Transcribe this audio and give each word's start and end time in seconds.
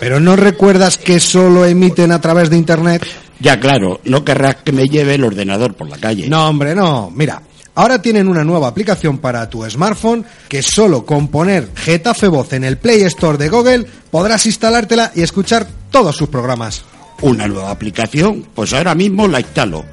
Pero 0.00 0.18
no 0.18 0.34
recuerdas 0.34 0.96
que 0.96 1.20
solo 1.20 1.66
emiten 1.66 2.10
a 2.10 2.22
través 2.22 2.48
de 2.48 2.56
internet. 2.56 3.06
Ya 3.38 3.60
claro, 3.60 4.00
no 4.04 4.24
querrás 4.24 4.56
que 4.56 4.72
me 4.72 4.88
lleve 4.88 5.14
el 5.14 5.24
ordenador 5.24 5.74
por 5.74 5.90
la 5.90 5.98
calle. 5.98 6.26
No, 6.26 6.48
hombre, 6.48 6.74
no. 6.74 7.12
Mira, 7.14 7.42
ahora 7.74 8.00
tienen 8.00 8.26
una 8.26 8.42
nueva 8.42 8.68
aplicación 8.68 9.18
para 9.18 9.48
tu 9.50 9.62
smartphone 9.68 10.24
que 10.48 10.62
solo 10.62 11.04
con 11.04 11.28
poner 11.28 11.68
Getafe 11.76 12.28
Voz 12.28 12.54
en 12.54 12.64
el 12.64 12.78
Play 12.78 13.02
Store 13.02 13.36
de 13.36 13.50
Google 13.50 13.86
podrás 14.10 14.46
instalártela 14.46 15.12
y 15.14 15.20
escuchar 15.20 15.66
todos 15.90 16.16
sus 16.16 16.30
programas. 16.30 16.82
¿Una 17.20 17.46
nueva 17.46 17.70
aplicación? 17.70 18.46
Pues 18.54 18.72
ahora 18.72 18.94
mismo 18.94 19.28
la 19.28 19.40
instalo. 19.40 19.84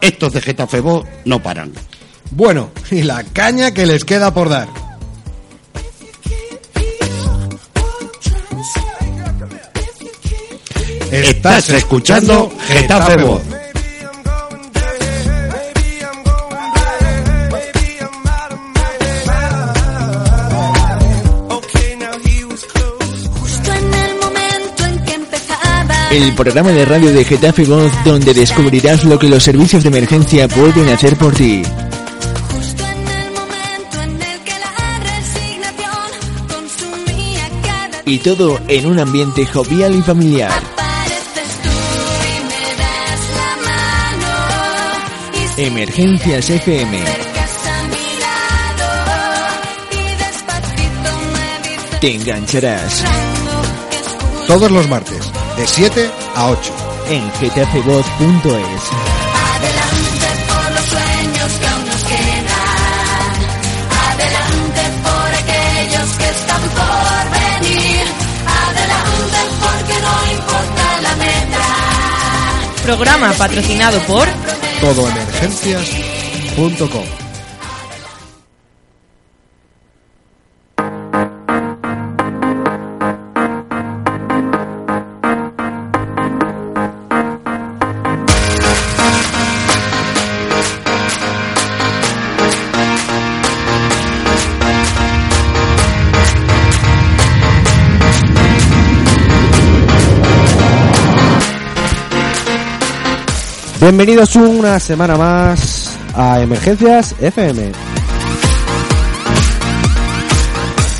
Estos 0.00 0.34
de 0.34 0.40
Getafe 0.40 0.78
Voz 0.78 1.04
no 1.24 1.42
paran. 1.42 1.72
Bueno, 2.30 2.70
y 2.92 3.02
la 3.02 3.24
caña 3.24 3.72
que 3.72 3.86
les 3.86 4.04
queda 4.04 4.32
por 4.32 4.50
dar. 4.50 4.68
Estás 11.10 11.70
escuchando 11.70 12.52
Getafe 12.66 13.22
Voz. 13.22 13.40
El 26.10 26.34
programa 26.34 26.70
de 26.72 26.84
radio 26.84 27.12
de 27.12 27.24
Getafe 27.24 27.64
Voz 27.64 27.92
donde 28.04 28.34
descubrirás 28.34 29.04
lo 29.04 29.18
que 29.18 29.28
los 29.28 29.42
servicios 29.42 29.82
de 29.82 29.88
emergencia 29.88 30.46
pueden 30.46 30.88
hacer 30.90 31.16
por 31.16 31.34
ti. 31.34 31.62
Y 38.04 38.18
todo 38.18 38.58
en 38.68 38.86
un 38.86 38.98
ambiente 38.98 39.46
jovial 39.46 39.94
y 39.94 40.02
familiar. 40.02 40.67
Me 45.58 45.84
dices 45.86 46.62
Te 52.00 52.14
engancharás. 52.14 53.02
Todos 54.46 54.70
los 54.70 54.88
martes, 54.88 55.32
de 55.56 55.66
7 55.66 56.10
a 56.36 56.46
8. 56.50 56.72
en 57.10 57.32
getafevoz.es. 57.32 58.04
Adelante 59.56 60.28
por 60.46 60.70
los 60.70 60.84
sueños 60.84 61.52
que 61.58 61.66
aún 61.66 61.86
nos 61.86 62.04
quedan. 62.04 62.46
Adelante 64.12 64.82
por 65.02 65.34
aquellos 65.42 66.08
que 66.18 66.28
están 66.28 66.62
por 66.78 67.24
venir. 67.34 68.06
Adelante 68.62 69.40
porque 69.60 69.94
no 70.06 70.14
importa 70.32 71.00
la 71.02 71.16
meta. 71.16 71.62
Programa 72.84 73.32
patrocinado 73.32 73.98
por 74.02 74.28
Todoemergencias.com. 74.80 77.27
Bienvenidos 103.88 104.36
una 104.36 104.78
semana 104.80 105.16
más 105.16 105.98
a 106.12 106.42
Emergencias 106.42 107.14
FM. 107.18 107.72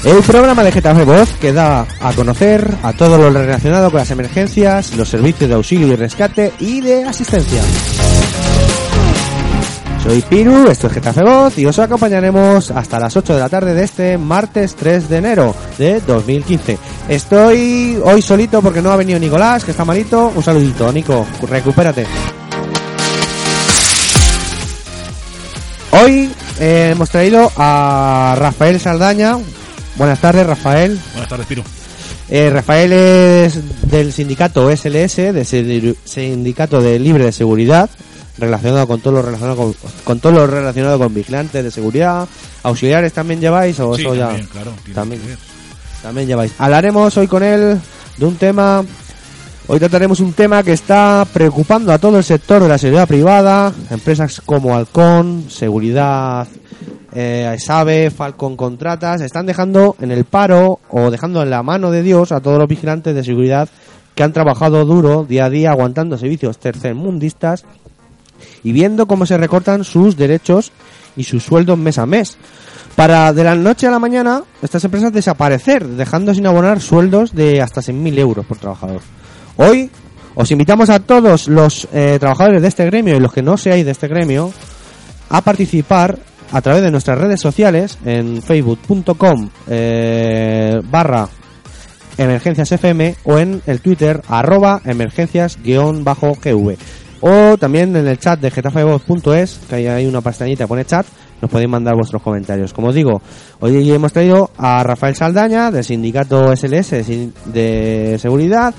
El 0.05 0.23
programa 0.23 0.65
de 0.65 0.73
Getafe 0.73 1.05
Voz 1.05 1.29
que 1.39 1.53
da 1.53 1.87
a 2.01 2.13
conocer 2.15 2.67
a 2.83 2.95
todo 2.95 3.19
lo 3.19 3.31
relacionado 3.31 3.91
con 3.91 3.99
las 3.99 4.11
emergencias, 4.11 4.97
los 4.97 5.07
servicios 5.07 5.51
de 5.51 5.57
auxilio 5.57 5.89
y 5.89 5.97
rescate 5.97 6.51
y 6.61 6.81
de 6.81 7.05
asistencia. 7.05 7.61
Soy 10.03 10.23
Piru, 10.23 10.71
esto 10.71 10.87
es 10.87 10.95
Getafe 10.95 11.23
Voz 11.25 11.59
y 11.59 11.67
os 11.67 11.79
acompañaremos 11.79 12.71
hasta 12.71 12.99
las 12.99 13.15
8 13.15 13.35
de 13.35 13.41
la 13.41 13.51
tarde 13.51 13.75
de 13.75 13.85
este 13.85 14.17
martes 14.17 14.75
3 14.77 15.11
de 15.11 15.17
enero 15.19 15.55
de 15.77 16.01
2015. 16.01 16.79
Estoy 17.11 18.01
hoy 18.03 18.23
solito 18.23 18.63
porque 18.63 18.81
no 18.81 18.91
ha 18.91 18.97
venido 18.97 19.19
Nicolás, 19.19 19.63
que 19.63 19.73
está 19.73 19.85
malito. 19.85 20.33
Un 20.35 20.43
saludito, 20.43 20.91
Nico, 20.91 21.27
recupérate. 21.51 22.07
Hoy 25.91 26.31
eh, 26.61 26.91
hemos 26.93 27.11
traído 27.11 27.51
a 27.57 28.35
Rafael 28.39 28.79
Saldaña. 28.81 29.39
Buenas 29.97 30.21
tardes, 30.21 30.47
Rafael. 30.47 30.99
Buenas 31.13 31.29
tardes, 31.29 31.47
Piro. 31.47 31.63
Eh, 32.29 32.51
Rafael 32.51 32.93
es 32.93 33.59
del 33.91 34.13
sindicato 34.13 34.71
SLS, 34.71 35.17
del 35.33 35.47
Sin- 35.47 35.97
Sindicato 36.05 36.81
de 36.83 36.99
Libre 36.99 37.25
de 37.25 37.33
Seguridad, 37.33 37.89
relacionado 38.37 38.87
con 38.87 39.01
todo 39.01 39.15
lo 39.15 39.23
relacionado 39.23 39.57
con, 39.57 39.75
con 40.05 40.21
todo 40.21 40.33
lo 40.33 40.47
relacionado 40.47 40.99
con 40.99 41.15
vigilantes 41.15 41.65
de 41.65 41.71
seguridad, 41.71 42.29
auxiliares 42.63 43.13
también 43.15 43.41
lleváis 43.41 43.81
o 43.81 43.95
Sí, 43.97 44.03
eso 44.03 44.15
ya 44.15 44.27
también, 44.27 44.47
claro. 44.49 44.73
también. 44.95 45.21
que 45.23 45.29
ver. 45.29 45.39
también 46.03 46.27
lleváis. 46.29 46.53
Hablaremos 46.59 47.17
hoy 47.17 47.27
con 47.27 47.43
él 47.43 47.81
de 48.19 48.27
un 48.27 48.37
tema. 48.37 48.85
Hoy 49.71 49.79
trataremos 49.79 50.21
un 50.21 50.33
tema 50.33 50.63
que 50.63 50.73
está 50.73 51.27
preocupando 51.31 51.93
a 51.93 51.99
todo 51.99 52.17
el 52.17 52.25
sector 52.25 52.63
de 52.63 52.71
la 52.71 52.79
seguridad 52.79 53.07
privada, 53.07 53.71
empresas 53.91 54.41
como 54.41 54.75
Halcón, 54.75 55.51
Seguridad, 55.51 56.49
eh, 57.13 57.55
Sabe, 57.59 58.11
Falcon 58.11 58.57
Contratas, 58.57 59.21
están 59.21 59.45
dejando 59.45 59.95
en 60.01 60.11
el 60.11 60.25
paro 60.25 60.81
o 60.89 61.11
dejando 61.11 61.43
en 61.43 61.51
la 61.51 61.63
mano 61.63 61.91
de 61.91 62.03
Dios 62.03 62.33
a 62.33 62.41
todos 62.41 62.59
los 62.59 62.67
vigilantes 62.67 63.15
de 63.15 63.23
seguridad 63.23 63.69
que 64.15 64.23
han 64.23 64.33
trabajado 64.33 64.87
duro 64.87 65.27
día 65.29 65.45
a 65.45 65.51
día 65.51 65.71
aguantando 65.73 66.17
servicios 66.17 66.57
tercermundistas 66.57 67.67
y 68.65 68.73
viendo 68.73 69.07
cómo 69.07 69.27
se 69.27 69.37
recortan 69.37 69.85
sus 69.85 70.17
derechos 70.17 70.73
y 71.15 71.25
sus 71.25 71.45
sueldos 71.45 71.77
mes 71.77 71.99
a 71.99 72.07
mes. 72.07 72.39
Para 72.97 73.35
de 73.35 73.45
la 73.45 73.55
noche 73.55 73.87
a 73.87 73.91
la 73.91 73.99
mañana, 73.99 74.45
estas 74.63 74.83
empresas 74.85 75.13
desaparecer, 75.13 75.87
dejando 75.87 76.33
sin 76.33 76.47
abonar 76.47 76.81
sueldos 76.81 77.35
de 77.35 77.61
hasta 77.61 77.83
6.000 77.83 78.19
euros 78.19 78.47
por 78.47 78.57
trabajador. 78.57 79.03
Hoy 79.61 79.91
os 80.37 80.53
invitamos 80.53 80.89
a 80.89 81.01
todos 81.01 81.49
los 81.49 81.89
eh, 81.93 82.17
trabajadores 82.21 82.63
de 82.63 82.69
este 82.69 82.87
gremio 82.87 83.17
y 83.17 83.21
los 83.21 83.33
que 83.33 83.43
no 83.43 83.57
seáis 83.57 83.85
de 83.85 83.91
este 83.91 84.07
gremio 84.07 84.53
a 85.31 85.41
participar 85.41 86.17
a 86.53 86.61
través 86.61 86.81
de 86.81 86.93
nuestras 86.93 87.19
redes 87.19 87.41
sociales 87.41 87.99
en 88.05 88.41
facebook.com 88.41 89.51
eh, 89.67 90.81
barra 90.85 91.29
emergencias 92.17 92.71
FM 92.71 93.17
o 93.25 93.37
en 93.39 93.61
el 93.67 93.81
Twitter 93.81 94.23
arroba 94.29 94.81
emergencias-gv 94.85 96.77
o 97.21 97.59
también 97.59 97.97
en 97.97 98.07
el 98.07 98.19
chat 98.21 98.39
de 98.39 98.53
getafevoz.es 98.53 99.59
que 99.69 99.75
ahí 99.75 99.87
hay 99.89 100.07
una 100.07 100.21
pestañita 100.21 100.65
que 100.65 100.69
pone 100.69 100.85
chat 100.85 101.05
nos 101.43 101.51
podéis 101.51 101.71
mandar 101.71 101.95
vuestros 101.95 102.23
comentarios. 102.23 102.73
Como 102.73 102.93
digo 102.93 103.21
hoy 103.59 103.91
hemos 103.91 104.13
traído 104.13 104.53
a 104.57 104.85
Rafael 104.85 105.17
Saldaña 105.17 105.73
del 105.73 105.83
sindicato 105.83 106.57
SLS 106.57 106.91
de 107.47 108.19
seguridad 108.21 108.73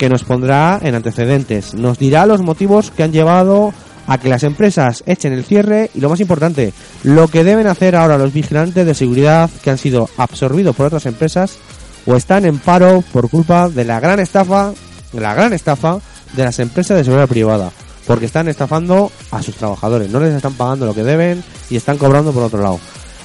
que 0.00 0.08
nos 0.08 0.24
pondrá 0.24 0.80
en 0.82 0.94
antecedentes 0.94 1.74
nos 1.74 1.98
dirá 1.98 2.24
los 2.24 2.40
motivos 2.40 2.90
que 2.90 3.02
han 3.02 3.12
llevado 3.12 3.74
a 4.06 4.16
que 4.16 4.30
las 4.30 4.44
empresas 4.44 5.04
echen 5.04 5.34
el 5.34 5.44
cierre 5.44 5.90
y 5.94 6.00
lo 6.00 6.08
más 6.08 6.20
importante, 6.20 6.72
lo 7.02 7.28
que 7.28 7.44
deben 7.44 7.66
hacer 7.66 7.94
ahora 7.94 8.16
los 8.16 8.32
vigilantes 8.32 8.86
de 8.86 8.94
seguridad 8.94 9.50
que 9.62 9.68
han 9.68 9.76
sido 9.76 10.08
absorbidos 10.16 10.74
por 10.74 10.86
otras 10.86 11.04
empresas 11.04 11.58
o 12.06 12.16
están 12.16 12.46
en 12.46 12.58
paro 12.58 13.04
por 13.12 13.28
culpa 13.28 13.68
de 13.68 13.84
la 13.84 14.00
gran 14.00 14.20
estafa, 14.20 14.72
de 15.12 15.20
la 15.20 15.34
gran 15.34 15.52
estafa 15.52 15.98
de 16.32 16.44
las 16.44 16.58
empresas 16.60 16.96
de 16.96 17.04
seguridad 17.04 17.28
privada, 17.28 17.70
porque 18.06 18.24
están 18.24 18.48
estafando 18.48 19.12
a 19.30 19.42
sus 19.42 19.56
trabajadores, 19.56 20.08
no 20.08 20.18
les 20.18 20.32
están 20.32 20.54
pagando 20.54 20.86
lo 20.86 20.94
que 20.94 21.04
deben 21.04 21.44
y 21.68 21.76
están 21.76 21.98
cobrando 21.98 22.32
por 22.32 22.44
otro 22.44 22.62
lado. 22.62 22.80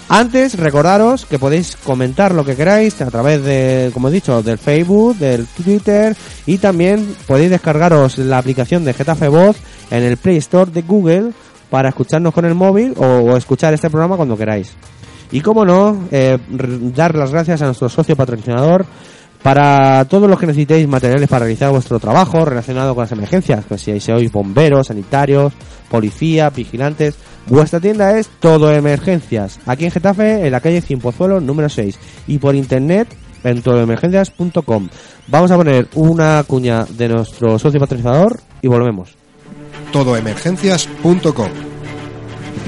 Antes, 0.08 0.58
recordaros 0.60 1.26
que 1.26 1.40
podéis 1.40 1.76
comentar 1.78 2.34
lo 2.34 2.46
que 2.46 2.56
queráis 2.56 3.02
a 3.02 3.10
través 3.10 3.44
de, 3.44 3.90
como 3.92 4.10
he 4.10 4.12
dicho, 4.12 4.44
del 4.44 4.60
Facebook, 4.60 5.18
del 5.18 5.48
Twitter 5.48 6.16
y 6.46 6.60
también 6.60 7.16
podéis 7.26 7.50
descargaros 7.50 8.20
la 8.20 8.38
aplicación 8.38 8.86
de 8.86 8.94
Getafe 8.94 9.28
Voz 9.30 9.58
en 9.90 10.04
el 10.04 10.18
Play 10.18 10.38
Store 10.38 10.70
de 10.70 10.84
Google 10.84 11.32
para 11.72 11.90
escucharnos 11.90 12.34
con 12.36 12.46
el 12.46 12.54
móvil 12.54 12.94
o, 12.98 13.36
escuchar 13.36 13.74
este 13.74 13.90
programa 13.90 14.16
cuando 14.16 14.38
queráis. 14.38 14.74
Y 15.32 15.42
como 15.42 15.66
no, 15.66 16.08
eh, 16.12 16.38
dar 16.50 17.16
las 17.16 17.32
gracias 17.32 17.64
a 17.64 17.66
nuestro 17.66 17.90
socio 17.90 18.16
patrocinador 18.16 18.86
para 19.42 20.06
todos 20.06 20.30
los 20.30 20.40
que 20.40 20.46
necesitéis 20.46 20.88
materiales 20.88 21.28
para 21.28 21.46
realizar 21.46 21.72
vuestro 21.72 22.00
trabajo 22.00 22.46
relacionado 22.46 22.94
con 22.94 23.04
las 23.04 23.12
emergencias, 23.12 23.66
que 23.66 23.78
si 23.78 24.00
sois 24.00 24.32
bomberos, 24.32 24.88
sanitarios, 24.88 25.54
policía, 25.90 26.50
vigilantes, 26.50 27.16
vuestra 27.48 27.80
tienda 27.80 28.18
es 28.18 28.30
Todo 28.40 28.72
Emergencias, 28.72 29.60
aquí 29.66 29.86
en 29.86 29.92
Getafe, 29.92 30.46
en 30.46 30.52
la 30.52 30.60
calle 30.60 30.82
Cienpozuelo 30.82 31.40
número 31.40 31.70
6, 31.70 31.98
y 32.28 32.38
por 32.38 32.56
internet 32.56 33.08
en 33.44 33.62
todoemergencias.com. 33.62 34.90
Vamos 35.28 35.52
a 35.52 35.56
poner 35.56 35.88
una 35.96 36.44
cuña 36.46 36.86
de 36.86 37.10
nuestro 37.10 37.58
socio 37.60 37.80
patrocinador 37.80 38.42
y 38.62 38.68
volvemos. 38.68 39.16
todoemergencias.com 39.92 41.50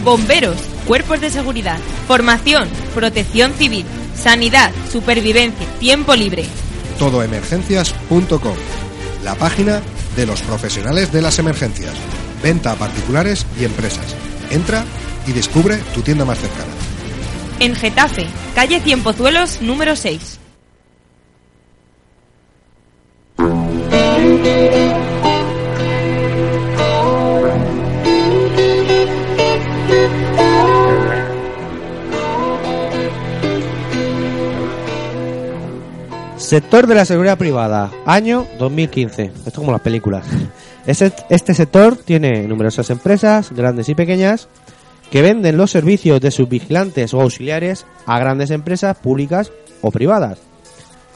Bomberos, 0.03 0.57
cuerpos 0.87 1.19
de 1.19 1.29
seguridad, 1.29 1.79
formación, 2.07 2.67
protección 2.93 3.51
civil, 3.53 3.85
sanidad, 4.15 4.71
supervivencia, 4.89 5.67
tiempo 5.79 6.15
libre. 6.15 6.45
todoemergencias.com 6.99 8.55
La 9.23 9.35
página 9.35 9.81
de 10.15 10.25
los 10.25 10.41
profesionales 10.41 11.11
de 11.11 11.21
las 11.21 11.39
emergencias. 11.39 11.93
Venta 12.41 12.71
a 12.71 12.75
particulares 12.75 13.45
y 13.59 13.65
empresas. 13.65 14.15
Entra 14.51 14.83
y 15.25 15.31
descubre 15.33 15.77
tu 15.93 16.01
tienda 16.01 16.25
más 16.25 16.39
cercana. 16.39 16.71
En 17.59 17.75
Getafe, 17.75 18.27
calle 18.55 18.79
Cienpozuelos 18.79 19.61
número 19.61 19.95
6. 19.95 20.39
Sector 36.47 36.87
de 36.87 36.95
la 36.95 37.03
seguridad 37.03 37.37
privada, 37.37 37.91
año 38.05 38.47
2015. 38.57 39.23
Esto 39.25 39.49
es 39.49 39.53
como 39.53 39.73
las 39.73 39.81
películas. 39.81 40.25
Este, 40.87 41.11
este 41.29 41.53
sector 41.53 41.97
tiene 41.97 42.47
numerosas 42.47 42.89
empresas, 42.89 43.51
grandes 43.51 43.89
y 43.89 43.95
pequeñas, 43.95 44.47
que 45.11 45.21
venden 45.21 45.57
los 45.57 45.71
servicios 45.71 46.19
de 46.21 46.31
sus 46.31 46.49
vigilantes 46.49 47.13
o 47.13 47.21
auxiliares 47.21 47.85
a 48.05 48.17
grandes 48.19 48.51
empresas 48.51 48.97
públicas 48.97 49.51
o 49.81 49.91
privadas. 49.91 50.39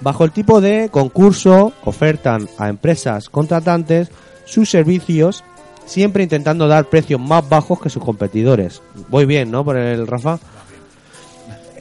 Bajo 0.01 0.25
el 0.25 0.31
tipo 0.31 0.61
de 0.61 0.89
concurso, 0.89 1.73
ofertan 1.85 2.49
a 2.57 2.69
empresas 2.69 3.29
contratantes 3.29 4.09
sus 4.45 4.69
servicios, 4.69 5.43
siempre 5.85 6.23
intentando 6.23 6.67
dar 6.67 6.85
precios 6.85 7.19
más 7.19 7.47
bajos 7.47 7.79
que 7.79 7.89
sus 7.89 8.03
competidores. 8.03 8.81
Voy 9.09 9.25
bien, 9.25 9.51
¿no? 9.51 9.63
Por 9.63 9.77
el 9.77 10.05
Rafa. 10.07 10.39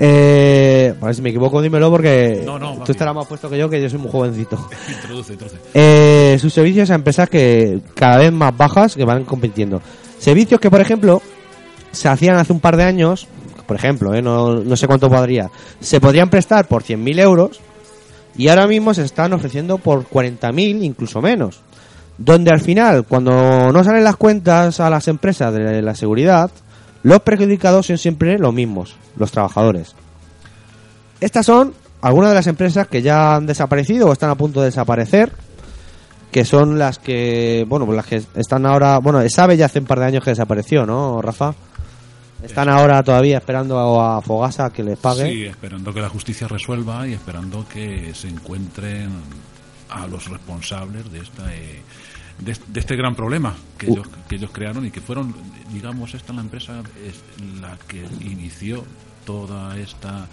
Eh, 0.03 0.95
a 0.99 1.05
ver 1.05 1.15
si 1.15 1.21
me 1.21 1.29
equivoco, 1.29 1.61
dímelo 1.61 1.91
porque 1.91 2.43
No, 2.43 2.59
no, 2.59 2.79
va 2.79 2.85
tú 2.85 2.93
estarás 2.93 3.15
más 3.15 3.27
puesto 3.27 3.51
que 3.51 3.59
yo, 3.59 3.69
que 3.69 3.83
yo 3.83 3.91
soy 3.91 3.99
muy 3.99 4.11
jovencito. 4.11 4.57
Introduce, 4.89 5.35
introduce. 5.35 5.59
Eh, 5.75 6.39
sus 6.41 6.55
servicios 6.55 6.91
a 6.91 6.95
empresas 6.95 7.29
que 7.29 7.81
cada 7.95 8.17
vez 8.17 8.33
más 8.33 8.57
bajas 8.57 8.97
que 8.97 9.05
van 9.05 9.25
compitiendo. 9.25 9.83
Servicios 10.19 10.59
que, 10.59 10.71
por 10.71 10.81
ejemplo, 10.81 11.21
se 11.93 12.09
hacían 12.09 12.37
hace 12.37 12.51
un 12.51 12.61
par 12.61 12.79
de 12.79 12.85
años, 12.85 13.29
por 13.67 13.77
ejemplo, 13.77 14.15
eh, 14.15 14.23
no, 14.23 14.61
no 14.61 14.75
sé 14.75 14.87
cuánto 14.87 15.11
podría, 15.11 15.51
se 15.81 16.01
podrían 16.01 16.31
prestar 16.31 16.67
por 16.67 16.83
100.000 16.83 17.21
euros 17.21 17.61
y 18.39 18.49
ahora 18.49 18.67
mismo 18.67 18.95
se 18.95 19.03
están 19.03 19.35
ofreciendo 19.35 19.77
por 19.77 20.07
40.000, 20.09 20.83
incluso 20.83 21.21
menos. 21.21 21.61
Donde 22.17 22.51
al 22.51 22.61
final, 22.61 23.05
cuando 23.05 23.71
no 23.71 23.85
salen 23.85 24.05
las 24.05 24.17
cuentas 24.17 24.81
a 24.81 24.89
las 24.89 25.09
empresas 25.09 25.53
de 25.53 25.83
la 25.83 25.95
seguridad, 25.95 26.51
los 27.03 27.21
perjudicados 27.21 27.87
son 27.87 27.99
siempre 27.99 28.39
los 28.39 28.53
mismos, 28.53 28.97
los 29.17 29.31
trabajadores. 29.31 29.95
Estas 31.21 31.47
son 31.47 31.75
algunas 32.03 32.31
de 32.31 32.35
las 32.35 32.47
empresas 32.47 32.89
que 32.89 33.03
ya 33.03 33.37
han 33.37 33.47
desaparecido 33.47 34.09
o 34.09 34.13
están 34.13 34.31
a 34.31 34.35
punto 34.35 34.61
de 34.61 34.67
desaparecer, 34.67 35.33
que 36.31 36.45
son 36.45 36.79
las 36.79 36.99
que, 36.99 37.65
bueno, 37.69 37.87
pues 37.87 37.97
las 37.97 38.07
que 38.07 38.23
están 38.35 38.67
ahora, 38.67 38.99
bueno, 38.99 39.21
sabe 39.29 39.57
ya 39.57 39.67
hace 39.67 39.81
un 39.81 39.87
par 39.87 40.01
de 40.01 40.07
años 40.07 40.25
que 40.25 40.31
desapareció, 40.31 40.87
¿no, 40.87 41.21
Rafa? 41.21 41.55
Están 42.43 42.71
ahora 42.71 43.03
todavía 43.03 43.37
esperando 43.37 44.01
a 44.01 44.23
Fogasa 44.23 44.71
que 44.71 44.83
les 44.83 44.99
pague. 44.99 45.31
Sí, 45.31 45.45
esperando 45.45 45.93
que 45.93 46.01
la 46.01 46.09
justicia 46.09 46.49
resuelva 46.49 47.07
y 47.07 47.13
esperando 47.13 47.67
que 47.69 48.15
se 48.15 48.29
encuentren 48.29 49.11
a 49.91 50.07
los 50.07 50.29
responsables 50.29 51.11
de 51.13 51.19
esta 51.19 51.55
eh, 51.55 51.83
de, 52.41 52.57
de 52.69 52.81
este 52.81 52.97
gran 52.97 53.15
problema 53.15 53.55
que, 53.79 53.87
Uh. 53.89 53.93
ellos, 53.95 54.09
que 54.29 54.37
ellos 54.37 54.51
crearon 54.53 54.85
y 54.87 54.91
que 54.91 55.01
fueron, 55.01 55.35
digamos, 55.73 56.15
esta 56.15 56.33
la 56.33 56.41
empresa 56.41 56.83
es 57.07 57.23
la 57.61 57.77
que 57.89 58.05
inició 58.21 58.85
toda 59.25 59.77
esta 59.79 60.27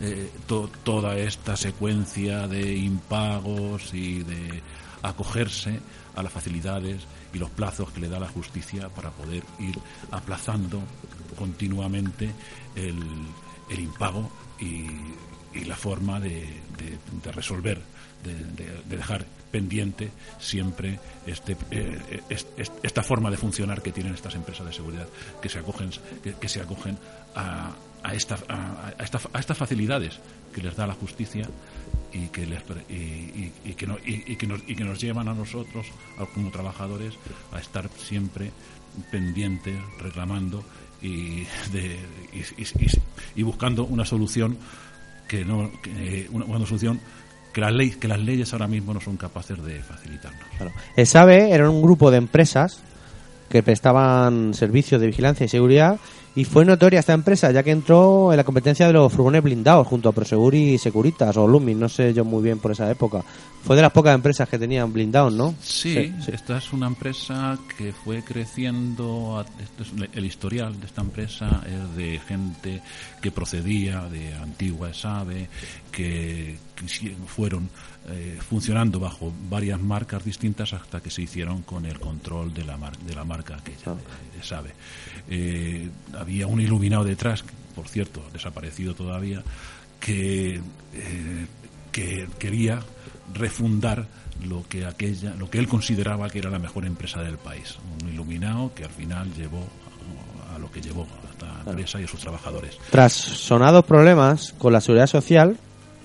eh, 0.00 0.30
to- 0.46 0.70
toda 0.84 1.16
esta 1.18 1.56
secuencia 1.56 2.46
de 2.46 2.76
impagos 2.76 3.94
y 3.94 4.22
de 4.22 4.62
acogerse 5.02 5.80
a 6.14 6.22
las 6.22 6.32
facilidades 6.32 7.02
y 7.32 7.38
los 7.38 7.50
plazos 7.50 7.90
que 7.92 8.00
le 8.00 8.08
da 8.08 8.18
la 8.20 8.28
justicia 8.28 8.88
para 8.90 9.10
poder 9.10 9.42
ir 9.58 9.78
aplazando 10.10 10.82
continuamente 11.38 12.30
el, 12.74 12.98
el 13.70 13.80
impago 13.80 14.30
y, 14.60 14.86
y 15.58 15.64
la 15.66 15.76
forma 15.76 16.20
de, 16.20 16.40
de- 16.78 16.98
de 17.22 17.32
resolver, 17.32 17.80
de, 18.24 18.34
de- 18.34 18.82
de 18.88 18.96
dejar 18.96 19.26
pendiente 19.56 20.10
siempre 20.38 20.98
este, 21.26 21.56
eh, 21.70 22.20
es- 22.28 22.46
es- 22.56 22.72
esta 22.82 23.02
forma 23.02 23.30
de 23.30 23.36
funcionar 23.36 23.80
que 23.82 23.92
tienen 23.92 24.14
estas 24.14 24.34
empresas 24.34 24.66
de 24.66 24.72
seguridad 24.72 25.08
que 25.40 25.48
se 25.48 25.58
acogen, 25.58 25.90
que, 26.22 26.48
se 26.48 26.60
acogen 26.60 26.98
a, 27.34 27.72
a, 28.02 28.14
esta- 28.14 28.38
a- 28.48 28.92
a 28.98 29.02
esta- 29.02 29.20
a 29.32 29.38
estas 29.40 29.56
facilidades 29.56 30.20
que 30.54 30.62
les 30.62 30.76
da 30.76 30.86
la 30.86 30.94
justicia 30.94 31.48
y 32.12 32.28
que, 32.28 32.46
les, 32.46 32.62
y, 32.88 33.72
que, 33.74 33.86
no- 33.86 33.98
y- 34.04 34.36
que 34.36 34.46
nos, 34.46 34.60
y 34.66 34.74
que 34.76 34.84
nos 34.84 35.00
llevan 35.00 35.28
a 35.28 35.34
nosotros 35.34 35.86
como 36.34 36.50
trabajadores 36.50 37.14
a 37.52 37.58
estar 37.58 37.88
siempre 37.96 38.50
pendientes, 39.10 39.76
reclamando 39.98 40.62
y, 41.02 41.44
de- 41.72 41.98
y- 42.32 42.44
buscando 43.42 43.84
una 43.84 44.04
solución 44.04 44.56
que 45.28 45.44
no 45.44 45.70
una, 46.30 46.44
una 46.44 46.66
solución 46.66 47.00
que 47.56 47.62
las 47.62 47.72
leyes 47.72 47.96
que 47.96 48.06
las 48.06 48.20
leyes 48.20 48.52
ahora 48.52 48.66
mismo 48.66 48.92
no 48.92 49.00
son 49.00 49.16
capaces 49.16 49.56
de 49.64 49.82
facilitarnos. 49.82 50.42
Claro. 50.58 50.72
El 50.94 51.06
SABE 51.06 51.52
era 51.52 51.70
un 51.70 51.80
grupo 51.80 52.10
de 52.10 52.18
empresas 52.18 52.82
que 53.48 53.62
prestaban 53.62 54.54
servicios 54.54 55.00
de 55.00 55.06
vigilancia 55.08 55.44
y 55.46 55.48
seguridad 55.48 55.98
y 56.34 56.44
fue 56.44 56.64
notoria 56.66 57.00
esta 57.00 57.14
empresa 57.14 57.50
ya 57.50 57.62
que 57.62 57.70
entró 57.70 58.30
en 58.32 58.36
la 58.36 58.44
competencia 58.44 58.86
de 58.86 58.92
los 58.92 59.10
furgones 59.12 59.42
blindados 59.42 59.86
junto 59.86 60.08
a 60.10 60.12
Prosegur 60.12 60.54
y 60.54 60.76
Securitas 60.76 61.34
o 61.38 61.46
Lumin, 61.48 61.80
no 61.80 61.88
sé 61.88 62.12
yo 62.12 62.24
muy 62.26 62.42
bien 62.42 62.58
por 62.58 62.72
esa 62.72 62.90
época. 62.90 63.22
Fue 63.62 63.74
de 63.74 63.82
las 63.82 63.90
pocas 63.90 64.14
empresas 64.14 64.48
que 64.48 64.58
tenían 64.58 64.92
blindados, 64.92 65.32
¿no? 65.32 65.54
Sí, 65.62 66.12
sí. 66.24 66.30
esta 66.32 66.58
es 66.58 66.72
una 66.72 66.86
empresa 66.88 67.58
que 67.78 67.92
fue 67.92 68.22
creciendo. 68.22 69.44
es 69.80 70.08
el 70.12 70.24
historial 70.26 70.78
de 70.78 70.86
esta 70.86 71.00
empresa 71.00 71.62
es 71.66 71.96
de 71.96 72.20
gente 72.20 72.82
que 73.22 73.30
procedía 73.30 74.02
de 74.02 74.34
antigua 74.34 74.92
SABE, 74.92 75.48
que, 75.90 76.56
quisi- 76.78 77.14
fueron 77.26 77.68
eh, 78.08 78.38
funcionando 78.48 79.00
bajo 79.00 79.32
varias 79.50 79.80
marcas 79.80 80.24
distintas 80.24 80.72
hasta 80.72 81.00
que 81.00 81.10
se 81.10 81.22
hicieron 81.22 81.62
con 81.62 81.86
el 81.86 81.98
control 81.98 82.54
de 82.54 82.64
la, 82.64 82.76
mar- 82.76 82.98
de 82.98 83.14
la 83.14 83.24
marca 83.24 83.56
aquella, 83.56 83.94
de, 83.94 84.38
de 84.38 84.44
SABE. 84.44 84.70
Eh, 85.28 85.88
había 86.18 86.46
un 86.46 86.60
iluminado 86.60 87.04
detrás, 87.04 87.42
que, 87.42 87.50
por 87.74 87.88
cierto, 87.88 88.22
desaparecido 88.32 88.94
todavía, 88.94 89.42
que, 90.00 90.60
eh, 90.94 91.46
que 91.90 92.28
quería 92.38 92.80
refundar 93.34 94.06
lo 94.46 94.68
que 94.68 94.84
aquella 94.84 95.34
lo 95.34 95.48
que 95.48 95.58
él 95.58 95.66
consideraba 95.66 96.28
que 96.28 96.38
era 96.38 96.50
la 96.50 96.58
mejor 96.58 96.84
empresa 96.84 97.22
del 97.22 97.38
país. 97.38 97.76
Un 98.02 98.10
iluminado 98.10 98.72
que 98.74 98.84
al 98.84 98.90
final 98.90 99.32
llevó 99.34 99.66
a, 100.52 100.54
a 100.54 100.58
lo 100.58 100.70
que 100.70 100.80
llevó 100.82 101.04
a 101.04 101.30
esta 101.32 101.70
empresa 101.70 102.00
y 102.00 102.04
a 102.04 102.08
sus 102.08 102.20
trabajadores. 102.20 102.76
Tras 102.90 103.14
sonados 103.14 103.84
problemas 103.86 104.54
con 104.58 104.72
la 104.74 104.80
seguridad 104.80 105.06
social, 105.06 105.56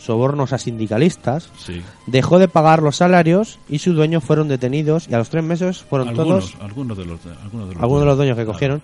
sobornos 0.01 0.51
a 0.53 0.57
sindicalistas, 0.57 1.49
sí 1.57 1.81
dejó 2.07 2.39
de 2.39 2.47
pagar 2.47 2.81
los 2.81 2.97
salarios 2.97 3.59
y 3.69 3.79
sus 3.79 3.95
dueños 3.95 4.23
fueron 4.23 4.47
detenidos 4.47 5.07
y 5.07 5.13
a 5.13 5.19
los 5.19 5.29
tres 5.29 5.43
meses 5.43 5.83
fueron 5.83 6.09
algunos 6.09 6.51
todos 6.51 6.61
algunos 6.63 6.97
de 6.97 7.05
los 7.05 7.19
algunos 7.43 7.69
de 7.69 7.75
los 7.75 7.83
algunos 7.83 8.01
de 8.01 8.05
los 8.07 8.17
dueños 8.17 8.35
que 8.35 8.43
claro. 8.43 8.53
cogieron 8.53 8.81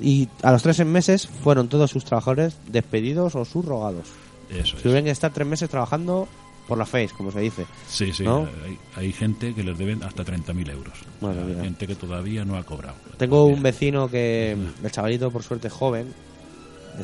y 0.00 0.28
a 0.42 0.52
los 0.52 0.62
tres 0.62 0.84
meses 0.86 1.26
fueron 1.26 1.68
todos 1.68 1.90
sus 1.90 2.04
trabajadores 2.04 2.56
despedidos 2.68 3.34
o 3.34 3.44
subrogados. 3.44 4.06
eso 4.48 4.76
es. 4.76 4.82
Tuvieron 4.82 5.04
que 5.04 5.10
estar 5.10 5.32
tres 5.32 5.46
meses 5.46 5.68
trabajando 5.68 6.26
por 6.66 6.78
la 6.78 6.86
face, 6.86 7.10
como 7.16 7.32
se 7.32 7.40
dice. 7.40 7.66
sí 7.88 8.12
sí 8.12 8.22
¿no? 8.22 8.46
hay, 8.64 8.78
hay 8.94 9.12
gente 9.12 9.52
que 9.54 9.64
les 9.64 9.76
deben 9.76 10.02
hasta 10.04 10.24
30.000 10.24 10.70
euros 10.70 10.94
Madre 11.20 11.40
Hay 11.40 11.46
mía. 11.46 11.64
gente 11.64 11.86
que 11.88 11.96
todavía 11.96 12.44
no 12.44 12.56
ha 12.56 12.62
cobrado 12.62 12.94
Tengo 13.16 13.46
un 13.46 13.60
vecino 13.60 14.08
que, 14.08 14.56
el 14.84 14.90
chavalito 14.92 15.32
por 15.32 15.42
suerte 15.42 15.66
es 15.66 15.74
joven, 15.74 16.14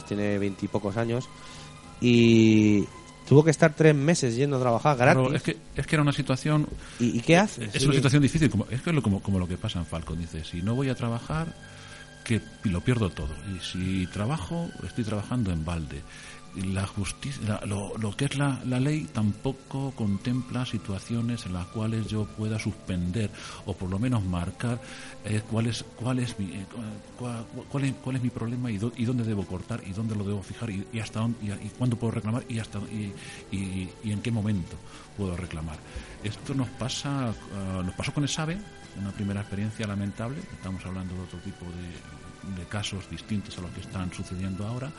tiene 0.06 0.38
veintipocos 0.38 0.96
años, 0.96 1.28
y 2.00 2.84
tuvo 3.28 3.44
que 3.44 3.50
estar 3.50 3.74
tres 3.74 3.94
meses 3.94 4.36
yendo 4.36 4.56
a 4.56 4.60
trabajar 4.60 4.96
gratis. 4.96 5.20
Claro, 5.20 5.34
es, 5.36 5.42
que, 5.42 5.56
es 5.76 5.86
que 5.86 5.96
era 5.96 6.02
una 6.02 6.12
situación 6.12 6.66
¿Y, 7.00 7.18
y 7.18 7.20
qué 7.20 7.36
hace? 7.36 7.64
Es 7.72 7.84
una 7.84 7.94
situación 7.94 8.22
difícil, 8.22 8.48
como, 8.50 8.66
es 8.70 8.80
que 8.82 8.90
es 8.90 8.96
lo- 8.96 9.02
como, 9.02 9.20
como 9.20 9.38
lo 9.38 9.48
que 9.48 9.56
pasa 9.56 9.78
en 9.78 9.86
Falcon. 9.86 10.18
Dice, 10.18 10.44
si 10.44 10.62
no 10.62 10.74
voy 10.74 10.88
a 10.88 10.94
trabajar, 10.94 11.46
que 12.24 12.40
lo 12.64 12.80
pierdo 12.80 13.10
todo. 13.10 13.34
Y 13.54 13.64
si 13.64 14.06
trabajo, 14.08 14.68
estoy 14.86 15.04
trabajando 15.04 15.52
en 15.52 15.64
balde. 15.64 16.00
La 16.56 16.86
justicia, 16.86 17.60
lo, 17.66 17.96
lo 17.98 18.16
que 18.16 18.24
es 18.24 18.38
la, 18.38 18.60
la 18.64 18.80
ley 18.80 19.06
tampoco 19.12 19.90
contempla 19.94 20.64
situaciones 20.64 21.44
en 21.44 21.52
las 21.52 21.66
cuales 21.66 22.06
yo 22.06 22.24
pueda 22.24 22.58
suspender 22.58 23.30
o 23.66 23.74
por 23.74 23.90
lo 23.90 23.98
menos 23.98 24.24
marcar 24.24 24.80
eh, 25.26 25.42
cuál 25.50 25.66
es 25.66 25.84
cuál 25.96 26.16
mi 26.38 26.46
eh, 26.56 26.66
cua- 27.20 27.44
cuál, 27.70 27.84
es, 27.84 27.92
cuál 28.02 28.16
es 28.16 28.22
mi 28.22 28.30
problema 28.30 28.70
y, 28.70 28.78
dó- 28.78 28.92
y 28.96 29.04
dónde 29.04 29.24
debo 29.24 29.44
cortar 29.46 29.82
y 29.86 29.92
dónde 29.92 30.16
lo 30.16 30.24
debo 30.24 30.42
fijar 30.42 30.70
y, 30.70 30.86
hasta 30.98 31.20
dónde, 31.20 31.36
y, 31.62 31.68
cuándo 31.76 31.96
puedo 31.98 32.12
reclamar 32.12 32.44
y 32.48 32.58
hasta 32.58 32.78
y, 32.78 33.12
y- 33.54 33.90
en 34.10 34.22
qué 34.22 34.30
momento 34.30 34.76
puedo 35.16 35.36
reclamar. 35.36 35.76
Esto 36.24 36.54
nos 36.54 36.68
pasa 36.70 37.28
ah, 37.54 37.82
nos 37.84 37.94
pasó 37.94 38.14
con 38.14 38.24
Esabe, 38.24 38.56
una 38.98 39.10
primera 39.12 39.40
experiencia 39.42 39.86
lamentable. 39.86 40.38
Estamos 40.54 40.84
hablando 40.86 41.14
de 41.14 41.20
otro 41.20 41.38
tipo 41.40 41.66
de, 41.66 42.62
de 42.62 42.66
casos 42.68 43.10
distintos 43.10 43.58
a 43.58 43.60
los 43.60 43.70
que 43.72 43.80
están 43.80 44.10
sucediendo 44.14 44.66
ahora 44.66 44.90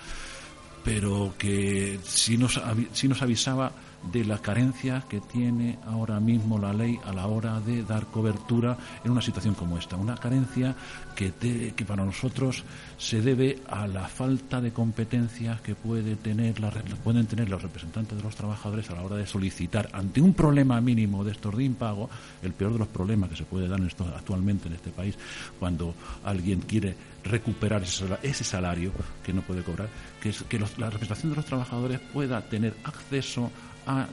pero 0.84 1.34
que 1.38 2.00
sí 2.04 2.38
nos, 2.38 2.62
sí 2.94 3.08
nos 3.08 3.22
avisaba 3.22 3.72
de 4.12 4.24
la 4.24 4.38
carencia 4.38 5.04
que 5.10 5.20
tiene 5.20 5.80
ahora 5.88 6.20
mismo 6.20 6.58
la 6.60 6.72
ley 6.72 7.00
a 7.06 7.12
la 7.14 7.28
hora 7.28 7.60
de 7.60 7.84
dar 7.84 8.06
cobertura 8.06 8.78
en 9.04 9.12
una 9.12 9.22
situación 9.22 9.54
como 9.56 9.78
esta. 9.78 9.96
Una 9.98 10.16
carencia 10.16 10.76
que, 11.16 11.32
te- 11.32 11.74
que 11.74 11.84
para 11.86 12.06
nosotros 12.06 12.64
se 12.98 13.22
debe 13.22 13.60
a 13.68 13.88
la 13.88 14.08
falta 14.08 14.62
de 14.62 14.72
competencias 14.72 15.60
que 15.62 15.76
puede 15.76 16.16
tener 16.16 16.60
la 16.60 16.70
pueden 17.04 17.26
tener 17.26 17.50
los 17.50 17.62
representantes 17.62 18.18
de 18.18 18.24
los 18.24 18.36
trabajadores 18.36 18.90
a 18.90 18.94
la 18.96 19.02
hora 19.02 19.16
de 19.18 19.26
solicitar 19.26 19.90
ante 19.94 20.22
un 20.22 20.34
problema 20.34 20.80
mínimo 20.80 21.24
de 21.24 21.32
estos 21.32 21.56
de 21.58 21.64
impago, 21.64 22.10
el 22.44 22.54
peor 22.54 22.74
de 22.74 22.80
los 22.80 22.88
problemas 22.88 23.30
que 23.30 23.36
se 23.36 23.44
puede 23.46 23.68
dar 23.68 23.80
en 23.80 23.88
esto, 23.88 24.06
actualmente 24.16 24.68
en 24.68 24.76
este 24.76 24.92
país, 24.92 25.16
cuando 25.60 25.94
alguien 26.24 26.62
quiere 26.62 26.96
recuperar 27.24 27.84
ese 27.84 28.44
salario 28.44 28.92
que 29.24 29.34
no 29.34 29.42
puede 29.42 29.62
cobrar, 29.64 29.90
que 30.22 30.30
es 30.30 30.44
que 30.44 30.60
los- 30.60 30.78
la 30.78 30.90
representación 30.90 31.32
de 31.32 31.36
los 31.38 31.46
trabajadores 31.46 32.00
pueda 32.14 32.42
tener 32.42 32.74
acceso 32.84 33.52
a, 33.88 34.08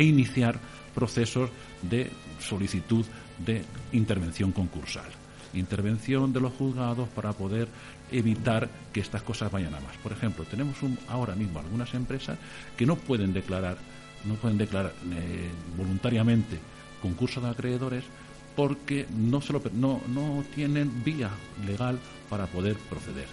iniciar 0.00 0.58
procesos 0.94 1.50
de 1.82 2.10
solicitud 2.40 3.04
de 3.44 3.62
intervención 3.92 4.52
concursal. 4.52 5.10
Intervención 5.54 6.32
de 6.32 6.40
los 6.40 6.52
juzgados 6.54 7.08
para 7.10 7.32
poder 7.32 7.68
evitar 8.10 8.68
que 8.92 9.00
estas 9.00 9.22
cosas 9.22 9.50
vayan 9.50 9.74
a 9.74 9.80
más. 9.80 9.96
Por 10.02 10.12
ejemplo, 10.12 10.44
tenemos 10.44 10.82
un- 10.82 10.98
ahora 11.08 11.34
mismo 11.34 11.58
algunas 11.58 11.92
empresas 11.94 12.38
que 12.76 12.86
no 12.86 12.96
pueden 12.96 13.32
declarar, 13.32 13.76
no 14.24 14.34
pueden 14.34 14.58
declarar 14.58 14.92
eh, 15.12 15.50
voluntariamente 15.76 16.58
concursos 17.00 17.42
de 17.42 17.50
acreedores 17.50 18.04
porque 18.54 19.06
no, 19.16 19.40
se 19.40 19.52
lo 19.52 19.62
no, 19.74 20.00
no 20.08 20.44
tienen 20.54 21.02
vía 21.04 21.30
legal 21.66 21.98
para 22.28 22.46
poder 22.46 22.76
proceder. 22.76 23.26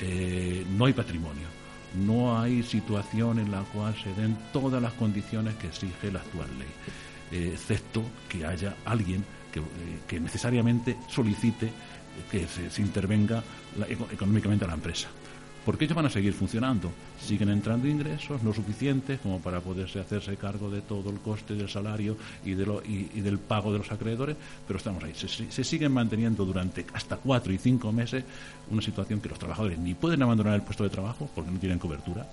Eh, 0.00 0.64
no 0.76 0.86
hay 0.86 0.92
patrimonio, 0.92 1.46
no 1.94 2.38
hay 2.38 2.62
situación 2.62 3.38
en 3.38 3.50
la 3.50 3.62
cual 3.62 3.94
se 4.02 4.12
den 4.14 4.36
todas 4.52 4.82
las 4.82 4.92
condiciones 4.94 5.54
que 5.56 5.68
exige 5.68 6.10
la 6.10 6.20
actual 6.20 6.48
ley, 6.58 6.68
eh, 7.40 7.50
excepto 7.54 8.02
que 8.28 8.46
haya 8.46 8.76
alguien 8.84 9.24
que, 9.52 9.60
eh, 9.60 10.20
necesariamente 10.20 10.96
solicite 11.08 11.70
que 12.30 12.46
se, 12.46 12.82
intervenga 12.82 13.42
económicamente 14.10 14.64
a 14.64 14.68
la 14.68 14.74
empresa. 14.74 15.08
Porque 15.64 15.84
ellos 15.84 15.94
van 15.94 16.06
a 16.06 16.10
seguir 16.10 16.32
funcionando. 16.32 16.90
Siguen 17.20 17.48
entrando 17.48 17.86
ingresos 17.86 18.42
no 18.42 18.52
suficientes 18.52 19.20
como 19.20 19.38
para 19.40 19.60
poderse 19.60 20.00
hacerse 20.00 20.36
cargo 20.36 20.68
de 20.70 20.80
todo 20.80 21.10
el 21.10 21.18
coste 21.18 21.54
del 21.54 21.68
salario 21.68 22.16
y, 22.44 22.54
de 22.54 22.66
lo- 22.66 22.82
y- 22.84 23.20
del 23.20 23.38
pago 23.38 23.72
de 23.72 23.78
los 23.78 23.92
acreedores, 23.92 24.36
pero 24.66 24.78
estamos 24.78 25.04
ahí. 25.04 25.12
Se, 25.14 25.62
siguen 25.64 25.92
manteniendo 25.92 26.44
durante 26.44 26.84
hasta 26.92 27.16
cuatro 27.16 27.52
y 27.52 27.58
cinco 27.58 27.92
meses 27.92 28.24
una 28.70 28.82
situación 28.82 29.20
que 29.20 29.28
los 29.28 29.38
trabajadores 29.38 29.78
ni 29.78 29.94
pueden 29.94 30.22
abandonar 30.22 30.54
el 30.54 30.62
puesto 30.62 30.82
de 30.82 30.90
trabajo 30.90 31.30
porque 31.34 31.50
no 31.52 31.58
tienen 31.60 31.78
cobertura 31.78 32.26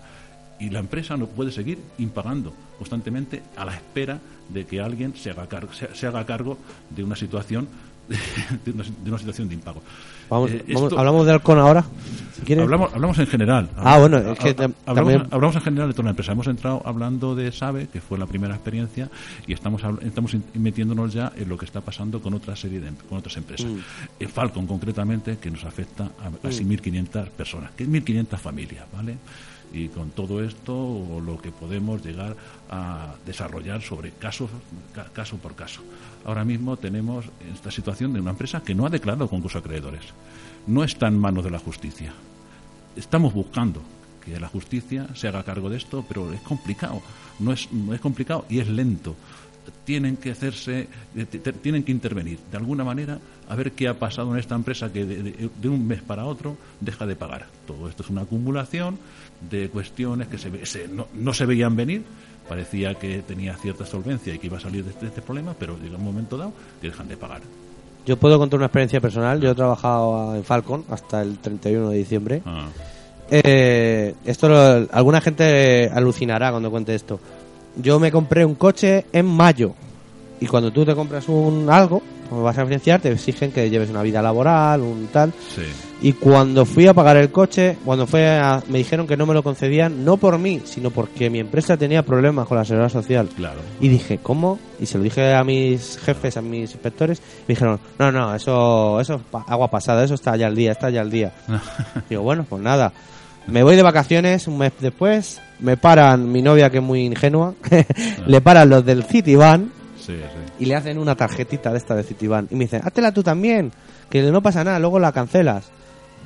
y 0.60 0.70
la 0.72 0.80
empresa 0.80 1.16
no 1.16 1.28
puede 1.28 1.52
seguir 1.52 1.78
impagando 2.00 2.52
constantemente 2.78 3.44
a 3.56 3.64
la 3.64 3.76
espera 3.76 4.20
de 4.50 4.66
que 4.66 4.82
alguien 4.82 5.16
se 5.16 5.30
haga 5.30 5.48
cargo, 5.48 5.72
se 5.72 6.08
haga 6.08 6.26
cargo 6.26 6.58
de 6.90 7.04
una 7.04 7.16
situación 7.16 7.68
de 8.66 8.72
una, 8.72 8.84
de 8.84 9.10
una 9.10 9.18
situación 9.18 9.48
de 9.50 9.56
impago. 9.56 9.82
Vamos, 10.30 10.52
Eh, 10.52 10.64
vamos- 10.68 10.84
esto- 10.84 11.00
hablamos 11.00 11.26
de 11.26 11.32
Halcón 11.32 11.60
ahora. 11.60 11.84
si. 12.46 12.64
Hablamos, 12.64 12.94
hablamos 12.94 13.20
en 13.20 13.28
general. 13.28 13.70
Ah, 13.76 13.98
bueno, 14.00 14.18
es 14.20 14.40
que 14.40 14.50
hablamos, 14.50 14.76
también- 14.86 15.28
hablamos 15.32 15.56
en 15.58 15.62
general 15.62 15.88
de 15.90 15.94
toda 15.94 16.04
la 16.06 16.10
empresa. 16.12 16.32
Hemos 16.32 16.48
entrado 16.48 16.82
hablando 16.86 17.36
de 17.36 17.52
SABE, 17.52 17.88
que 17.88 18.00
fue 18.00 18.18
la 18.18 18.26
primera 18.28 18.54
experiencia, 18.56 19.10
y 19.48 19.54
estamos 19.54 19.82
estamos 20.02 20.36
metiéndonos 20.54 21.12
ya 21.14 21.32
en 21.36 21.50
lo 21.50 21.58
que 21.58 21.66
está 21.66 21.82
pasando 21.82 22.22
con 22.22 22.34
otra 22.34 22.56
serie 22.56 22.80
de 22.80 22.92
con 23.10 23.18
otras 23.18 23.36
empresas. 23.38 23.70
Mm. 23.70 23.78
Eh, 24.20 24.28
Falcon, 24.28 24.68
concretamente, 24.68 25.38
que 25.38 25.52
nos 25.52 25.66
afecta 25.66 26.06
a 26.06 26.30
casi 26.42 26.64
1.500 26.64 27.30
personas, 27.30 27.72
que 27.72 27.84
es 27.84 27.90
1.500 27.90 28.38
familias, 28.40 28.86
¿vale? 28.94 29.18
Y 29.72 29.88
con 29.90 30.10
todo 30.12 30.42
esto, 30.44 31.22
lo 31.24 31.38
que 31.40 31.52
podemos 31.52 32.04
llegar 32.04 32.36
a 32.72 33.14
desarrollar 33.26 33.82
sobre 33.84 34.12
caso, 34.12 34.50
ca- 34.96 35.10
caso 35.14 35.38
por 35.38 35.56
caso. 35.56 35.82
Ahora 36.26 36.44
mismo 36.46 36.78
tenemos 36.78 37.26
esta 37.54 37.72
situación 37.72 38.14
de 38.14 38.20
una 38.20 38.32
empresa 38.32 38.62
que 38.62 38.76
no 38.76 38.86
ha 38.86 38.90
declarado 38.90 39.28
concurso 39.30 39.58
a 39.58 39.62
acreedores. 39.62 40.04
No 40.68 40.84
está 40.84 41.08
en 41.08 41.18
manos 41.18 41.44
de 41.44 41.52
la 41.52 41.60
justicia 41.60 42.14
estamos 42.96 43.34
buscando 43.34 43.82
que 44.26 44.38
la 44.40 44.50
justicia 44.50 45.08
se 45.16 45.28
haga 45.30 45.44
cargo 45.44 45.70
de 45.70 45.78
esto, 45.78 46.04
pero 46.08 46.34
es 46.34 46.42
complicado. 46.42 47.02
No 47.40 47.54
es, 47.54 47.70
complicado 48.02 48.46
y 48.50 48.60
es 48.60 48.68
lento. 48.68 49.16
Tienen 49.86 50.18
que 50.18 50.32
hacerse, 50.32 50.88
eh, 51.16 51.26
tienen 51.62 51.84
que 51.84 51.92
intervenir 51.94 52.40
de 52.52 52.58
alguna 52.58 52.84
manera 52.84 53.20
a 53.48 53.56
ver 53.56 53.72
qué 53.72 53.88
ha 53.88 53.98
pasado 53.98 54.34
en 54.34 54.40
esta 54.40 54.56
empresa 54.56 54.92
que 54.92 55.06
de, 55.06 55.70
un 55.70 55.88
mes 55.88 56.02
para 56.02 56.26
otro 56.26 56.58
deja 56.82 57.06
de 57.06 57.16
pagar. 57.16 57.48
Todo 57.66 57.88
esto 57.88 58.04
es 58.04 58.10
una 58.10 58.22
acumulación 58.22 58.98
de 59.50 59.70
cuestiones 59.70 60.28
que 60.28 60.38
se, 60.38 60.66
se- 60.66 60.90
no 61.14 61.34
se 61.34 61.46
veían 61.46 61.76
venir. 61.78 62.04
Parecía 62.50 62.96
que 62.96 63.20
tenía 63.22 63.56
cierta 63.56 63.86
solvencia 63.86 64.34
y 64.34 64.40
que 64.40 64.48
iba 64.48 64.58
a 64.58 64.60
salir 64.60 64.84
de 64.84 64.90
este, 64.90 65.02
de 65.02 65.08
este 65.10 65.22
problema, 65.22 65.56
pero 65.58 65.78
llega 65.78 65.98
un 65.98 66.04
momento 66.04 66.36
dado 66.36 66.52
que 66.82 66.88
dejan 66.90 67.08
de 67.08 67.16
pagar. 67.16 67.42
Yo 68.06 68.18
puedo 68.18 68.38
contar 68.40 68.58
una 68.58 68.66
experiencia 68.66 69.00
personal. 69.00 69.40
Yo 69.40 69.52
he 69.52 69.56
trabajado 69.56 70.36
en 70.36 70.44
Falcon 70.44 70.84
hasta 70.90 71.22
el 71.22 71.38
31 71.38 71.90
de 71.92 71.98
diciembre. 71.98 72.42
Ah, 72.46 72.68
Eh, 73.32 74.16
esto 74.26 74.50
lo- 74.50 74.88
alguna 74.92 75.22
gente 75.22 75.88
alucinará 75.94 76.50
cuando 76.50 76.72
cuente 76.72 76.96
esto. 76.96 77.20
Yo 77.76 78.00
me 78.00 78.12
compré 78.12 78.44
un 78.44 78.56
coche 78.56 79.06
en 79.14 79.28
mayo 79.28 79.74
y 80.42 80.48
cuando 80.48 80.72
tú 80.72 80.84
te 80.84 80.96
compras 80.96 81.30
un 81.30 81.68
algo, 81.70 82.02
como 82.30 82.44
vas 82.44 82.58
a 82.58 82.64
financiar, 82.66 83.02
te 83.02 83.12
exigen 83.12 83.52
que 83.52 83.70
lleves 83.70 83.90
una 83.90 84.02
vida 84.04 84.22
laboral, 84.22 84.82
un 84.82 85.08
tal. 85.12 85.34
sí. 85.56 85.64
Y 86.02 86.14
cuando 86.14 86.66
fui 86.66 86.88
a 86.88 86.94
pagar 86.94 87.18
el 87.18 87.30
coche, 87.30 87.76
cuando 87.84 88.08
fue 88.08 88.26
a- 88.30 88.64
me 88.70 88.78
dijeron 88.78 89.06
que 89.06 89.18
no 89.18 89.26
me 89.26 89.34
lo 89.34 89.44
concedían, 89.44 90.06
no 90.06 90.16
por 90.16 90.38
mí, 90.40 90.62
sino 90.64 90.92
porque 90.92 91.30
mi 91.30 91.40
empresa 91.40 91.76
tenía 91.76 92.04
problemas 92.04 92.48
con 92.48 92.58
la 92.58 92.64
seguridad 92.64 92.88
social. 92.88 93.28
Claro. 93.36 93.60
Y 93.82 93.90
dije, 93.90 94.18
¿cómo? 94.24 94.60
Y 94.80 94.86
se 94.86 94.98
lo 94.98 95.04
dije 95.04 95.34
a 95.34 95.44
mis 95.44 95.98
jefes, 95.98 96.38
a 96.38 96.42
mis 96.42 96.72
inspectores, 96.72 97.22
me 97.46 97.54
dijeron, 97.54 97.82
no, 97.98 98.14
no, 98.14 98.34
eso, 98.34 99.02
eso 99.02 99.16
es 99.16 99.22
pa- 99.30 99.44
agua 99.46 99.70
pasada, 99.70 100.02
eso 100.06 100.14
está 100.14 100.38
ya 100.38 100.48
al 100.48 100.56
día, 100.56 100.72
está 100.72 100.90
ya 100.90 101.02
al 101.02 101.12
día. 101.12 101.34
Digo, 102.10 102.22
bueno, 102.22 102.46
pues 102.48 102.62
nada. 102.62 102.94
Me 103.48 103.62
voy 103.64 103.76
de 103.76 103.84
vacaciones 103.84 104.48
un 104.48 104.58
mes 104.58 104.72
después, 104.80 105.42
me 105.60 105.76
paran 105.76 106.32
mi 106.32 106.42
novia 106.42 106.70
que 106.70 106.78
es 106.78 106.84
muy 106.84 107.02
ingenua, 107.06 107.56
le 108.26 108.40
paran 108.40 108.70
los 108.70 108.86
del 108.86 109.04
Citibank 109.04 109.64
Sí, 110.00 110.14
sí. 110.16 110.39
Y 110.60 110.66
le 110.66 110.76
hacen 110.76 110.98
una 110.98 111.16
tarjetita 111.16 111.72
de 111.72 111.78
esta 111.78 111.96
de 111.96 112.04
Citibank 112.04 112.52
y 112.52 112.56
me 112.56 112.66
dicen, 112.66 112.82
háztela 112.84 113.12
tú 113.14 113.24
también, 113.24 113.72
que 114.10 114.22
no 114.24 114.42
pasa 114.42 114.64
nada, 114.64 114.80
luego 114.80 115.00
la 115.00 115.12
cancelas. 115.12 115.66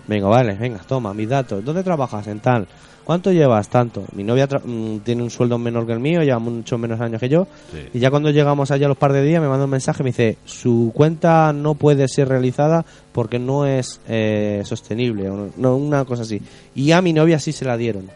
Venga, 0.07 0.27
vale, 0.27 0.53
venga, 0.55 0.79
toma 0.87 1.13
mis 1.13 1.29
datos. 1.29 1.63
¿Dónde 1.63 1.83
trabajas? 1.83 2.27
En 2.27 2.39
tal. 2.41 2.67
¿Cuánto 3.05 3.31
llevas? 3.31 3.67
Tanto. 3.69 4.03
Mi 4.15 4.23
novia 4.23 4.47
tra- 4.47 4.61
mm, 4.63 4.99
tiene 4.99 5.23
un 5.23 5.29
sueldo 5.29 5.57
menor 5.57 5.85
que 5.85 5.91
el 5.93 5.99
mío, 5.99 6.23
lleva 6.23 6.39
mucho 6.39 6.77
menos 6.77 6.99
años 7.01 7.19
que 7.19 7.27
yo. 7.29 7.47
Sí. 7.71 7.89
Y 7.93 7.99
ya 7.99 8.09
cuando 8.09 8.29
llegamos 8.29 8.71
allá 8.71 8.85
a 8.85 8.89
los 8.89 8.97
par 8.97 9.11
de 9.13 9.21
días 9.21 9.41
me 9.41 9.47
manda 9.49 9.65
un 9.65 9.71
mensaje 9.71 10.01
y 10.01 10.05
me 10.05 10.09
dice, 10.11 10.37
su 10.45 10.91
cuenta 10.93 11.51
no 11.53 11.75
puede 11.75 12.07
ser 12.07 12.29
realizada 12.29 12.85
porque 13.11 13.39
no 13.39 13.65
es 13.65 13.99
eh, 14.07 14.61
sostenible. 14.65 15.29
o 15.29 15.35
no, 15.37 15.49
no, 15.57 15.75
una 15.77 16.05
cosa 16.05 16.23
así. 16.23 16.41
Y 16.75 16.91
a 16.91 17.01
mi 17.01 17.11
novia 17.13 17.39
sí 17.39 17.51
se 17.51 17.65
la 17.65 17.75
dieron. 17.77 18.09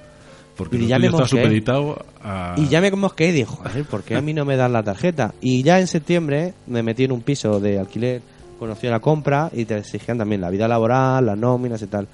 Porque 0.58 0.78
Y 0.78 0.88
ya 0.88 0.98
me 1.00 1.08
está 1.08 1.28
supeditado 1.28 2.04
a... 2.24 2.56
Y 2.58 2.68
ya 2.68 2.82
me 2.82 2.90
mosqué 2.92 3.28
y 3.28 3.32
dije, 3.32 3.46
joder, 3.46 3.86
¿por 3.86 4.04
qué 4.04 4.16
a 4.16 4.22
mí 4.22 4.34
no 4.34 4.44
me 4.44 4.56
dan 4.58 4.74
la 4.74 4.82
tarjeta? 4.84 5.34
Y 5.40 5.62
ya 5.64 5.80
en 5.80 5.88
septiembre 5.88 6.54
me 6.66 6.82
metí 6.84 7.04
en 7.04 7.12
un 7.12 7.22
piso 7.22 7.60
de 7.60 7.80
alquiler, 7.80 8.22
conocí 8.58 8.88
a 8.88 8.92
la 8.92 9.00
compra 9.00 9.50
y 9.54 9.66
te 9.66 9.78
exigían 9.78 10.18
también 10.18 10.42
la 10.42 10.50
vida 10.50 10.68
laboral, 10.68 11.26
las 11.26 11.38
nóminas 11.38 11.82
y 11.84 11.88
tal. 11.88 12.08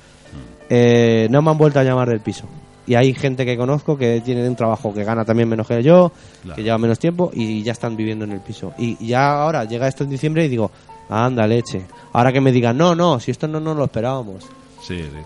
Eh, 0.70 1.28
no 1.30 1.42
me 1.42 1.52
han 1.52 1.58
vuelto 1.58 1.80
a 1.80 1.84
llamar 1.84 2.10
del 2.10 2.20
piso. 2.20 2.46
Y 2.86 2.96
hay 2.96 3.14
gente 3.14 3.46
que 3.46 3.56
conozco 3.56 3.98
que 3.98 4.20
tiene 4.20 4.46
un 4.46 4.58
trabajo 4.58 4.94
que 4.94 5.06
gana 5.06 5.24
también 5.24 5.48
menos 5.48 5.66
que 5.66 5.82
yo, 5.82 6.12
Claro. 6.42 6.56
que 6.58 6.64
lleva 6.64 6.78
menos 6.78 7.00
tiempo 7.00 7.32
y 7.34 7.64
ya 7.64 7.72
están 7.72 7.96
viviendo 7.96 8.26
en 8.26 8.34
el 8.34 8.42
piso. 8.42 8.74
Y 8.78 9.08
ya 9.08 9.42
ahora 9.42 9.64
llega 9.64 9.88
esto 9.88 10.04
en 10.04 10.10
diciembre 10.10 10.44
y 10.46 10.50
digo, 10.50 10.70
anda 11.10 11.48
leche. 11.48 11.86
Ahora 12.12 12.34
que 12.34 12.42
me 12.42 12.52
digan, 12.52 12.78
no, 12.78 12.94
no, 12.94 13.22
si 13.22 13.32
esto 13.32 13.48
no 13.48 13.62
nos 13.62 13.78
lo 13.78 13.86
esperábamos. 13.86 14.44
Sí, 14.82 14.98
sí. 15.00 15.18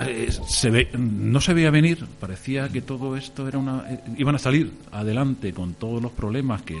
Eh, 0.00 0.28
se 0.46 0.70
ve, 0.70 0.88
no 0.96 1.40
se 1.40 1.54
veía 1.54 1.70
venir, 1.70 2.04
parecía 2.20 2.68
que 2.68 2.82
todo 2.82 3.16
esto 3.16 3.48
era 3.48 3.58
una 3.58 3.84
eh, 3.90 4.00
iban 4.16 4.34
a 4.34 4.38
salir 4.38 4.70
adelante 4.92 5.52
con 5.52 5.74
todos 5.74 6.00
los 6.02 6.12
problemas 6.12 6.62
que 6.62 6.76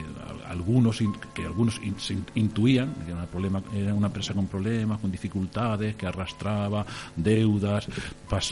algunos 0.48 1.00
in- 1.00 1.12
que 1.34 1.42
algunos 1.44 1.80
in- 1.82 1.98
se 1.98 2.14
in- 2.14 2.24
intuían, 2.36 2.92
que 3.04 3.12
era 3.12 3.26
problema 3.26 3.62
era 3.74 3.92
una 3.92 4.06
empresa 4.06 4.34
con 4.34 4.46
problemas, 4.46 4.98
con 5.00 5.10
dificultades, 5.10 5.96
que 5.96 6.06
arrastraba 6.06 6.86
deudas 7.16 7.88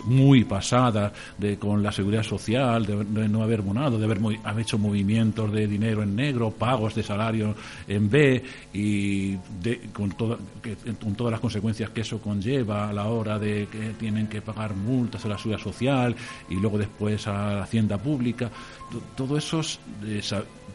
muy 0.04 0.44
pasadas 0.44 1.12
de 1.38 1.58
con 1.58 1.82
la 1.82 1.92
seguridad 1.92 2.22
social, 2.22 2.84
de, 2.84 3.28
no 3.28 3.42
haber 3.42 3.62
bonado, 3.62 3.98
de 3.98 4.04
haber, 4.04 4.20
movi- 4.20 4.40
haber 4.44 4.62
hecho 4.62 4.78
movimientos 4.78 5.52
de 5.52 5.66
dinero 5.66 6.02
en 6.02 6.16
negro, 6.16 6.50
pagos 6.50 6.94
de 6.94 7.02
salario 7.02 7.54
en 7.86 8.10
B 8.10 8.42
y 8.74 9.36
de- 9.62 9.88
con, 9.92 10.10
toda- 10.12 10.38
que- 10.62 10.76
con 11.00 11.14
todas 11.14 11.30
las 11.30 11.40
consecuencias 11.40 11.90
que 11.90 12.00
eso 12.02 12.18
conlleva 12.20 12.88
a 12.88 12.92
la 12.92 13.06
hora 13.06 13.38
de 13.38 13.68
que 13.70 13.90
tienen 13.98 14.26
que 14.26 14.42
pagar 14.42 14.55
multas 14.74 15.24
a 15.24 15.28
la 15.28 15.36
seguridad 15.38 15.62
social 15.62 16.16
y 16.48 16.54
luego 16.56 16.78
después 16.78 17.26
a 17.26 17.32
la 17.54 17.62
hacienda 17.62 17.98
pública. 17.98 18.50
To- 18.90 19.00
Todo 19.16 19.36
eso, 19.36 19.60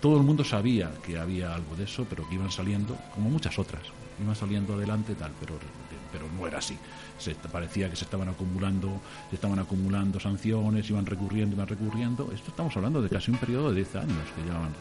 todo 0.01 0.17
el 0.17 0.23
mundo 0.23 0.43
sabía 0.43 0.91
que 1.05 1.17
había 1.17 1.53
algo 1.55 1.75
de 1.75 1.83
eso, 1.85 2.05
pero 2.09 2.27
que 2.29 2.35
iban 2.35 2.51
saliendo, 2.51 2.95
como 3.13 3.29
muchas 3.29 3.57
otras, 3.59 3.81
iban 4.21 4.35
saliendo 4.35 4.73
adelante 4.75 5.15
tal, 5.15 5.31
pero, 5.39 5.55
pero 6.11 6.25
no 6.37 6.45
era 6.47 6.57
así. 6.59 6.77
Se, 7.17 7.35
parecía 7.35 7.89
que 7.89 7.95
se 7.95 8.05
estaban 8.05 8.29
acumulando, 8.29 8.99
se 9.29 9.35
estaban 9.35 9.59
acumulando 9.59 10.19
sanciones, 10.19 10.89
iban 10.89 11.05
recurriendo, 11.05 11.55
iban 11.55 11.67
recurriendo. 11.67 12.31
Esto 12.33 12.49
estamos 12.51 12.75
hablando 12.75 13.01
de 13.01 13.09
casi 13.09 13.31
un 13.31 13.37
periodo 13.37 13.69
de 13.69 13.75
10 13.77 13.95
años 13.95 14.17
que 14.35 14.41
llevaban, 14.43 14.71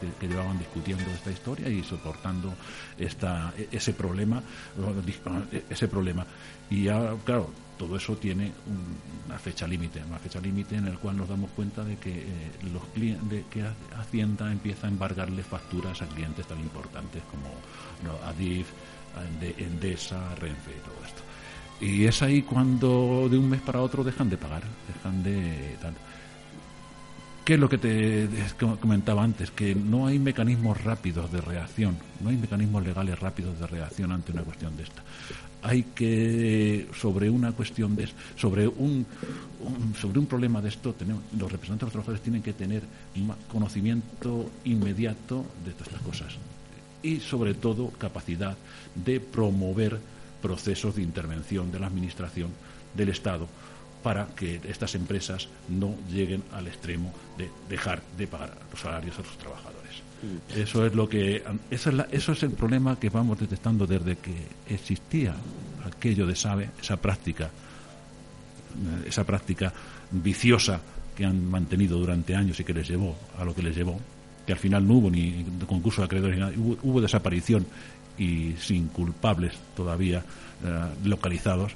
que, 0.00 0.08
que 0.20 0.28
llevaban 0.28 0.58
discutiendo 0.58 1.04
esta 1.10 1.30
historia 1.30 1.68
y 1.68 1.82
soportando 1.82 2.54
esta, 2.98 3.52
e- 3.58 3.68
ese 3.72 3.92
problema, 3.92 4.42
ese 5.70 5.88
problema. 5.88 6.26
Y 6.70 6.84
ya, 6.84 7.14
claro, 7.24 7.50
todo 7.78 7.96
eso 7.96 8.16
tiene 8.16 8.46
un- 8.66 9.28
una 9.28 9.38
fecha 9.38 9.66
límite, 9.66 10.02
una 10.08 10.18
fecha 10.18 10.40
límite 10.40 10.76
en 10.76 10.86
el 10.86 10.98
cual 10.98 11.16
nos 11.16 11.28
damos 11.28 11.50
cuenta 11.52 11.84
de 11.84 11.96
que 11.96 12.10
eh, 12.10 12.50
los 12.72 12.82
clien- 12.94 13.20
de 13.28 13.44
que 13.50 13.64
Hacienda 13.96 14.50
empieza 14.50 14.86
a 14.86 14.90
embargarle 14.90 15.42
facturas 15.42 16.02
a 16.02 16.06
clientes 16.06 16.46
tan 16.46 16.58
importantes 16.60 17.22
como 17.30 17.48
no, 18.04 18.26
Adif, 18.28 18.68
Ende- 19.16 19.54
Endesa, 19.58 20.34
Renfe 20.36 20.70
y 20.70 20.80
todo 20.80 21.06
esto. 21.06 21.22
Y 21.80 22.04
es 22.06 22.22
ahí 22.22 22.42
cuando 22.42 23.28
de 23.30 23.38
un 23.38 23.48
mes 23.48 23.60
para 23.60 23.80
otro 23.82 24.02
dejan 24.04 24.28
de 24.28 24.36
pagar, 24.36 24.62
dejan 24.94 25.22
de 25.22 25.76
tal. 25.80 25.94
¿Qué 27.44 27.54
es 27.54 27.60
lo 27.60 27.68
que 27.68 27.78
te 27.78 28.28
comentaba 28.78 29.24
antes? 29.24 29.50
Que 29.50 29.74
no 29.74 30.06
hay 30.06 30.18
mecanismos 30.18 30.82
rápidos 30.84 31.32
de 31.32 31.40
reacción, 31.40 31.96
no 32.20 32.28
hay 32.28 32.36
mecanismos 32.36 32.84
legales 32.84 33.18
rápidos 33.18 33.58
de 33.58 33.66
reacción 33.66 34.12
ante 34.12 34.32
una 34.32 34.42
cuestión 34.42 34.76
de 34.76 34.82
esta. 34.82 35.02
Hay 35.62 35.84
que, 35.94 36.88
sobre 36.94 37.30
una 37.30 37.52
cuestión 37.52 37.96
de 37.96 38.06
sobre 38.36 38.68
un, 38.68 39.04
un- 39.60 39.94
sobre 39.94 40.18
un 40.18 40.26
problema 40.26 40.60
de 40.60 40.68
esto, 40.68 40.92
tenemos, 40.92 41.22
los 41.38 41.50
representantes 41.50 41.80
de 41.80 41.84
los 41.86 41.92
trabajadores 41.92 42.22
tienen 42.22 42.42
que 42.42 42.52
tener 42.52 42.82
conocimiento 43.50 44.50
inmediato 44.64 45.46
de 45.64 45.72
todas 45.72 45.88
estas 45.88 46.02
cosas 46.02 46.34
y 47.02 47.18
sobre 47.20 47.54
todo 47.54 47.88
capacidad 47.90 48.56
de 49.04 49.20
promover 49.20 49.98
procesos 50.42 50.96
de 50.96 51.02
intervención 51.02 51.70
de 51.72 51.80
la 51.80 51.86
administración 51.88 52.50
del 52.94 53.08
Estado 53.08 53.48
para 54.02 54.26
que 54.28 54.60
estas 54.68 54.94
empresas 54.94 55.48
no 55.68 55.94
lleguen 56.10 56.42
al 56.52 56.66
extremo 56.68 57.12
de 57.36 57.50
dejar 57.68 58.02
de 58.16 58.26
pagar 58.28 58.56
los 58.70 58.80
salarios 58.80 59.18
a 59.18 59.24
sus 59.24 59.36
trabajadores. 59.38 59.78
Eso 60.56 60.86
es 60.86 60.94
lo 60.94 61.08
que 61.08 61.42
eso 61.70 61.90
es, 61.90 61.94
la- 61.96 62.08
eso 62.10 62.32
es 62.32 62.42
el 62.42 62.50
problema 62.52 62.98
que 62.98 63.08
vamos 63.10 63.38
detectando 63.38 63.86
desde 63.86 64.16
que 64.16 64.34
existía 64.68 65.34
aquello 65.84 66.26
de 66.26 66.34
sabe 66.36 66.70
esa 66.80 66.96
práctica 66.96 67.46
eh, 67.46 69.08
esa 69.08 69.24
práctica 69.24 69.72
viciosa 70.10 70.80
que 71.16 71.24
han 71.24 71.44
mantenido 71.50 71.98
durante 71.98 72.34
años 72.36 72.58
y 72.60 72.64
que 72.64 72.74
les 72.74 72.88
llevó 72.88 73.16
a 73.38 73.44
lo 73.44 73.54
que 73.54 73.62
les 73.62 73.76
llevó, 73.76 73.98
que 74.46 74.52
al 74.52 74.58
final 74.58 74.86
no 74.86 74.94
hubo 74.94 75.10
ni 75.10 75.44
concurso 75.66 76.00
de 76.00 76.06
acreedores 76.06 76.36
ni 76.36 76.40
nada, 76.40 76.52
hubo, 76.56 76.78
hubo 76.82 77.00
desaparición 77.00 77.66
y 78.18 78.54
sin 78.60 78.88
culpables 78.88 79.54
todavía 79.76 80.24
eh, 80.64 80.84
localizados. 81.04 81.72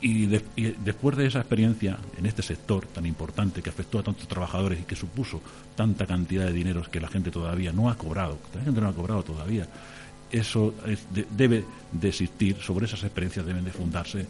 Y, 0.00 0.26
de- 0.26 0.44
y 0.56 0.64
después 0.84 1.16
de 1.16 1.26
esa 1.26 1.38
experiencia 1.40 1.96
en 2.18 2.26
este 2.26 2.42
sector 2.42 2.84
tan 2.86 3.06
importante 3.06 3.62
que 3.62 3.70
afectó 3.70 3.98
a 3.98 4.02
tantos 4.02 4.28
trabajadores 4.28 4.80
y 4.80 4.82
que 4.84 4.94
supuso 4.94 5.40
tanta 5.74 6.06
cantidad 6.06 6.44
de 6.44 6.52
dinero 6.52 6.82
que 6.90 7.00
la 7.00 7.08
gente 7.08 7.30
todavía 7.30 7.72
no 7.72 7.88
ha 7.88 7.96
cobrado, 7.96 8.38
que 8.52 8.58
la 8.58 8.64
gente 8.64 8.80
no 8.80 8.88
ha 8.88 8.92
cobrado 8.94 9.22
todavía, 9.22 9.66
eso 10.30 10.74
es- 10.86 11.06
de- 11.14 11.26
debe 11.30 11.64
de 11.92 12.08
existir, 12.08 12.56
sobre 12.60 12.84
esas 12.84 13.02
experiencias 13.04 13.46
deben 13.46 13.64
de 13.64 13.70
fundarse 13.72 14.26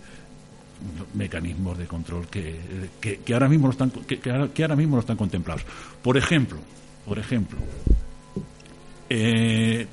mecanismos 1.14 1.76
de 1.78 1.86
control 1.86 2.28
que, 2.28 2.54
que, 3.00 3.32
ahora 3.34 3.48
mismo 3.48 3.66
no 3.66 3.72
están 3.72 3.90
que 3.90 4.62
ahora 4.62 4.76
mismo 4.76 4.94
no 4.96 5.00
están 5.00 5.16
contemplados. 5.16 5.64
Por 6.02 6.16
ejemplo, 6.16 6.58
por 7.06 7.18
ejemplo, 7.18 7.58
eh, 9.08 9.86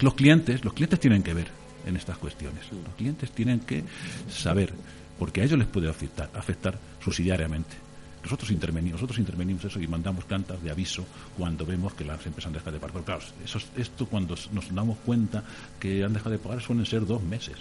los 0.00 0.14
clientes, 0.14 0.64
los 0.64 0.72
clientes 0.74 0.98
tienen 1.00 1.22
que 1.22 1.34
ver 1.34 1.48
en 1.86 1.96
estas 1.96 2.18
cuestiones. 2.18 2.64
Los 2.72 2.94
clientes 2.96 3.30
tienen 3.30 3.60
que 3.60 3.84
saber, 4.30 4.72
porque 5.18 5.40
a 5.40 5.44
ellos 5.44 5.58
les 5.58 5.68
puede 5.68 5.88
afectar, 5.88 6.30
afectar 6.34 6.78
subsidiariamente. 7.02 7.76
Nosotros 8.22 8.50
intervenimos, 8.50 8.92
nosotros 9.00 9.18
intervenimos 9.18 9.64
eso 9.66 9.78
y 9.80 9.86
mandamos 9.86 10.24
cartas 10.24 10.62
de 10.62 10.70
aviso 10.70 11.04
cuando 11.36 11.66
vemos 11.66 11.92
que 11.92 12.04
las 12.06 12.24
empresas 12.24 12.46
han 12.46 12.54
dejado 12.54 12.72
de 12.72 12.78
pagar. 12.80 12.92
Pero 12.94 13.04
claro, 13.04 13.22
eso, 13.44 13.58
es- 13.58 13.68
esto 13.76 14.06
cuando 14.06 14.34
nos 14.52 14.74
damos 14.74 14.96
cuenta 15.04 15.44
que 15.78 16.02
han 16.02 16.14
dejado 16.14 16.30
de 16.30 16.38
pagar 16.38 16.62
suelen 16.62 16.86
ser 16.86 17.04
dos 17.06 17.22
meses. 17.22 17.56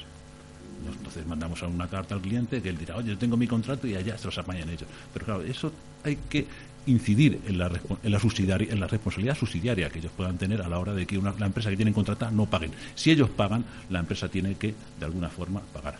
Entonces 0.97 1.25
mandamos 1.25 1.61
a 1.63 1.67
una 1.67 1.87
carta 1.87 2.15
al 2.15 2.21
cliente 2.21 2.61
que 2.61 2.69
él 2.69 2.77
dirá, 2.77 2.95
oye, 2.97 3.09
yo 3.09 3.17
tengo 3.17 3.35
mi 3.37 3.47
contrato 3.47 3.87
y 3.87 3.95
allá 3.95 4.17
se 4.17 4.25
los 4.25 4.37
apañan 4.37 4.69
ellos. 4.69 4.87
Pero 5.13 5.25
claro, 5.25 5.41
eso 5.41 5.71
hay 6.03 6.17
que 6.29 6.45
incidir 6.85 7.39
en 7.47 7.57
la, 7.57 7.71
en 8.03 8.11
la, 8.11 8.19
subsidiari- 8.19 8.69
en 8.71 8.79
la 8.79 8.87
responsabilidad 8.87 9.37
subsidiaria 9.37 9.89
que 9.89 9.99
ellos 9.99 10.11
puedan 10.15 10.37
tener 10.37 10.61
a 10.61 10.67
la 10.67 10.79
hora 10.79 10.93
de 10.93 11.05
que 11.05 11.17
una, 11.17 11.33
la 11.39 11.45
empresa 11.45 11.69
que 11.69 11.75
tienen 11.77 11.93
contratada 11.93 12.31
no 12.31 12.45
paguen. 12.45 12.71
Si 12.95 13.11
ellos 13.11 13.29
pagan, 13.29 13.63
la 13.89 13.99
empresa 13.99 14.27
tiene 14.27 14.55
que, 14.55 14.73
de 14.99 15.05
alguna 15.05 15.29
forma, 15.29 15.61
pagar 15.73 15.95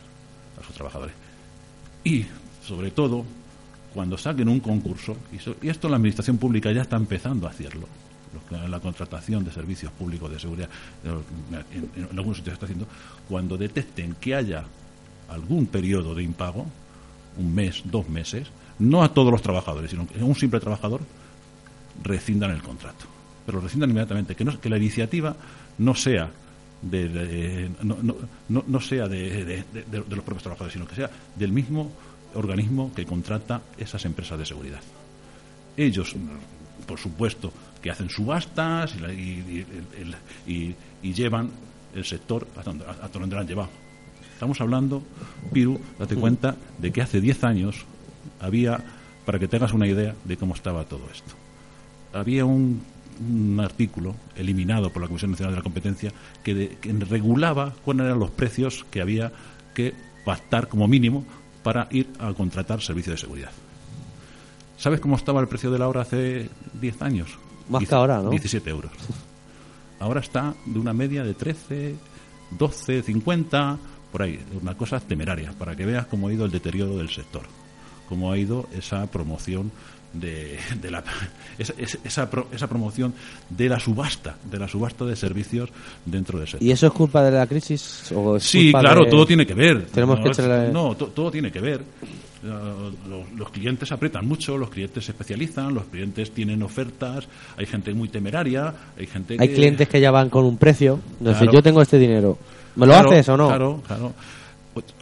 a 0.62 0.66
sus 0.66 0.76
trabajadores. 0.76 1.16
Y, 2.04 2.26
sobre 2.66 2.92
todo, 2.92 3.24
cuando 3.94 4.18
saquen 4.18 4.50
un 4.50 4.60
concurso, 4.60 5.16
y, 5.32 5.40
so- 5.40 5.56
y 5.62 5.70
esto 5.70 5.88
la 5.88 5.96
Administración 5.98 6.38
Pública 6.38 6.72
ya 6.72 6.82
está 6.82 6.98
empezando 6.98 7.48
a 7.48 7.52
hacerlo, 7.52 7.88
la 8.68 8.80
contratación 8.80 9.46
de 9.46 9.52
servicios 9.52 9.92
públicos 9.92 10.30
de 10.32 10.40
seguridad, 10.40 10.68
eh, 11.06 11.82
en, 11.96 12.18
algunos 12.18 12.38
sitios 12.38 12.54
está 12.54 12.66
haciendo, 12.66 12.88
cuando 13.30 13.58
detecten 13.58 14.16
que 14.20 14.34
haya 14.36 14.64
algún 15.30 15.68
periodo 15.68 16.16
de 16.16 16.24
impago, 16.24 16.66
un 17.38 17.54
mes, 17.54 17.84
dos 17.86 18.10
meses, 18.10 18.48
no 18.80 19.04
a 19.04 19.14
todos 19.14 19.32
los 19.32 19.42
trabajadores, 19.42 19.92
sino 19.92 20.08
que 20.08 20.20
a 20.20 20.24
un 20.26 20.36
simple 20.36 20.60
trabajador, 20.60 21.02
rescindan 22.04 22.52
el 22.52 22.62
contrato. 22.62 23.06
Pero 23.46 23.58
lo 23.60 23.64
rescindan 23.64 23.90
inmediatamente, 23.90 24.36
que, 24.36 24.46
no, 24.46 24.60
que 24.60 24.70
la 24.70 24.78
iniciativa 24.78 25.36
no 25.78 25.96
sea 25.96 26.30
de, 26.82 27.08
de- 27.10 27.70
no, 27.84 27.98
no- 28.50 28.64
no- 28.68 28.80
sea 28.82 29.08
de, 29.08 29.46
de- 29.46 29.98
los 30.10 30.24
propios 30.24 30.44
trabajadores, 30.44 30.74
sino 30.74 30.88
que 30.88 30.96
sea 30.96 31.10
del 31.36 31.52
mismo 31.52 31.92
organismo 32.36 32.92
que 32.96 33.06
contrata 33.06 33.62
esas 33.78 34.04
empresas 34.06 34.40
de 34.40 34.46
seguridad. 34.46 34.82
Ellos, 35.78 36.16
por 36.88 37.00
supuesto, 37.00 37.52
que 37.82 37.92
hacen 37.92 38.10
subastas 38.10 38.96
y, 39.16 39.66
y- 40.48 40.76
llevan 41.14 41.50
el 41.96 42.06
sector 42.06 42.48
hasta 42.58 42.72
donde, 42.72 42.86
donde 43.14 43.36
lo 43.36 43.42
han 43.42 43.48
llevado. 43.48 43.70
Estamos 44.34 44.60
hablando, 44.62 45.04
Piru, 45.54 45.80
date 46.00 46.16
cuenta 46.16 46.56
de 46.80 46.92
que 46.92 47.02
hace 47.02 47.22
10 47.22 47.44
años 47.44 47.86
había, 48.44 48.80
para 49.26 49.40
que 49.40 49.48
tengas 49.48 49.74
una 49.74 49.88
idea 49.88 50.14
de 50.24 50.38
cómo 50.38 50.54
estaba 50.54 50.84
todo 50.86 51.02
esto, 51.12 51.34
había 52.14 52.46
un, 52.46 52.82
un 53.20 53.60
artículo 53.60 54.16
eliminado 54.36 54.92
por 54.92 55.02
la 55.02 55.08
Comisión 55.08 55.32
Nacional 55.32 55.54
de 55.54 55.58
la 55.60 55.64
Competencia 55.64 56.12
que, 56.44 56.54
de- 56.54 56.78
que 56.82 56.92
regulaba 56.94 57.74
cuáles 57.84 58.06
eran 58.06 58.20
los 58.20 58.32
precios 58.32 58.86
que 58.92 59.02
había 59.02 59.32
que 59.74 59.94
pactar 60.26 60.68
como 60.68 60.88
mínimo 60.88 61.26
para 61.64 61.88
ir 61.92 62.08
a 62.20 62.34
contratar 62.34 62.82
servicios 62.82 63.16
de 63.16 63.22
seguridad. 63.22 63.52
¿Sabes 64.78 65.00
cómo 65.00 65.16
estaba 65.16 65.40
el 65.42 65.48
precio 65.48 65.72
de 65.72 65.80
la 65.80 65.88
hora 65.88 66.02
hace 66.02 66.50
10 66.80 67.02
años? 67.02 67.30
Más 67.70 67.82
que 67.88 67.96
ahora, 67.96 68.22
¿no? 68.22 68.30
17 68.30 68.70
euros. 68.70 68.92
Ahora 70.00 70.20
está 70.20 70.54
de 70.66 70.80
una 70.80 70.92
media 70.92 71.24
de 71.24 71.34
13, 71.34 71.96
12, 72.52 73.04
50, 73.04 73.78
por 74.12 74.22
ahí. 74.24 74.40
Una 74.62 74.76
cosa 74.76 75.00
temeraria, 75.00 75.54
para 75.54 75.76
que 75.76 75.86
veas 75.86 76.08
cómo 76.08 76.28
ha 76.28 76.34
ido 76.34 76.44
el 76.46 76.52
deterioro 76.52 76.98
del 76.98 77.10
sector. 77.10 77.44
Cómo 78.10 78.32
ha 78.32 78.38
ido 78.38 78.68
esa 78.78 79.08
promoción 79.08 79.72
de, 80.14 80.60
de 80.82 80.92
la 80.92 81.04
esa, 81.58 81.74
esa- 81.78 81.98
esa 82.04 82.30
pro- 82.30 82.48
esa 82.54 82.68
promoción 82.68 83.14
de 83.50 83.68
la 83.68 83.80
subasta 83.80 84.36
de 84.52 84.60
la 84.60 84.68
subasta 84.68 85.06
de 85.06 85.16
servicios 85.16 85.70
dentro 86.06 86.38
del 86.38 86.48
sector 86.48 86.68
¿Y 86.68 86.72
eso 86.72 86.86
es 86.86 86.94
culpa 86.94 87.24
de 87.24 87.32
la 87.32 87.48
crisis? 87.48 88.12
O 88.16 88.36
es 88.38 88.44
Sí, 88.44 88.66
culpa 88.72 88.82
claro, 88.82 89.06
de- 89.06 89.10
todo 89.10 89.26
tiene 89.26 89.46
que 89.48 89.56
ver. 89.56 89.86
Tenemos 89.88 90.20
no, 90.20 90.24
que 90.26 90.30
echarle- 90.32 90.72
no, 90.72 90.96
to- 90.96 91.08
todo 91.08 91.32
tiene 91.32 91.52
que 91.52 91.60
ver. 91.62 91.82
Los, 92.44 93.32
los 93.38 93.50
clientes 93.52 93.90
apretan 93.94 94.28
mucho, 94.28 94.58
los 94.58 94.70
clientes 94.70 95.06
se 95.06 95.12
especializan, 95.12 95.74
los 95.74 95.86
clientes 95.86 96.32
tienen 96.32 96.62
ofertas, 96.62 97.26
hay 97.58 97.66
gente 97.66 97.94
muy 97.94 98.10
temeraria, 98.10 98.74
hay 99.00 99.08
gente 99.08 99.38
Hay 99.40 99.48
que- 99.48 99.54
clientes 99.56 99.88
que 99.88 100.02
ya 100.02 100.12
van 100.12 100.30
con 100.30 100.44
un 100.46 100.58
precio. 100.58 101.00
Claro. 101.22 101.52
yo 101.52 101.64
tengo 101.64 101.82
este 101.82 101.98
dinero. 101.98 102.38
¿Me 102.76 102.86
lo 102.86 102.92
Claro, 102.94 103.12
haces 103.12 103.30
o 103.30 103.38
no? 103.38 103.48
Claro, 103.48 103.82
claro. 103.88 104.14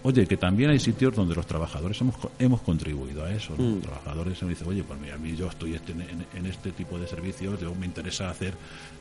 Oye, 0.04 0.26
que 0.28 0.38
también 0.38 0.70
hay 0.70 0.80
sitios 0.80 1.16
donde 1.16 1.34
los 1.36 1.46
trabajadores 1.48 2.00
hemos, 2.02 2.16
hemos 2.40 2.62
contribuido 2.62 3.24
a 3.24 3.32
eso. 3.32 3.54
¿no? 3.58 3.64
Mm. 3.64 3.74
Los 3.76 3.82
trabajadores 3.84 4.44
me 4.44 4.50
dicen, 4.50 4.68
oye, 4.68 4.84
pues 4.84 5.00
mira, 5.00 5.16
a 5.16 5.18
mí 5.18 5.36
yo 5.36 5.48
estoy 5.48 5.76
este- 5.76 5.94
en, 5.94 6.26
en 6.36 6.46
este 6.46 6.72
tipo 6.72 6.98
de 7.00 7.08
servicios, 7.08 7.60
yo 7.60 7.74
me 7.76 7.86
interesa 7.86 8.30
hacer 8.30 8.54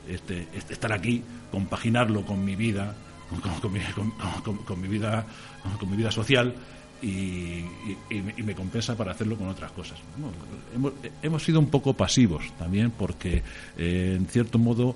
este, 0.07 0.47
este- 0.53 0.73
estar 0.73 0.93
aquí, 0.93 1.21
compaginarlo 1.51 2.25
con 2.25 2.43
mi 2.45 2.55
vida, 2.55 2.95
con, 3.29 3.41
con- 3.41 3.59
con 3.59 3.73
mi, 3.73 3.79
con- 4.65 4.81
mi 4.81 4.87
vida, 4.87 5.25
con 5.79 5.89
mi 5.91 5.97
vida 5.97 6.11
social. 6.11 6.53
Y, 7.03 7.07
y- 7.07 7.97
y 8.37 8.43
me, 8.43 8.53
compensa 8.53 8.95
para 8.95 9.13
hacerlo 9.13 9.35
con 9.35 9.47
otras 9.47 9.71
cosas. 9.71 9.97
Hemos, 10.75 10.93
hemos 11.23 11.43
sido 11.43 11.59
un 11.59 11.65
poco 11.65 11.93
pasivos 11.95 12.43
también 12.59 12.91
porque, 12.91 13.41
eh, 13.75 14.13
en 14.19 14.27
cierto 14.27 14.59
modo, 14.59 14.95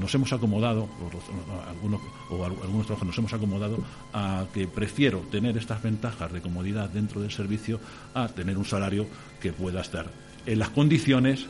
nos 0.00 0.14
hemos 0.14 0.32
acomodado, 0.32 0.82
o 0.82 1.68
algunos, 1.68 2.00
o 2.30 2.44
al- 2.44 2.52
algunos 2.62 2.86
trabajos 2.86 3.06
nos 3.08 3.18
hemos 3.18 3.32
acomodado 3.32 3.78
a 4.12 4.44
que 4.52 4.66
prefiero 4.66 5.20
tener 5.30 5.56
estas 5.56 5.82
ventajas 5.82 6.32
de 6.32 6.40
comodidad 6.40 6.88
dentro 6.90 7.20
del 7.20 7.30
servicio 7.30 7.80
a 8.14 8.28
tener 8.28 8.56
un 8.58 8.64
salario 8.64 9.06
que 9.40 9.52
pueda 9.52 9.80
estar 9.80 10.06
en 10.46 10.58
las 10.58 10.70
condiciones 10.70 11.46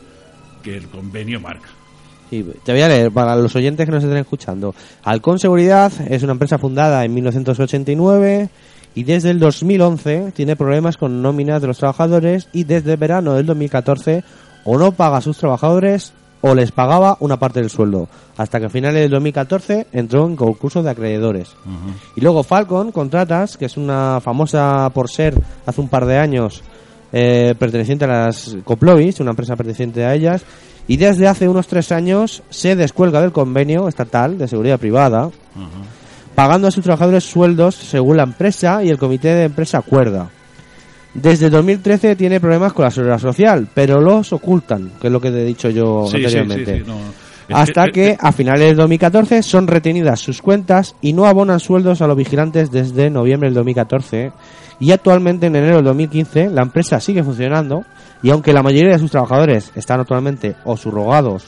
que 0.63 0.77
el 0.77 0.87
convenio 0.89 1.39
marca. 1.39 1.69
Sí, 2.29 2.45
te 2.63 2.71
voy 2.71 2.81
a 2.81 2.87
leer 2.87 3.11
para 3.11 3.35
los 3.35 3.53
oyentes 3.55 3.85
que 3.85 3.91
nos 3.91 4.03
estén 4.03 4.17
escuchando. 4.19 4.73
Halcón 5.03 5.37
Seguridad 5.39 5.91
es 6.09 6.23
una 6.23 6.31
empresa 6.33 6.57
fundada 6.57 7.03
en 7.03 7.13
1989 7.13 8.49
y 8.95 9.03
desde 9.03 9.31
el 9.31 9.39
2011 9.39 10.31
tiene 10.33 10.55
problemas 10.55 10.97
con 10.97 11.21
nóminas 11.21 11.61
de 11.61 11.67
los 11.67 11.77
trabajadores 11.77 12.47
y 12.53 12.63
desde 12.63 12.95
verano 12.95 13.33
del 13.33 13.45
2014 13.45 14.23
o 14.63 14.77
no 14.77 14.91
paga 14.93 15.17
a 15.17 15.21
sus 15.21 15.37
trabajadores 15.37 16.13
o 16.41 16.55
les 16.55 16.71
pagaba 16.71 17.17
una 17.19 17.37
parte 17.37 17.61
del 17.61 17.69
sueldo. 17.69 18.07
Hasta 18.37 18.59
que 18.59 18.65
a 18.65 18.69
finales 18.69 19.01
del 19.01 19.11
2014 19.11 19.87
entró 19.93 20.25
en 20.25 20.35
concurso 20.35 20.83
de 20.83 20.89
acreedores. 20.89 21.55
Y 22.15 22.21
luego 22.21 22.43
Falcon 22.43 22.91
Contratas, 22.91 23.57
que 23.57 23.65
es 23.65 23.77
una 23.77 24.19
famosa 24.21 24.89
por 24.93 25.09
ser 25.09 25.39
hace 25.65 25.81
un 25.81 25.89
par 25.89 26.05
de 26.05 26.17
años 26.17 26.63
eh, 27.13 27.55
perteneciente 27.57 28.05
a 28.05 28.07
las 28.07 28.57
Coplovis, 28.63 29.19
una 29.19 29.31
empresa 29.31 29.55
perteneciente 29.55 30.05
a 30.05 30.13
ellas, 30.15 30.43
y 30.87 30.97
desde 30.97 31.27
hace 31.27 31.47
unos 31.47 31.67
tres 31.67 31.91
años 31.91 32.43
se 32.49 32.75
descuelga 32.75 33.21
del 33.21 33.31
convenio 33.31 33.87
estatal 33.87 34.37
de 34.37 34.47
seguridad 34.47 34.79
privada, 34.79 35.29
pagando 36.35 36.67
a 36.67 36.71
sus 36.71 36.83
trabajadores 36.83 37.23
sueldos 37.23 37.75
según 37.75 38.17
la 38.17 38.23
empresa 38.23 38.83
y 38.83 38.89
el 38.89 38.97
comité 38.97 39.29
de 39.29 39.43
empresa 39.43 39.77
acuerda. 39.77 40.29
Desde 41.13 41.49
2013 41.49 42.15
tiene 42.15 42.39
problemas 42.39 42.71
con 42.73 42.85
la 42.85 42.91
seguridad 42.91 43.19
social, 43.19 43.67
pero 43.73 43.99
los 43.99 44.31
ocultan, 44.31 44.91
que 45.01 45.07
es 45.07 45.13
lo 45.13 45.19
que 45.19 45.29
te 45.31 45.41
he 45.41 45.45
dicho 45.45 45.69
yo 45.69 46.05
Sí, 46.09 46.17
anteriormente. 46.17 46.77
sí, 46.77 46.81
sí, 46.83 46.87
no. 46.87 46.95
Es 47.49 47.55
Hasta 47.69 47.85
que- 47.87 47.91
que 47.91 48.07
eh, 48.11 48.17
a 48.17 48.31
finales 48.31 48.69
de 48.69 48.75
2014 48.75 49.43
son 49.43 49.67
retenidas 49.67 50.21
sus 50.21 50.41
cuentas 50.41 50.95
y 51.01 51.11
no 51.11 51.25
abonan 51.25 51.59
sueldos 51.59 52.01
a 52.01 52.07
los 52.07 52.15
vigilantes 52.15 52.71
desde 52.71 53.09
noviembre 53.09 53.47
del 53.49 53.55
2014. 53.55 54.31
Y 54.79 54.91
actualmente 54.93 55.47
en 55.47 55.55
enero 55.57 55.75
del 55.77 55.85
2015 55.85 56.49
la 56.49 56.61
empresa 56.61 57.01
sigue 57.01 57.23
funcionando 57.23 57.83
y 58.23 58.29
aunque 58.29 58.53
la 58.53 58.63
mayoría 58.63 58.93
de 58.93 58.99
sus 58.99 59.11
trabajadores 59.11 59.71
están 59.75 59.99
actualmente 59.99 60.55
o 60.63 60.77
subrogados 60.77 61.43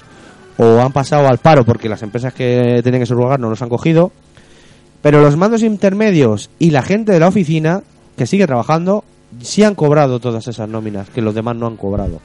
o 0.58 0.80
han 0.82 0.91
pasado 0.91 1.28
al 1.28 1.38
paro 1.38 1.63
porque 1.63 1.88
las 1.89 2.04
empresas 2.04 2.34
que 2.34 2.82
tienen 2.84 2.99
que 3.02 3.06
subrogar 3.08 3.39
no 3.39 3.49
los 3.49 3.62
han 3.62 3.69
cogido, 3.69 4.12
pero 5.02 5.21
los 5.21 5.38
mandos 5.38 5.63
intermedios 5.63 6.49
y 6.60 6.71
la 6.71 6.82
gente 6.82 7.13
de 7.13 7.19
la 7.21 7.30
oficina 7.30 7.82
que 8.17 8.28
sigue 8.28 8.45
trabajando 8.45 9.04
sí 9.41 9.63
han 9.63 9.76
cobrado 9.76 10.19
todas 10.19 10.48
esas 10.48 10.69
nóminas 10.69 11.10
que 11.10 11.22
los 11.22 11.36
demás 11.36 11.56
no 11.56 11.67
han 11.67 11.78
cobrado. 11.78 12.19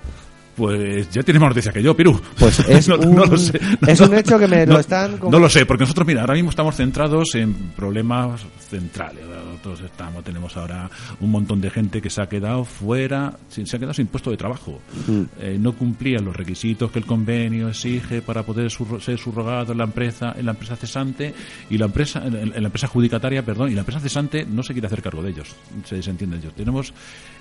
Pues 0.59 1.09
ya 1.11 1.23
tienes 1.23 1.40
más 1.40 1.51
noticias 1.51 1.73
que 1.73 1.83
yo, 1.83 1.97
Piru. 1.97 2.21
Pues 2.38 2.59
es 2.68 2.88
no, 2.88 2.97
un- 2.97 3.14
no 3.14 3.25
lo 3.25 3.37
sé. 3.37 3.59
es 3.87 4.01
un 4.01 4.12
hecho 4.14 4.38
que 4.38 4.49
me 4.49 4.66
lo 4.66 4.81
están 4.81 5.16
como- 5.16 5.31
No 5.31 5.38
lo 5.38 5.49
sé, 5.49 5.64
porque 5.64 5.83
nosotros, 5.85 6.05
mira, 6.07 6.23
ahora 6.23 6.35
mismo 6.35 6.51
estamos 6.51 6.75
centrados 6.75 7.33
en 7.37 7.55
problemas 7.77 8.44
centrales. 8.68 9.25
Nosotros 9.25 9.81
estamos, 9.90 10.23
tenemos 10.25 10.57
ahora 10.57 10.90
un 11.21 11.31
montón 11.31 11.61
de 11.61 11.71
gente 11.71 12.03
que 12.03 12.11
se 12.11 12.21
ha 12.21 12.29
quedado 12.29 12.64
fuera, 12.64 13.35
se 13.49 13.62
ha 13.62 13.79
quedado 13.79 13.94
sin 13.94 14.09
puesto 14.09 14.31
de 14.33 14.37
trabajo. 14.37 14.81
Mm. 15.07 15.23
Eh, 15.40 15.57
no 15.61 15.73
cumplían 15.75 16.25
los 16.25 16.35
requisitos 16.37 16.90
que 16.90 16.99
el 16.99 17.07
convenio 17.07 17.68
exige 17.68 18.21
para 18.21 18.42
poder 18.42 18.71
ser 18.71 19.18
subrogado 19.18 19.73
en 19.73 19.79
la 19.79 19.85
empresa, 19.85 20.35
en 20.37 20.44
la 20.47 20.53
empresa 20.53 20.75
cesante 20.77 21.35
y 21.71 21.79
la 21.79 21.87
empresa, 21.87 22.23
en, 22.27 22.35
en 22.37 22.51
la 22.51 22.66
empresa 22.68 22.87
adjudicataria, 22.87 23.44
perdón, 23.44 23.71
y 23.71 23.75
la 23.75 23.81
empresa 23.81 24.01
cesante 24.01 24.44
no 24.44 24.62
se 24.64 24.73
quiere 24.73 24.87
hacer 24.87 25.03
cargo 25.03 25.23
de 25.23 25.31
ellos. 25.31 25.55
Se 25.85 25.94
desentiende 25.97 26.37
ellos. 26.37 26.53
Tenemos 26.55 26.92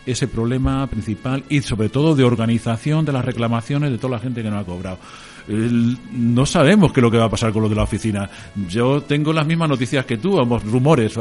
ese 0.07 0.27
problema 0.27 0.87
principal 0.87 1.43
y 1.49 1.61
sobre 1.61 1.89
todo 1.89 2.15
de 2.15 2.23
organización 2.23 3.05
de 3.05 3.11
las 3.13 3.23
reclamaciones 3.25 3.91
de 3.91 3.97
toda 3.97 4.13
la 4.17 4.19
gente 4.19 4.41
que 4.41 4.49
no 4.49 4.57
ha 4.57 4.65
cobrado. 4.65 4.97
El- 5.47 5.97
no 6.11 6.45
sabemos 6.45 6.91
qué 6.91 6.99
es 6.99 7.03
lo 7.03 7.09
que 7.09 7.17
va 7.17 7.25
a 7.25 7.29
pasar 7.29 7.53
con 7.53 7.61
lo 7.63 7.69
de 7.69 7.75
la 7.75 7.83
oficina. 7.83 8.29
Yo 8.67 9.01
tengo 9.03 9.31
las 9.31 9.47
mismas 9.47 9.69
noticias 9.69 10.05
que 10.05 10.17
tú, 10.17 10.35
vamos, 10.35 10.61
rumores. 10.63 11.13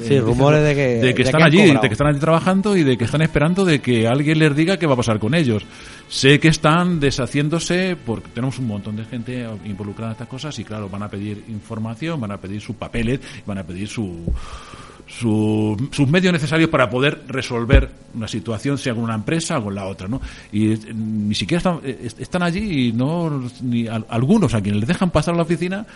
Sí, 0.00 0.18
rumores 0.18 0.62
de 0.64 0.74
que- 0.74 0.80
de 0.96 1.14
que 1.14 1.22
de 1.22 1.22
están 1.24 1.40
que 1.42 1.46
allí, 1.46 1.58
cobrado. 1.58 1.82
de 1.82 1.88
que 1.88 1.92
están 1.92 2.06
allí 2.06 2.18
trabajando 2.18 2.74
y 2.74 2.84
de 2.84 2.96
que 2.96 3.04
están 3.04 3.20
esperando 3.20 3.66
de 3.66 3.80
que 3.82 4.08
alguien 4.08 4.38
les 4.38 4.56
diga 4.56 4.78
qué 4.78 4.86
va 4.86 4.94
a 4.94 4.96
pasar 4.96 5.18
con 5.18 5.34
ellos. 5.34 5.62
Sé 6.08 6.40
que 6.40 6.48
están 6.48 7.00
deshaciéndose 7.00 7.96
porque 8.02 8.28
tenemos 8.32 8.58
un 8.58 8.66
montón 8.68 8.96
de 8.96 9.04
gente 9.04 9.46
involucrada 9.66 10.12
en 10.12 10.12
estas 10.12 10.28
cosas 10.28 10.58
y 10.58 10.64
claro, 10.64 10.88
van 10.88 11.02
a 11.02 11.08
pedir 11.10 11.44
información, 11.48 12.18
van 12.18 12.32
a 12.32 12.38
pedir 12.38 12.62
sus 12.62 12.76
papeles, 12.76 13.20
van 13.44 13.58
a 13.58 13.62
pedir 13.64 13.88
su, 13.88 14.32
su- 15.06 15.88
sus 15.92 16.08
medios 16.08 16.32
necesarios 16.32 16.68
para 16.70 16.90
poder 16.90 17.22
resolver 17.28 17.90
una 18.14 18.26
situación, 18.28 18.76
sea 18.78 18.94
con 18.94 19.04
una 19.04 19.14
empresa 19.14 19.58
o 19.58 19.64
con 19.64 19.74
la 19.74 19.86
otra, 19.86 20.08
¿no? 20.08 20.20
Y 20.52 20.72
eh, 20.72 20.78
ni 20.94 21.34
siquiera 21.34 21.58
están, 21.58 21.80
eh, 21.84 22.08
están 22.18 22.42
allí 22.42 22.88
y 22.88 22.92
no, 22.92 23.42
ni 23.62 23.86
al- 23.86 24.06
algunos 24.08 24.54
a 24.54 24.60
quienes 24.60 24.80
les 24.80 24.88
dejan 24.88 25.10
pasar 25.10 25.34
a 25.34 25.36
la 25.36 25.42
oficina 25.44 25.86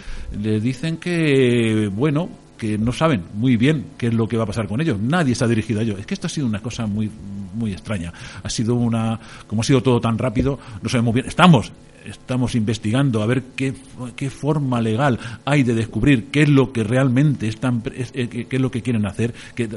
les 0.41 0.63
dicen 0.63 0.99
que, 0.99 1.91
bueno, 1.93 2.29
que 2.57 2.77
no 2.77 2.93
saben 2.93 3.23
muy 3.35 3.57
bien 3.57 3.87
qué 3.97 4.09
es 4.09 4.15
lo 4.15 4.29
que 4.29 4.37
va 4.37 4.45
a 4.45 4.47
pasar 4.47 4.69
con 4.69 4.81
ellos. 4.81 4.99
Nadie 5.01 5.33
está 5.33 5.49
dirigido 5.49 5.81
a 5.81 5.83
ellos. 5.83 5.99
Es 5.99 6.07
que 6.07 6.13
esto 6.15 6.27
ha 6.27 6.31
sido 6.31 6.47
una 6.47 6.61
cosa 6.61 6.87
muy, 6.87 7.11
muy 7.55 7.73
extraña. 7.73 8.13
Ha 8.43 8.51
sido 8.51 8.75
una, 8.75 9.19
como 9.47 9.63
ha 9.63 9.65
sido 9.65 9.83
todo 9.83 9.99
tan 10.01 10.19
rápido, 10.19 10.59
no 10.83 10.89
sabemos 10.89 11.15
bien. 11.15 11.27
Estamos, 11.27 11.73
estamos 12.05 12.55
investigando 12.55 13.23
a 13.23 13.27
ver 13.27 13.43
qué, 13.57 13.75
qué 14.17 14.31
forma 14.31 14.81
legal 14.81 15.19
hay 15.45 15.63
de 15.63 15.75
descubrir 15.75 16.27
qué 16.27 16.43
es 16.43 16.49
lo 16.49 16.73
que 16.73 16.85
realmente 16.85 17.49
están, 17.49 17.83
es, 17.95 18.13
eh, 18.15 18.29
qué 18.29 18.57
es 18.57 18.61
lo 18.61 18.71
que 18.71 18.83
quieren 18.83 19.07
hacer. 19.07 19.35
Que, 19.55 19.69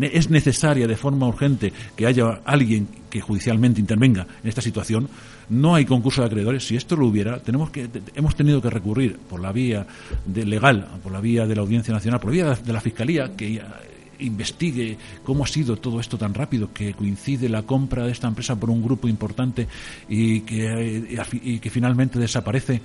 es 0.00 0.30
necesaria 0.30 0.86
de 0.86 0.96
forma 0.96 1.26
urgente 1.26 1.72
que 1.96 2.06
haya 2.06 2.40
alguien 2.44 2.88
que 3.10 3.20
judicialmente 3.20 3.80
intervenga 3.80 4.26
en 4.42 4.48
esta 4.48 4.60
situación. 4.60 5.08
No 5.48 5.74
hay 5.74 5.84
concurso 5.84 6.20
de 6.20 6.26
acreedores. 6.26 6.66
Si 6.66 6.76
esto 6.76 6.96
lo 6.96 7.06
hubiera, 7.06 7.38
tenemos 7.40 7.70
que, 7.70 7.88
hemos 8.14 8.34
tenido 8.34 8.60
que 8.60 8.70
recurrir 8.70 9.16
por 9.16 9.40
la 9.40 9.52
vía 9.52 9.86
de 10.26 10.44
legal, 10.44 10.86
por 11.02 11.12
la 11.12 11.20
vía 11.20 11.46
de 11.46 11.54
la 11.54 11.62
Audiencia 11.62 11.92
Nacional, 11.94 12.20
por 12.20 12.30
la 12.30 12.32
vía 12.32 12.54
de 12.54 12.72
la, 12.72 12.80
Fiscalía, 12.80 13.34
que 13.36 13.60
investigue 14.18 14.96
cómo 15.24 15.44
ha 15.44 15.46
sido 15.46 15.76
todo 15.76 16.00
esto 16.00 16.18
tan 16.18 16.34
rápido, 16.34 16.72
que 16.72 16.94
coincide 16.94 17.48
la 17.48 17.62
compra 17.62 18.04
de 18.04 18.12
esta 18.12 18.28
empresa 18.28 18.58
por 18.58 18.70
un 18.70 18.82
grupo 18.82 19.08
importante 19.08 19.68
y 20.08 20.40
que, 20.40 20.66
eh, 20.66 21.18
y 21.42 21.58
que 21.58 21.70
finalmente 21.70 22.18
desaparece. 22.18 22.80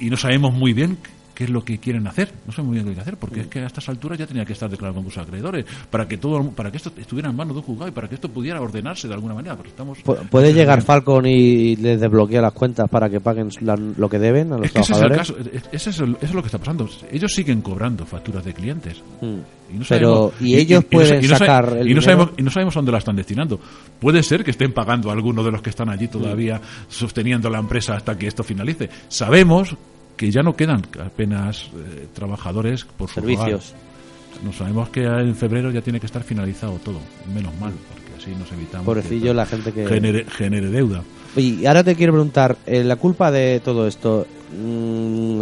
Y 0.00 0.08
no 0.08 0.16
sabemos 0.16 0.54
muy 0.54 0.72
bien 0.72 0.98
qué 1.34 1.44
es 1.44 1.50
lo 1.50 1.64
que 1.64 1.78
quieren 1.78 2.06
hacer. 2.06 2.32
No 2.46 2.52
sabemos 2.52 2.68
muy 2.68 2.74
bien 2.74 2.84
qué 2.84 2.90
hay 2.90 2.94
que 2.94 3.00
hacer, 3.00 3.16
porque 3.16 3.40
es 3.40 3.46
que 3.48 3.58
a 3.60 3.66
estas 3.66 3.88
alturas 3.88 4.18
ya 4.18 4.26
tenía 4.26 4.44
que 4.44 4.52
estar 4.52 4.70
declarado 4.70 4.94
concurso 4.96 5.20
de 5.20 5.26
acreedores 5.26 5.64
para 5.90 6.06
que 6.06 6.16
todo, 6.18 6.48
para 6.50 6.70
que 6.70 6.76
esto 6.76 6.92
estuviera 6.96 7.28
en 7.30 7.36
manos 7.36 7.54
de 7.54 7.60
un 7.60 7.66
juzgado 7.66 7.88
y 7.88 7.92
para 7.92 8.08
que 8.08 8.14
esto 8.14 8.28
pudiera 8.28 8.60
ordenarse 8.60 9.08
de 9.08 9.14
alguna 9.14 9.34
manera. 9.34 9.56
Estamos 9.66 9.98
Pu- 10.04 10.28
¿Puede 10.28 10.52
llegar 10.54 10.82
Falcon 10.82 11.26
y 11.26 11.76
les 11.76 12.00
desbloquea 12.00 12.40
las 12.40 12.52
cuentas 12.52 12.88
para 12.88 13.10
que 13.10 13.20
paguen 13.20 13.48
la- 13.60 13.76
lo 13.76 14.08
que 14.08 14.18
deben 14.18 14.52
a 14.52 14.56
los 14.58 14.66
Es 14.66 14.72
que 14.72 14.80
ese 14.80 14.92
es 14.92 14.98
el 15.00 15.08
trabajadores? 15.08 15.50
caso, 15.50 15.50
es- 15.56 15.68
ese 15.72 15.90
es 15.90 15.98
el- 16.00 16.10
eso 16.16 16.26
es 16.26 16.34
lo 16.34 16.40
que 16.42 16.46
está 16.48 16.58
pasando. 16.58 16.88
Ellos 17.10 17.34
siguen 17.34 17.60
cobrando 17.62 18.06
facturas 18.06 18.44
de 18.44 18.52
clientes. 18.54 19.02
Mm. 19.20 19.34
Y 19.74 19.78
no 19.78 19.84
Pero, 19.88 20.14
sabemos- 20.14 20.32
¿y 20.42 20.54
ellos 20.56 20.84
pueden 20.84 21.20
no 21.26 21.36
sacar 21.38 21.64
el 21.70 21.72
y 21.72 21.78
no 21.78 21.84
dinero? 21.84 22.02
sabemos 22.02 22.30
y 22.36 22.42
no 22.42 22.50
sabemos 22.50 22.74
dónde 22.74 22.92
la 22.92 22.98
están 22.98 23.16
destinando. 23.16 23.58
Puede 23.98 24.22
ser 24.22 24.44
que 24.44 24.50
estén 24.52 24.72
pagando 24.72 25.10
a 25.10 25.14
algunos 25.14 25.44
de 25.44 25.50
los 25.50 25.62
que 25.62 25.70
están 25.70 25.88
allí 25.88 26.06
todavía 26.08 26.60
sosteniendo 26.88 27.48
la 27.50 27.58
empresa 27.58 27.94
hasta 27.96 28.16
que 28.16 28.26
esto 28.26 28.42
finalice. 28.44 28.88
Sabemos 29.08 29.74
que 30.16 30.30
ya 30.30 30.42
no 30.42 30.54
quedan 30.54 30.82
apenas 31.04 31.64
eh, 31.74 32.06
trabajadores 32.12 32.84
por 32.84 33.10
subrogar. 33.10 33.46
Servicios. 33.46 33.74
No 34.44 34.52
sabemos 34.52 34.88
que 34.88 35.04
en 35.04 35.34
febrero 35.34 35.70
ya 35.70 35.80
tiene 35.80 36.00
que 36.00 36.06
estar 36.06 36.22
finalizado 36.22 36.78
todo. 36.84 36.98
Menos 37.32 37.52
mal, 37.60 37.72
porque 37.92 38.22
así 38.22 38.30
nos 38.38 38.50
evitamos 38.52 38.84
Pobrecillo 38.84 39.28
que 39.28 39.34
la 39.34 39.46
gente 39.46 39.72
que... 39.72 39.86
genere, 39.86 40.24
genere 40.28 40.68
deuda. 40.68 41.02
Y 41.36 41.66
ahora 41.66 41.82
te 41.82 41.94
quiero 41.94 42.12
preguntar, 42.12 42.56
eh, 42.66 42.84
la 42.84 42.96
culpa 42.96 43.30
de 43.30 43.60
todo 43.60 43.86
esto, 43.86 44.26
mm, 44.56 45.40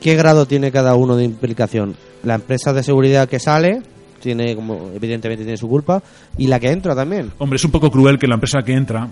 ¿qué 0.00 0.16
grado 0.16 0.46
tiene 0.46 0.70
cada 0.70 0.94
uno 0.94 1.16
de 1.16 1.24
implicación? 1.24 1.96
La 2.22 2.34
empresa 2.34 2.72
de 2.72 2.82
seguridad 2.82 3.28
que 3.28 3.38
sale, 3.38 3.82
tiene 4.20 4.54
como 4.54 4.90
evidentemente 4.94 5.44
tiene 5.44 5.56
su 5.56 5.68
culpa, 5.68 6.02
y 6.38 6.46
la 6.46 6.60
que 6.60 6.70
entra 6.70 6.94
también. 6.94 7.32
Hombre, 7.38 7.56
es 7.56 7.64
un 7.64 7.70
poco 7.70 7.90
cruel 7.90 8.18
que 8.18 8.26
la 8.26 8.34
empresa 8.34 8.62
que 8.62 8.72
entra 8.72 9.08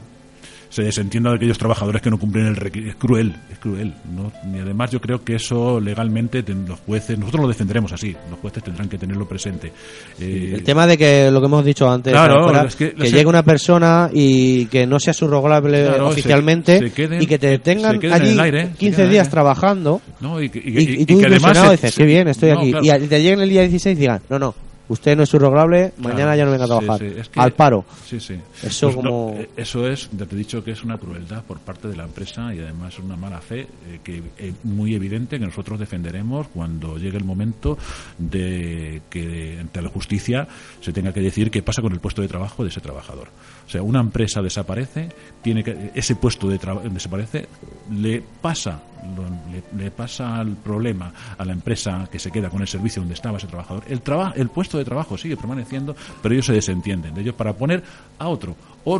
se 0.70 0.82
desentienda 0.82 1.30
de 1.30 1.36
aquellos 1.36 1.56
trabajadores 1.58 2.02
que 2.02 2.10
no 2.10 2.18
cumplen 2.18 2.46
el 2.46 2.56
requisito. 2.56 2.90
Es 2.90 2.96
cruel, 2.96 3.34
es 3.50 3.58
cruel. 3.58 3.94
¿no? 4.14 4.30
Y 4.54 4.58
además 4.60 4.90
yo 4.90 5.00
creo 5.00 5.24
que 5.24 5.36
eso 5.36 5.80
legalmente 5.80 6.44
los 6.66 6.78
jueces, 6.80 7.18
nosotros 7.18 7.42
lo 7.42 7.48
defenderemos 7.48 7.92
así, 7.92 8.14
los 8.30 8.38
jueces 8.40 8.62
tendrán 8.62 8.88
que 8.88 8.98
tenerlo 8.98 9.26
presente. 9.26 9.72
Eh, 10.20 10.52
El 10.54 10.62
tema 10.64 10.86
de 10.86 10.98
que 10.98 11.30
lo 11.30 11.40
que 11.40 11.46
hemos 11.46 11.64
dicho 11.64 11.90
antes, 11.90 12.12
Claro, 12.12 12.44
fuera, 12.44 12.64
es 12.64 12.76
que- 12.76 12.90
llegue 12.98 13.26
una 13.26 13.42
persona 13.42 14.10
y 14.12 14.66
que 14.66 14.86
no 14.86 15.00
sea 15.00 15.12
subrogable 15.14 15.84
Claro, 15.86 16.06
se- 16.08 16.12
oficialmente 16.12 16.78
se 16.78 16.92
queden- 16.92 17.22
y 17.22 17.26
que 17.26 17.38
te 17.38 17.58
tengan 17.58 18.00
se 18.00 18.06
en 18.06 18.12
allí 18.12 18.30
el 18.32 18.40
aire, 18.40 18.62
se 18.66 18.68
15 18.72 18.78
queden 18.78 18.94
en 19.00 19.04
el 19.06 19.10
días 19.12 19.22
aire. 19.26 19.30
trabajando 19.30 20.00
¿no? 20.20 20.42
y, 20.42 20.48
que- 20.50 20.58
y- 20.58 20.62
y, 20.78 20.82
y- 20.98 21.02
y 21.02 21.06
tú 21.06 21.18
que 21.20 21.26
además 21.26 21.56
se- 21.58 21.70
dices, 21.70 21.94
se- 21.94 22.00
qué 22.02 22.06
bien, 22.06 22.28
estoy 22.28 22.50
no, 22.52 22.58
aquí. 22.60 22.70
claro. 22.72 23.04
Y 23.04 23.08
te 23.08 23.22
lleguen 23.22 23.40
el 23.40 23.48
día 23.48 23.62
16 23.62 23.96
y 23.96 24.00
digan, 24.00 24.20
no, 24.28 24.38
no, 24.38 24.54
usted 24.88 25.16
no 25.16 25.22
es 25.22 25.28
subrogable, 25.28 25.92
mañana 25.98 26.34
ya 26.36 26.44
no 26.44 26.50
venga 26.50 26.64
a 26.64 26.68
trabajar. 26.68 26.98
sí, 26.98 27.06
es 27.18 27.28
que- 27.28 27.40
Al 27.40 27.52
paro. 27.52 27.84
Sí, 28.06 28.18
sí. 28.20 28.34
Eso 28.62 28.86
Pues 28.86 28.96
como- 28.96 29.34
eh, 29.36 29.48
eso 29.56 29.86
es, 29.86 30.08
ya 30.16 30.26
te 30.26 30.34
he 30.34 30.38
dicho 30.38 30.62
que 30.64 30.72
es 30.72 30.82
una 30.84 30.98
crueldad 30.98 31.42
por 31.44 31.58
parte 31.58 31.88
de 31.88 31.96
la 31.96 32.04
empresa 32.04 32.54
y 32.54 32.60
además 32.60 32.94
es 32.94 33.00
una 33.00 33.16
mala 33.16 33.40
fe 33.40 33.60
eh, 33.86 34.00
que 34.02 34.22
es 34.38 34.54
muy 34.64 34.94
evidente 34.94 35.38
que 35.38 35.46
nosotros 35.46 35.78
defenderemos 35.78 36.48
cuando 36.48 36.96
llegue 36.98 37.18
el 37.18 37.24
momento 37.24 37.76
de 38.18 39.02
que 39.10 39.58
ante 39.60 39.82
la 39.82 39.88
justicia 39.90 40.46
se 40.80 40.92
tenga 40.92 41.12
que 41.12 41.20
decir 41.20 41.50
qué 41.50 41.62
pasa 41.62 41.82
con 41.82 41.92
el 41.92 42.00
puesto 42.00 42.22
de 42.22 42.28
trabajo 42.28 42.62
de 42.62 42.70
ese 42.70 42.80
trabajador. 42.80 43.28
O 43.66 43.70
sea, 43.70 43.82
una 43.82 44.00
empresa 44.00 44.40
desaparece, 44.42 45.08
tiene 45.42 45.62
que 45.62 45.90
ese 45.94 46.16
puesto 46.16 46.48
de 46.48 46.58
trabajo 46.58 46.88
desaparece, 46.88 47.48
le 47.92 48.22
pasa 48.40 48.80
lo- 49.16 49.22
le, 49.52 49.84
le 49.84 49.90
pasa 49.92 50.40
el 50.40 50.56
problema 50.56 51.12
a 51.38 51.44
la 51.44 51.52
empresa 51.52 52.08
que 52.10 52.18
se 52.18 52.30
queda 52.32 52.50
con 52.50 52.62
el 52.62 52.66
servicio 52.68 53.00
donde 53.00 53.14
estaba 53.14 53.38
ese 53.38 53.46
trabajador. 53.46 53.84
El 53.88 54.00
traba- 54.02 54.32
el 54.36 54.48
puesto 54.48 54.77
de 54.78 54.84
trabajo 54.84 55.16
sigue 55.18 55.36
permaneciendo, 55.36 55.94
pero 56.22 56.34
ellos 56.34 56.46
se 56.46 56.52
desentienden 56.52 57.14
de 57.14 57.20
ellos 57.20 57.34
para 57.34 57.52
poner 57.52 57.82
a 58.18 58.28
otro 58.28 58.56
o, 58.84 58.94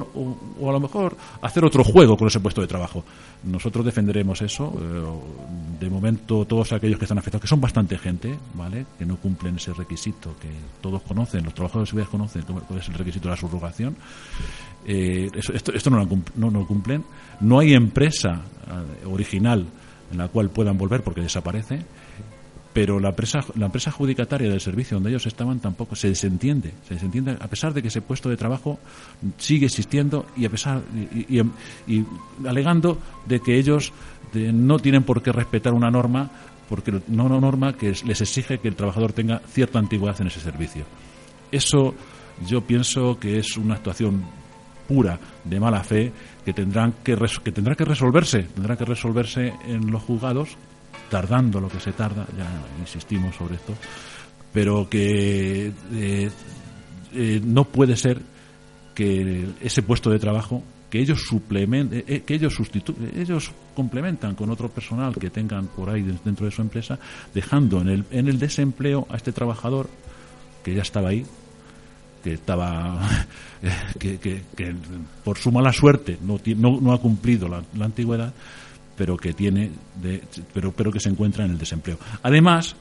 o- 0.61 0.69
a 0.69 0.73
lo 0.73 0.81
mejor 0.81 1.17
hacer 1.41 1.65
otro 1.65 1.83
juego 1.83 2.17
con 2.17 2.29
ese 2.29 2.41
puesto 2.41 2.61
de 2.61 2.67
trabajo. 2.67 3.05
Nosotros 3.45 3.85
defenderemos 3.87 4.43
eso. 4.43 4.73
eh, 4.79 5.79
de 5.81 5.89
momento, 5.89 6.45
todos 6.45 6.73
aquellos 6.73 6.99
que 6.99 7.05
están 7.05 7.19
afectados, 7.19 7.43
que 7.43 7.49
son 7.49 7.61
bastante 7.61 7.97
gente, 7.97 8.37
¿vale? 8.55 8.85
Que 8.99 9.07
no 9.07 9.17
cumplen 9.17 9.57
ese 9.57 9.73
requisito 9.73 10.35
que 10.41 10.49
todos 10.83 11.01
conocen, 11.03 11.45
los 11.45 11.55
trabajadores 11.55 11.89
civiles 11.91 12.09
conocen, 12.09 12.43
cuál 12.43 12.81
es 12.81 12.89
el 12.89 12.95
requisito 12.95 13.29
de 13.29 13.31
la 13.35 13.41
subrogación. 13.41 13.97
Eh, 14.87 15.31
esto, 15.55 15.73
esto 15.73 15.91
no, 15.91 15.99
lo 15.99 16.09
no, 16.37 16.51
no 16.51 16.67
cumplen. 16.67 17.05
No 17.41 17.59
hay 17.61 17.75
empresa 17.75 18.43
eh, 18.67 19.07
original 19.07 19.65
en 20.11 20.19
la 20.19 20.29
cual 20.29 20.51
puedan 20.51 20.77
volver 20.77 21.03
porque 21.03 21.21
desaparece. 21.23 21.83
Pero 22.79 23.01
la 23.01 23.09
empresa, 23.09 23.41
la 23.57 23.67
empresa 23.67 23.91
adjudicataria 23.91 24.49
del 24.49 24.61
servicio 24.61 24.95
donde 24.99 25.11
ellos 25.11 25.27
estaban 25.27 25.59
tampoco 25.59 25.97
se 25.97 26.11
desentiende. 26.11 26.73
Se 26.87 26.95
desentiende 26.95 27.37
a 27.41 27.49
pesar 27.49 27.75
de 27.75 27.83
que 27.83 27.89
ese 27.89 28.03
puesto 28.03 28.29
de 28.29 28.37
trabajo 28.37 28.79
sigue 29.37 29.67
existiendo 29.67 30.27
y 30.37 30.45
a 30.45 30.49
pesar 30.51 30.81
y, 31.13 31.41
y- 31.41 32.05
alegando 32.47 32.97
de 33.27 33.41
que 33.41 33.59
ellos 33.59 33.93
no 34.33 34.79
tienen 34.79 35.03
por 35.03 35.23
qué 35.23 35.33
respetar 35.33 35.75
una 35.75 35.91
norma 35.91 36.31
porque 36.69 36.93
no 37.09 37.25
una 37.25 37.41
norma 37.41 37.73
que 37.73 37.91
es- 37.91 38.05
les 38.05 38.21
exige 38.21 38.59
que 38.59 38.69
el 38.69 38.77
trabajador 38.77 39.13
tenga 39.13 39.41
cierta 39.51 39.81
antigüedad 39.81 40.21
en 40.21 40.29
ese 40.29 40.39
servicio. 40.39 40.85
Eso 41.51 41.97
yo 42.47 42.61
pienso 42.61 43.19
que 43.19 43.41
es 43.41 43.57
una 43.57 43.75
actuación 43.75 44.23
pura 44.87 45.19
de 45.43 45.59
mala 45.59 45.83
fe 45.83 46.13
que 46.45 46.53
tendrán 46.53 46.95
que, 47.03 47.17
que 47.43 47.51
tendrá 47.51 47.75
que 47.75 47.85
resolverse, 47.85 48.45
tendrá 48.55 48.77
que 48.77 48.85
resolverse 48.85 49.53
en 49.67 49.91
los 49.91 50.01
juzgados, 50.05 50.51
tardando 51.11 51.61
lo 51.61 51.69
que 51.69 51.81
se 51.81 51.93
tarda, 51.93 52.27
ya 52.37 52.49
insistimos 52.81 53.35
sobre 53.37 53.57
esto, 53.57 53.75
pero 54.53 54.89
que 54.89 55.73
eh, 55.93 56.31
eh, 57.15 57.41
no 57.45 57.65
puede 57.65 57.97
ser 57.97 58.21
que 58.95 59.49
ese 59.61 59.83
puesto 59.83 60.11
de 60.11 60.19
trabajo 60.19 60.63
que 60.91 61.01
ellos 61.01 61.23
suplementan, 61.29 62.03
que 62.03 62.35
ellos 62.35 62.57
ellos 63.15 63.51
complementan 63.77 64.35
con 64.35 64.51
otro 64.51 64.71
personal 64.71 65.15
que 65.15 65.29
tengan 65.31 65.67
por 65.67 65.91
ahí 65.91 66.03
dentro 66.25 66.47
de 66.47 66.51
su 66.53 66.63
empresa, 66.63 66.99
dejando 67.35 67.81
en 67.83 67.89
el, 67.89 68.05
en 68.11 68.27
el 68.29 68.39
desempleo 68.39 69.07
a 69.11 69.17
este 69.17 69.33
trabajador 69.33 69.89
que 70.65 70.75
ya 70.75 70.83
estaba 70.83 71.11
ahí, 71.11 71.25
que 72.25 72.33
estaba 72.33 73.01
que, 74.01 74.19
que- 74.19 74.43
que 74.57 74.75
por 75.23 75.37
su 75.39 75.53
mala 75.53 75.73
suerte 75.73 76.19
no, 76.23 76.41
no, 76.57 76.81
no 76.81 76.93
ha 76.93 77.01
cumplido 77.01 77.49
la 77.49 77.85
antigüedad 77.85 78.33
pero 78.99 79.17
que 79.17 79.33
tiene 79.33 79.71
de- 80.03 80.23
pero 80.53 80.73
pero 80.73 80.91
que 80.93 81.01
se 81.01 81.09
encuentra 81.09 81.45
en 81.45 81.53
el 81.53 81.59
desempleo. 81.59 81.97
Además 82.23 82.75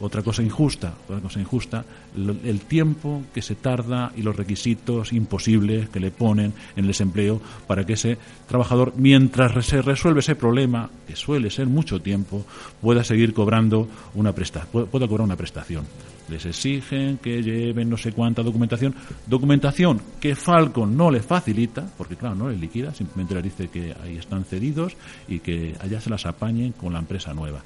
otra 0.00 0.22
cosa 0.22 0.42
injusta 0.42 0.92
otra 1.08 1.20
cosa 1.20 1.38
injusta 1.40 1.84
el 2.16 2.60
tiempo 2.62 3.22
que 3.32 3.40
se 3.42 3.54
tarda 3.54 4.10
y 4.16 4.22
los 4.22 4.34
requisitos 4.34 5.12
imposibles 5.12 5.88
que 5.88 6.00
le 6.00 6.10
ponen 6.10 6.52
en 6.74 6.84
el 6.84 6.88
desempleo 6.88 7.40
para 7.68 7.86
que 7.86 7.92
ese 7.92 8.18
trabajador 8.48 8.92
mientras 8.96 9.64
se 9.64 9.82
resuelve 9.82 10.18
ese 10.18 10.34
problema 10.34 10.90
que 11.06 11.14
suele 11.14 11.48
ser 11.48 11.68
mucho 11.68 12.00
tiempo 12.02 12.44
pueda 12.82 13.04
seguir 13.04 13.32
cobrando 13.32 13.86
una 14.14 14.32
presta 14.32 14.66
pueda 14.66 15.06
cobrar 15.06 15.24
una 15.26 15.36
prestación 15.36 15.84
les 16.28 16.44
exigen 16.46 17.18
que 17.18 17.42
lleven 17.42 17.88
no 17.90 17.96
sé 17.96 18.12
cuánta 18.12 18.42
documentación, 18.42 18.94
documentación 19.26 20.00
que 20.20 20.34
Falcon 20.34 20.96
no 20.96 21.10
les 21.10 21.24
facilita, 21.24 21.86
porque 21.98 22.16
claro, 22.16 22.34
no 22.34 22.48
les 22.48 22.60
liquida, 22.60 22.94
simplemente 22.94 23.34
les 23.34 23.44
dice 23.44 23.68
que 23.68 23.94
ahí 24.02 24.16
están 24.16 24.44
cedidos 24.44 24.96
y 25.28 25.40
que 25.40 25.74
allá 25.80 26.00
se 26.00 26.10
las 26.10 26.26
apañen 26.26 26.72
con 26.72 26.92
la 26.92 26.98
empresa 26.98 27.34
nueva. 27.34 27.62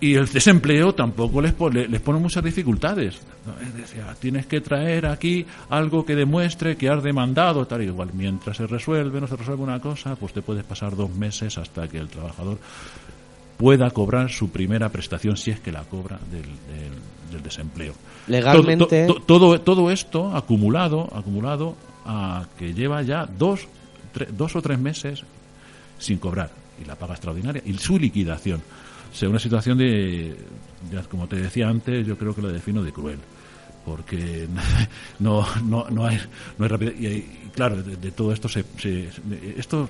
Y 0.00 0.14
el 0.14 0.28
desempleo 0.28 0.94
tampoco 0.94 1.42
les 1.42 1.52
pone, 1.54 1.88
les 1.88 2.00
pone 2.00 2.20
muchas 2.20 2.44
dificultades. 2.44 3.16
Es 3.16 3.96
ah, 4.00 4.14
tienes 4.20 4.46
que 4.46 4.60
traer 4.60 5.06
aquí 5.06 5.44
algo 5.70 6.06
que 6.06 6.14
demuestre 6.14 6.76
que 6.76 6.88
has 6.88 7.02
demandado, 7.02 7.66
tal 7.66 7.82
y 7.82 7.86
igual. 7.86 8.10
Mientras 8.14 8.58
se 8.58 8.68
resuelve, 8.68 9.20
no 9.20 9.26
se 9.26 9.34
resuelve 9.34 9.64
una 9.64 9.80
cosa, 9.80 10.14
pues 10.14 10.32
te 10.32 10.40
puedes 10.40 10.62
pasar 10.62 10.94
dos 10.94 11.10
meses 11.10 11.58
hasta 11.58 11.88
que 11.88 11.98
el 11.98 12.06
trabajador 12.08 12.58
pueda 13.56 13.90
cobrar 13.90 14.30
su 14.30 14.50
primera 14.50 14.88
prestación 14.88 15.36
si 15.36 15.50
es 15.50 15.58
que 15.58 15.72
la 15.72 15.82
cobra 15.82 16.16
del, 16.30 16.42
del- 16.42 17.17
del 17.30 17.42
desempleo. 17.42 17.94
Legalmente- 18.26 19.06
Todo, 19.06 19.14
to- 19.14 19.22
todo, 19.22 19.60
todo 19.60 19.90
esto 19.90 20.34
acumulado, 20.36 21.08
acumulado 21.14 21.74
a 22.04 22.46
que 22.58 22.72
lleva 22.74 23.02
ya 23.02 23.26
dos, 23.26 23.66
tre- 24.14 24.28
dos 24.28 24.54
o 24.56 24.62
tres 24.62 24.78
meses 24.78 25.22
sin 25.98 26.18
cobrar 26.18 26.50
y 26.82 26.84
la 26.86 26.94
paga 26.96 27.14
extraordinaria 27.14 27.62
y 27.64 27.74
su 27.74 27.98
liquidación. 27.98 28.62
O 29.12 29.14
sea, 29.16 29.28
una 29.28 29.38
situación 29.38 29.78
de, 29.78 30.36
ya 30.92 31.02
como 31.04 31.26
te 31.26 31.36
decía 31.36 31.68
antes, 31.68 32.06
yo 32.06 32.16
creo 32.18 32.34
que 32.34 32.42
lo 32.42 32.52
defino 32.52 32.82
de 32.82 32.92
cruel 32.92 33.18
porque 33.84 34.46
no 35.18 35.46
no 35.64 35.86
no 35.88 36.04
hay 36.06 36.18
no 36.58 36.64
hay 36.64 36.68
rapidez 36.68 36.94
y, 37.00 37.06
y 37.06 37.50
claro 37.54 37.82
de, 37.82 37.96
de 37.96 38.10
todo 38.12 38.32
esto 38.32 38.46
se, 38.48 38.62
se 38.78 39.08
esto 39.56 39.88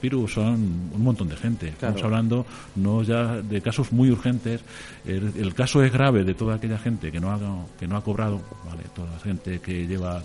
Piru 0.00 0.28
son 0.28 0.90
un 0.94 1.02
montón 1.02 1.28
de 1.28 1.36
gente. 1.36 1.68
Estamos 1.68 2.02
hablando 2.02 2.46
no 2.76 3.02
ya 3.02 3.42
de 3.42 3.60
casos 3.60 3.92
muy 3.92 4.10
urgentes. 4.10 4.60
El, 5.04 5.32
el 5.36 5.54
caso 5.54 5.82
es 5.82 5.92
grave 5.92 6.24
de 6.24 6.34
toda 6.34 6.56
aquella 6.56 6.78
gente 6.78 7.10
que 7.10 7.20
no 7.20 7.32
ha 7.32 7.38
que 7.78 7.86
no 7.86 7.96
ha 7.96 8.02
cobrado 8.02 8.40
vale 8.64 8.84
toda 8.94 9.10
la 9.10 9.18
gente 9.18 9.60
que 9.60 9.86
lleva 9.86 10.22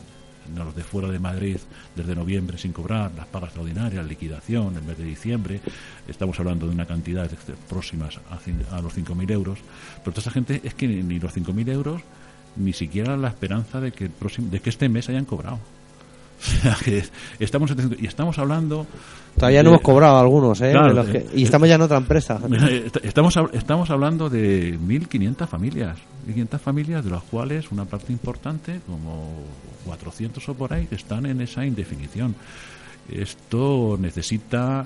los 0.55 0.75
de 0.75 0.83
fuera 0.83 1.09
de 1.09 1.19
Madrid 1.19 1.57
desde 1.95 2.15
noviembre 2.15 2.57
sin 2.57 2.73
cobrar, 2.73 3.11
las 3.15 3.27
pagas 3.27 3.49
extraordinarias, 3.49 4.05
liquidación 4.05 4.75
el 4.75 4.83
mes 4.83 4.97
de 4.97 5.03
diciembre, 5.03 5.61
estamos 6.07 6.39
hablando 6.39 6.67
de 6.67 6.73
una 6.73 6.85
cantidad 6.85 7.29
próximas 7.69 8.19
a, 8.29 8.75
a 8.75 8.81
los 8.81 8.97
5.000 8.97 9.31
euros, 9.31 9.59
pero 9.99 10.11
toda 10.11 10.21
esa 10.21 10.31
gente 10.31 10.61
es 10.63 10.73
que 10.73 10.87
ni, 10.87 11.03
ni 11.03 11.19
los 11.19 11.35
5.000 11.35 11.69
euros 11.69 12.01
ni 12.55 12.73
siquiera 12.73 13.15
la 13.15 13.29
esperanza 13.29 13.79
de 13.79 13.91
que, 13.91 14.05
el 14.05 14.09
próximo, 14.09 14.49
de 14.49 14.59
que 14.59 14.69
este 14.69 14.89
mes 14.89 15.07
hayan 15.09 15.25
cobrado. 15.25 15.59
Estamos, 17.39 17.73
y 17.99 18.05
estamos 18.07 18.37
hablando... 18.39 18.85
Todavía 19.37 19.63
no 19.63 19.69
hemos 19.69 19.81
cobrado 19.81 20.19
algunos, 20.19 20.59
¿eh? 20.59 20.71
Claro, 20.71 20.87
De 20.89 20.93
los 20.93 21.05
que- 21.07 21.25
y 21.35 21.43
estamos 21.43 21.69
ya 21.69 21.75
en 21.75 21.81
otra 21.81 21.97
empresa. 21.97 22.37
Est- 22.69 22.97
Estamos, 23.03 23.33
estamos 23.53 23.89
hablando 23.89 24.29
de 24.29 24.77
1.500 24.77 25.47
familias, 25.47 25.97
1.500 26.27 26.59
familias 26.59 27.05
de 27.05 27.11
las 27.11 27.23
cuales 27.23 27.71
una 27.71 27.85
parte 27.85 28.11
importante, 28.11 28.81
como 28.85 29.29
400 29.85 30.49
o 30.49 30.53
por 30.53 30.73
ahí, 30.73 30.85
que 30.87 30.95
están 30.95 31.25
en 31.25 31.39
esa 31.39 31.65
indefinición. 31.65 32.35
Esto 33.09 33.97
necesita 33.99 34.85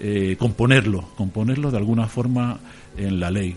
eh, 0.00 0.36
componerlo, 0.38 1.04
componerlo 1.16 1.70
de 1.70 1.76
alguna 1.78 2.08
forma 2.08 2.58
en 2.96 3.20
la 3.20 3.30
ley, 3.30 3.56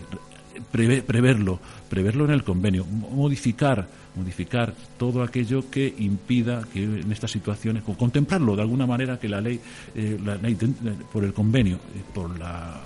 preve- 0.72 1.02
preverlo, 1.02 1.58
preverlo 1.88 2.24
en 2.26 2.30
el 2.30 2.44
convenio, 2.44 2.84
mo- 2.84 3.10
modificar, 3.10 3.86
modificar 4.18 4.74
todo 4.98 5.22
aquello 5.22 5.70
que 5.70 5.94
impida 5.98 6.64
que 6.72 6.82
en 6.84 7.10
estas 7.12 7.30
situaciones, 7.30 7.82
con- 7.84 7.94
contemplarlo 7.94 8.54
de 8.56 8.62
alguna 8.62 8.86
manera 8.86 9.18
que 9.18 9.28
la 9.28 9.40
ley, 9.40 9.60
eh, 9.94 10.18
la 10.24 10.36
ley 10.36 10.56
por 11.12 11.24
el 11.24 11.32
convenio, 11.32 11.76
eh, 11.76 12.02
por 12.12 12.38
la, 12.38 12.80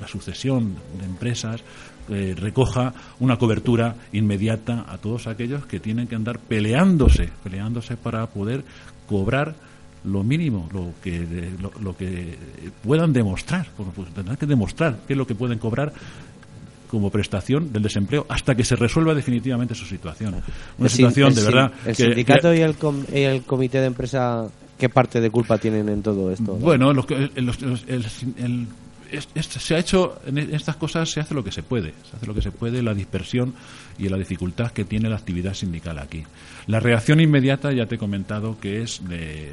la 0.00 0.08
sucesión 0.08 0.74
de 0.98 1.04
empresas, 1.06 1.62
eh, 2.10 2.34
recoja 2.36 2.92
una 3.20 3.36
cobertura 3.38 3.94
inmediata 4.12 4.84
a 4.88 4.98
todos 4.98 5.28
aquellos 5.28 5.66
que 5.66 5.78
tienen 5.78 6.08
que 6.08 6.16
andar 6.16 6.38
peleándose, 6.40 7.30
peleándose 7.44 7.96
para 7.96 8.26
poder 8.26 8.64
cobrar 9.06 9.54
lo 10.04 10.24
mínimo, 10.24 10.68
lo 10.72 10.92
que 11.00 11.52
lo, 11.80 11.96
que 11.96 12.36
puedan 12.82 13.12
demostrar, 13.12 13.68
pues 13.76 14.12
tendrán 14.12 14.36
que 14.36 14.46
demostrar 14.46 14.98
qué 15.06 15.12
es 15.12 15.16
lo 15.16 15.28
que 15.28 15.36
pueden 15.36 15.60
cobrar 15.60 15.92
como 16.92 17.08
prestación 17.10 17.72
del 17.72 17.82
desempleo 17.82 18.26
hasta 18.28 18.54
que 18.54 18.64
se 18.64 18.76
resuelva 18.76 19.14
definitivamente 19.14 19.74
su 19.74 19.86
situación. 19.86 20.34
Una 20.34 20.42
El 20.86 20.90
sin- 20.90 20.96
situación 21.08 21.28
el 21.30 21.34
de 21.34 21.40
sin- 21.40 21.50
verdad 21.50 21.72
El 21.86 21.96
que- 21.96 22.04
sindicato 22.04 22.50
que- 22.50 22.58
y, 22.58 22.60
el 22.60 22.74
com- 22.74 23.04
y 23.10 23.20
el 23.22 23.42
comité 23.44 23.80
de 23.80 23.86
empresa 23.86 24.46
¿qué 24.78 24.90
parte 24.90 25.20
de 25.22 25.30
culpa 25.30 25.56
tienen 25.56 25.88
en 25.88 26.02
todo 26.02 26.30
esto? 26.30 26.54
Bueno, 26.56 26.92
los 26.92 27.06
los- 27.08 27.62
los- 27.62 27.84
el- 27.88 28.04
el- 28.36 28.66
es- 29.12 29.46
se 29.46 29.74
ha 29.74 29.78
hecho 29.78 30.20
en 30.26 30.38
estas 30.38 30.76
cosas 30.76 31.10
se 31.10 31.20
hace 31.20 31.34
lo 31.34 31.44
que 31.44 31.52
se 31.52 31.62
puede, 31.62 31.92
se 32.10 32.16
hace 32.16 32.26
lo 32.26 32.34
que 32.34 32.42
se 32.42 32.50
puede, 32.50 32.82
la 32.82 32.94
dispersión 32.94 33.54
y 33.98 34.08
la 34.08 34.16
dificultad 34.16 34.72
que 34.72 34.84
tiene 34.84 35.08
la 35.08 35.16
actividad 35.16 35.54
sindical 35.54 35.98
aquí. 35.98 36.24
La 36.66 36.80
reacción 36.80 37.20
inmediata 37.20 37.72
ya 37.72 37.86
te 37.86 37.96
he 37.96 37.98
comentado 37.98 38.58
que 38.60 38.82
es 38.82 39.06
de 39.08 39.52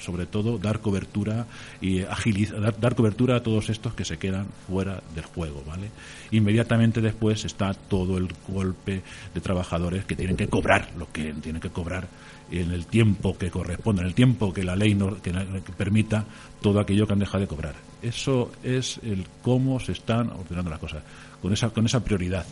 sobre 0.00 0.24
todo 0.26 0.58
dar 0.58 0.80
cobertura 0.80 1.46
y 1.80 2.00
agilizar 2.02 2.78
dar 2.80 2.94
cobertura 2.94 3.36
a 3.36 3.42
todos 3.42 3.68
estos 3.68 3.92
que 3.94 4.04
se 4.04 4.16
quedan 4.16 4.46
fuera 4.66 5.02
del 5.14 5.24
juego, 5.24 5.62
¿vale? 5.66 5.90
Inmediatamente 6.30 7.00
después 7.00 7.44
está 7.44 7.74
todo 7.74 8.16
el 8.18 8.28
golpe 8.48 9.02
de 9.34 9.40
trabajadores 9.40 10.04
que 10.04 10.16
tienen 10.16 10.36
que 10.36 10.48
cobrar 10.48 10.88
lo 10.96 11.10
que 11.12 11.34
tienen 11.34 11.60
que 11.60 11.70
cobrar 11.70 12.08
en 12.50 12.70
el 12.72 12.86
tiempo 12.86 13.36
que 13.36 13.50
corresponde, 13.50 14.02
en 14.02 14.08
el 14.08 14.14
tiempo 14.14 14.52
que 14.52 14.62
la 14.64 14.74
ley 14.76 14.94
no- 14.94 15.20
que, 15.20 15.32
permita 15.76 16.24
todo 16.62 16.80
aquello 16.80 17.06
que 17.06 17.12
han 17.12 17.18
dejado 17.18 17.40
de 17.40 17.46
cobrar. 17.48 17.74
Eso 18.02 18.50
es 18.62 19.00
el 19.02 19.26
cómo 19.42 19.80
se 19.80 19.92
están 19.92 20.30
ordenando 20.30 20.70
las 20.70 20.78
cosas, 20.78 21.02
con 21.42 21.52
esa, 21.52 21.70
con 21.70 21.84
esa 21.86 22.02
prioridad, 22.02 22.46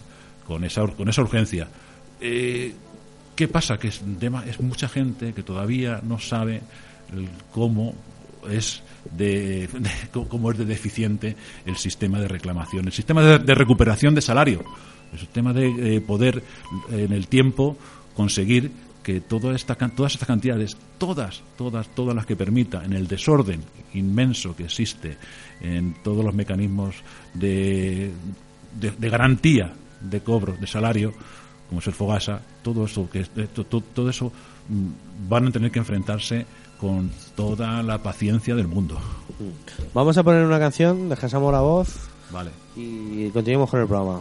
con 0.47 0.65
esa, 0.65 0.87
con 0.87 1.09
esa 1.09 1.23
urgencia. 1.23 1.69
Eh, 2.21 2.75
¿Qué 3.35 3.49
pasa? 3.49 3.79
Que 3.79 3.89
es, 3.89 4.01
tema- 4.19 4.45
es 4.47 4.61
mucha 4.61 4.89
gente 4.89 5.33
que 5.35 5.43
todavía 5.43 6.01
no 6.03 6.19
sabe 6.19 6.63
el 7.15 7.29
cómo 7.53 7.95
es 8.51 8.83
de, 9.17 9.69
cómo 10.29 10.51
es 10.53 10.59
de 10.59 10.65
deficiente 10.65 11.37
el 11.65 11.77
sistema 11.77 12.19
de 12.21 12.29
reclamación, 12.29 12.87
el 12.87 12.93
sistema 12.93 13.23
de, 13.23 13.39
de 13.39 13.55
recuperación 13.55 14.15
de 14.15 14.23
salario, 14.23 14.65
el 15.13 15.19
sistema 15.19 15.53
de 15.53 16.01
poder 16.01 16.43
eh, 16.93 17.05
en 17.05 17.13
el 17.13 17.29
tiempo 17.29 17.77
conseguir 18.15 18.71
que 19.07 19.21
toda 19.21 19.55
esta, 19.55 19.77
todas 19.77 20.15
estas 20.15 20.27
cantidades, 20.27 20.77
todas, 20.99 21.41
todas, 21.57 21.87
todas 21.95 22.13
las 22.17 22.27
que 22.27 22.35
permita, 22.35 22.85
en 22.85 22.93
el 22.93 23.07
desorden 23.07 23.63
inmenso 23.95 24.57
que 24.57 24.65
existe 24.65 25.17
en 25.61 25.95
todos 26.03 26.25
los 26.25 26.35
mecanismos 26.35 26.97
de, 27.33 28.11
de, 28.81 28.91
de 28.91 29.09
garantía 29.09 29.73
de 30.01 30.21
cobro 30.23 30.57
de 30.61 30.67
salario, 30.67 31.13
como 31.69 31.79
es 31.81 31.87
el 31.87 31.93
Fogasa, 31.93 32.41
todo 32.63 32.85
eso, 32.87 33.09
que, 33.09 33.21
eh, 33.21 33.49
to- 33.55 33.65
to- 33.67 33.81
todo 33.95 34.11
eso 34.11 34.33
mm, 34.69 35.29
van 35.29 35.47
a 35.47 35.51
tener 35.53 35.71
que 35.71 35.79
enfrentarse 35.79 36.45
con 36.81 37.09
toda 37.37 37.85
la 37.85 38.03
paciencia 38.03 38.57
del 38.57 38.67
mundo. 38.67 38.99
Vamos 39.95 40.19
a 40.19 40.25
poner 40.25 40.45
una 40.45 40.59
canción, 40.59 41.09
dejamos 41.09 41.53
la 41.53 41.61
voz 41.61 41.97
Vale. 42.33 42.51
y 42.75 43.31
continuamos 43.31 43.71
con 43.71 43.81
el 43.83 43.87
programa. 43.87 44.21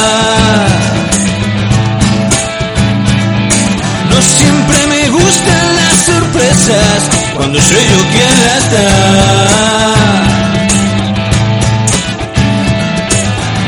No 4.10 4.18
siempre 4.22 4.78
me 4.86 5.08
gustan 5.10 5.76
las 5.76 5.96
sorpresas 6.06 6.98
cuando 7.36 7.60
soy 7.60 7.84
yo 7.92 8.00
quien 8.12 8.34
las 8.46 8.64
da. 8.72 8.88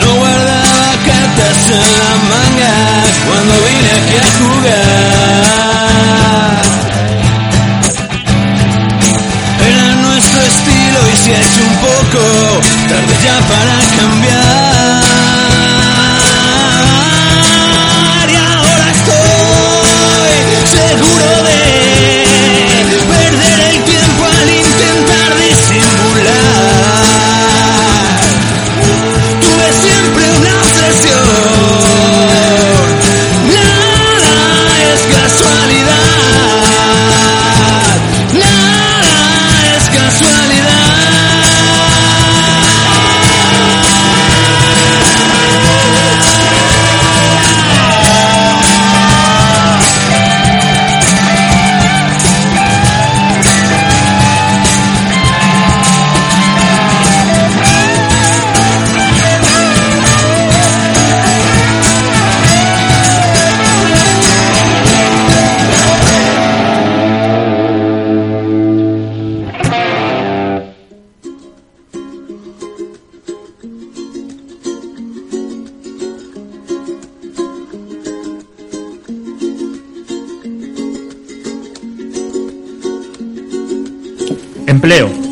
No 0.00 0.08
guardaba 0.14 0.88
cartas 1.10 1.58
en 1.78 1.88
la 2.02 2.12
manga 2.32 2.74
cuando 3.26 3.54
vine 3.66 3.90
aquí 3.98 4.16
a 4.16 4.26
jugar. 4.38 5.56
Era 9.68 9.86
nuestro 9.96 10.40
estilo 10.42 10.98
y 11.08 11.30
ha 11.32 11.40
hecho 11.40 11.62
un 11.62 11.76
poco 11.76 11.85
para 13.48 13.78
cambiar. 13.96 14.45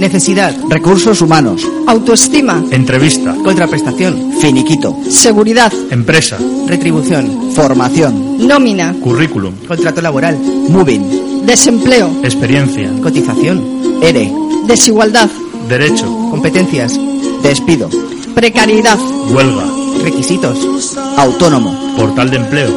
Necesidad. 0.04 0.54
Recursos 0.68 1.22
humanos. 1.22 1.66
Autoestima. 1.86 2.62
Entrevista. 2.70 3.34
Contraprestación. 3.42 4.34
Finiquito. 4.38 4.94
Seguridad. 5.08 5.72
Empresa. 5.90 6.36
Retribución. 6.66 7.52
Formación. 7.54 8.46
Nómina. 8.46 8.94
Currículum. 9.00 9.54
Contrato 9.66 10.02
laboral. 10.02 10.38
Moving. 10.68 11.46
Desempleo. 11.46 12.20
Experiencia. 12.22 12.90
Cotización. 13.02 14.02
ERE. 14.02 14.30
Desigualdad. 14.66 15.30
Derecho. 15.70 16.04
Competencias. 16.30 17.00
Despido. 17.42 17.88
Precariedad. 18.34 18.98
Huelga. 19.30 19.64
Requisitos. 20.02 20.98
Autónomo. 21.16 21.94
Portal 21.96 22.28
de 22.28 22.36
empleo. 22.36 22.70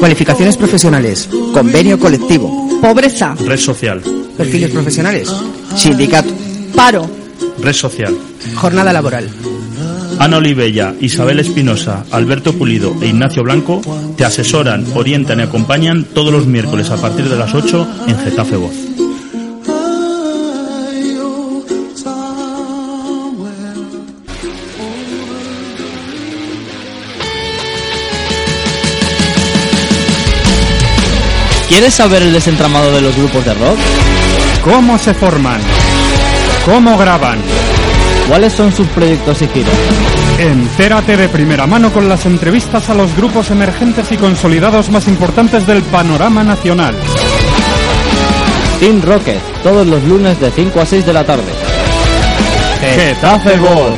Cualificaciones 0.00 0.56
profesionales. 0.56 1.28
Convenio 1.52 1.98
colectivo. 1.98 2.80
Pobreza. 2.80 3.34
Red 3.34 3.58
social. 3.58 4.00
Perfiles 4.38 4.70
profesionales. 4.70 5.30
Sindicato. 5.76 6.43
Paro. 6.74 7.08
Red 7.60 7.72
social. 7.72 8.16
Jornada 8.54 8.92
laboral. 8.92 9.28
Ana 10.18 10.36
Olivella, 10.36 10.94
Isabel 11.00 11.40
Espinosa, 11.40 12.04
Alberto 12.10 12.52
Pulido 12.52 12.94
e 13.00 13.08
Ignacio 13.08 13.42
Blanco 13.42 13.80
te 14.16 14.24
asesoran, 14.24 14.86
orientan 14.94 15.40
y 15.40 15.42
acompañan 15.42 16.04
todos 16.04 16.32
los 16.32 16.46
miércoles 16.46 16.90
a 16.90 16.96
partir 16.96 17.28
de 17.28 17.36
las 17.36 17.54
8 17.54 17.88
en 18.08 18.18
Getafe 18.18 18.56
Voz. 18.56 18.74
¿Quieres 31.68 31.94
saber 31.94 32.22
el 32.22 32.32
desentramado 32.32 32.92
de 32.92 33.00
los 33.00 33.16
grupos 33.16 33.44
de 33.44 33.54
rock? 33.54 33.78
¿Cómo 34.62 34.96
se 34.96 35.12
forman? 35.12 35.60
¿Cómo 36.64 36.96
graban? 36.96 37.38
¿Cuáles 38.28 38.52
son 38.52 38.72
sus 38.72 38.86
proyectos 38.88 39.42
y 39.42 39.48
giros? 39.48 39.74
Entérate 40.38 41.16
de 41.16 41.28
primera 41.28 41.66
mano 41.66 41.92
con 41.92 42.08
las 42.08 42.24
entrevistas 42.26 42.88
a 42.88 42.94
los 42.94 43.14
grupos 43.16 43.50
emergentes 43.50 44.10
y 44.12 44.16
consolidados 44.16 44.88
más 44.88 45.06
importantes 45.06 45.66
del 45.66 45.82
panorama 45.82 46.42
nacional. 46.42 46.94
Team 48.80 49.02
Rocket, 49.02 49.40
todos 49.62 49.86
los 49.86 50.02
lunes 50.04 50.40
de 50.40 50.50
5 50.50 50.80
a 50.80 50.86
6 50.86 51.06
de 51.06 51.12
la 51.12 51.24
tarde. 51.24 51.52
Getafe 52.80 53.56
Voz. 53.58 53.94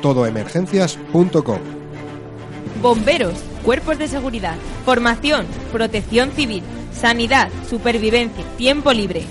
Todoemergencias.com 0.00 1.58
Bomberos, 2.80 3.34
cuerpos 3.62 3.98
de 3.98 4.08
seguridad, 4.08 4.56
formación, 4.84 5.46
protección 5.72 6.30
civil, 6.32 6.62
sanidad, 6.92 7.48
supervivencia, 7.68 8.44
tiempo 8.56 8.92
libre. 8.92 9.24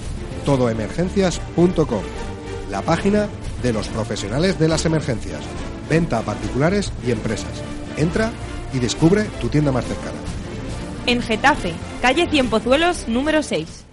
Todoemergencias.com 0.46 2.04
La 2.70 2.82
página 2.82 3.28
de 3.62 3.74
los 3.74 3.88
profesionales 3.90 4.58
de 4.60 4.68
las 4.68 4.86
emergencias. 4.86 5.42
Venta 5.90 6.20
a 6.20 6.22
particulares 6.22 6.92
y 7.06 7.12
empresas. 7.12 7.52
Entra 7.98 8.32
y 8.74 8.80
descubre 8.80 9.26
tu 9.40 9.50
tienda 9.50 9.72
más 9.72 9.86
cercana. 9.86 10.18
En 11.06 11.22
Getafe, 11.22 11.74
calle 12.02 12.28
Cien 12.30 12.50
Pozuelos, 12.50 13.08
número 13.08 13.44
6. 13.44 13.91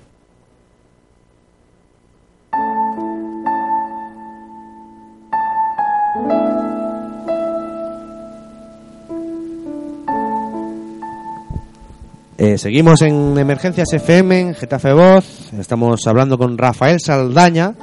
Eh, 12.49 12.57
seguimos 12.57 13.03
en 13.03 13.36
Emergencias 13.36 13.92
FM, 13.92 14.40
en 14.40 14.55
Getafe 14.55 14.94
Voz. 14.94 15.53
Estamos 15.59 16.07
hablando 16.07 16.38
con 16.38 16.57
Rafael 16.57 16.99
Saldaña, 16.99 17.74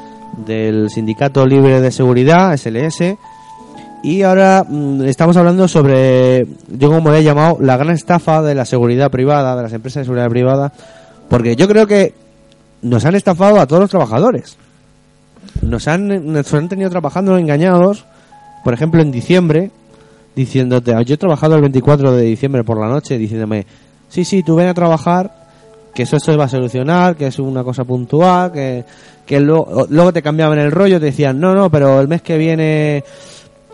del 0.44 0.90
Sindicato 0.90 1.46
Libre 1.46 1.82
de 1.82 1.92
Seguridad, 1.92 2.58
SLS. 2.58 3.16
Y 4.02 4.24
ahora 4.24 4.66
mm, 4.68 5.04
estamos 5.04 5.38
hablando 5.38 5.68
sobre, 5.68 6.48
yo 6.68 6.90
como 6.90 7.12
le 7.12 7.20
he 7.20 7.24
llamado, 7.24 7.60
la 7.62 7.78
gran 7.78 7.92
estafa 7.92 8.42
de 8.42 8.56
la 8.56 8.66
seguridad 8.66 9.12
privada, 9.12 9.56
de 9.56 9.62
las 9.62 9.74
empresas 9.74 10.02
de 10.02 10.06
seguridad 10.06 10.30
privada. 10.30 10.74
Porque 11.30 11.56
yo 11.56 11.68
creo 11.68 11.86
que 11.86 12.16
nos 12.82 13.06
han 13.06 13.14
estafado 13.14 13.60
a 13.60 13.68
todos 13.68 13.82
los 13.82 13.92
trabajadores. 13.92 14.58
Nos 15.62 15.88
han, 15.88 16.34
nos 16.34 16.52
han 16.56 16.70
tenido 16.70 16.90
trabajando 16.90 17.38
engañados, 17.38 18.06
por 18.64 18.74
ejemplo, 18.74 19.00
en 19.00 19.12
diciembre, 19.12 19.70
diciéndote, 20.36 20.92
yo 21.06 21.14
he 21.14 21.18
trabajado 21.18 21.54
el 21.54 21.62
24 21.62 22.14
de 22.14 22.24
diciembre 22.24 22.64
por 22.64 22.80
la 22.80 22.88
noche, 22.88 23.20
diciéndome, 23.20 23.68
sí, 24.16 24.24
sí, 24.26 24.44
tú 24.44 24.56
ven 24.56 24.68
a 24.68 24.74
trabajar, 24.74 25.32
que 25.94 26.04
eso 26.04 26.18
se 26.20 26.36
va 26.38 26.46
a 26.46 26.50
solucionar, 26.50 27.16
que 27.16 27.28
es 27.28 27.38
una 27.40 27.64
cosa 27.64 27.84
puntual, 27.84 28.52
que, 28.54 28.86
que 29.26 29.40
luego, 29.40 29.86
luego 29.90 30.14
te 30.14 30.22
cambiaban 30.22 30.58
el 30.60 30.72
rollo, 30.72 31.00
te 31.00 31.08
decían, 31.08 31.40
no, 31.40 31.54
no, 31.54 31.70
pero 31.70 32.00
el 32.00 32.08
mes 32.08 32.22
que 32.22 32.38
viene 32.38 33.04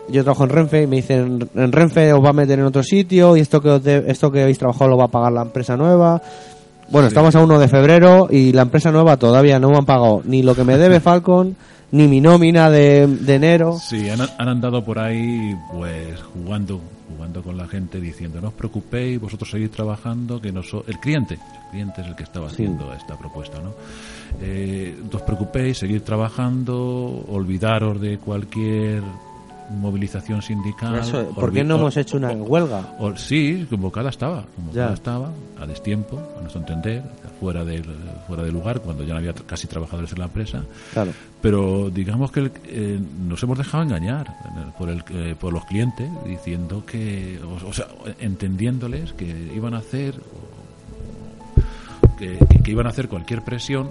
yo 0.08 0.24
trabajo 0.24 0.44
en 0.44 0.50
Renfe 0.50 0.82
y 0.82 0.86
me 0.88 0.96
dicen, 0.96 1.48
en 1.54 1.72
Renfe 1.72 2.12
os 2.12 2.22
va 2.24 2.30
a 2.30 2.32
meter 2.32 2.58
en 2.58 2.64
otro 2.64 2.82
sitio 2.82 3.36
y 3.36 3.40
esto 3.40 3.60
que, 3.60 3.68
os 3.70 3.82
de- 3.84 4.04
esto 4.08 4.30
que 4.32 4.42
habéis 4.42 4.58
trabajado 4.58 4.90
lo 4.90 4.96
va 4.96 5.04
a 5.04 5.08
pagar 5.08 5.32
la 5.32 5.42
empresa 5.42 5.76
nueva. 5.76 6.20
Bueno, 6.90 7.08
Sí. 7.08 7.12
estamos 7.12 7.34
a 7.36 7.40
1 7.42 7.58
de 7.60 7.68
febrero 7.68 8.26
y 8.30 8.52
la 8.52 8.62
empresa 8.62 8.90
nueva 8.90 9.16
todavía 9.16 9.58
no 9.60 9.70
me 9.70 9.78
han 9.78 9.86
pagado 9.86 10.20
ni 10.24 10.42
lo 10.42 10.54
que 10.56 10.64
me 10.64 10.76
debe 10.76 10.98
Falcon, 11.08 11.54
ni 11.92 12.08
mi 12.08 12.20
nómina 12.20 12.68
de, 12.70 13.06
de 13.06 13.34
enero. 13.34 13.78
Sí, 13.78 14.08
han, 14.10 14.20
han 14.20 14.48
andado 14.48 14.82
por 14.84 14.98
ahí 14.98 15.54
pues 15.72 16.20
jugando 16.34 16.80
jugando 17.14 17.42
con 17.42 17.56
la 17.58 17.68
gente 17.68 18.00
diciendo 18.00 18.40
no 18.40 18.48
os 18.48 18.54
preocupéis, 18.54 19.20
vosotros 19.20 19.50
seguís 19.50 19.70
trabajando, 19.70 20.40
que 20.40 20.50
no 20.50 20.62
so-". 20.62 20.84
el 20.88 20.98
cliente, 20.98 21.34
el 21.34 21.70
cliente 21.70 22.00
es 22.00 22.06
el 22.08 22.16
que 22.16 22.22
estaba 22.22 22.46
haciendo 22.46 22.92
esta 22.94 23.16
propuesta, 23.18 23.58
¿no? 23.60 23.72
Eh, 24.40 24.96
no 25.10 25.18
os 25.18 25.22
preocupéis, 25.22 25.76
seguid 25.78 26.00
trabajando, 26.00 27.24
olvidaros 27.28 28.00
de 28.00 28.16
cualquier 28.18 29.02
movilización 29.78 30.40
sindical. 30.42 30.96
Eso, 31.00 31.28
¿Por 31.34 31.52
qué 31.52 31.62
no 31.64 31.76
hemos 31.76 31.96
hecho 31.96 32.16
una 32.16 32.32
huelga? 32.32 32.94
o- 32.98 33.14
sí, 33.16 33.66
convocada 33.70 34.08
estaba, 34.10 34.44
convocada 34.56 34.88
Ya. 34.88 34.94
estaba, 34.94 35.30
a 35.60 35.66
destiempo, 35.66 36.18
a 36.36 36.40
nuestro 36.40 36.60
entender, 36.60 37.02
fuera 37.42 37.64
del, 37.64 37.82
fuera 38.28 38.44
del 38.44 38.52
lugar, 38.52 38.80
cuando 38.80 39.02
ya 39.02 39.14
no 39.14 39.18
había 39.18 39.32
casi 39.34 39.66
trabajadores 39.66 40.12
en 40.12 40.18
la 40.20 40.26
empresa. 40.26 40.62
Claro. 40.92 41.10
Pero 41.40 41.90
digamos 41.90 42.30
que 42.30 42.38
el- 42.40 42.52
eh, 42.66 43.00
nos 43.26 43.42
hemos 43.42 43.58
dejado 43.58 43.82
engañar 43.82 44.32
por, 44.78 44.88
el, 44.88 45.02
eh, 45.10 45.34
por 45.38 45.52
los 45.52 45.64
clientes, 45.64 46.08
diciendo 46.24 46.84
que, 46.86 47.40
o, 47.44 47.68
o 47.68 47.72
sea, 47.72 47.88
entendiéndoles 48.20 49.12
que 49.14 49.26
iban 49.52 49.74
a 49.74 49.78
hacer, 49.78 50.14
que, 52.16 52.38
que 52.62 52.70
iban 52.70 52.86
a 52.86 52.90
hacer 52.90 53.08
cualquier 53.08 53.42
presión 53.42 53.90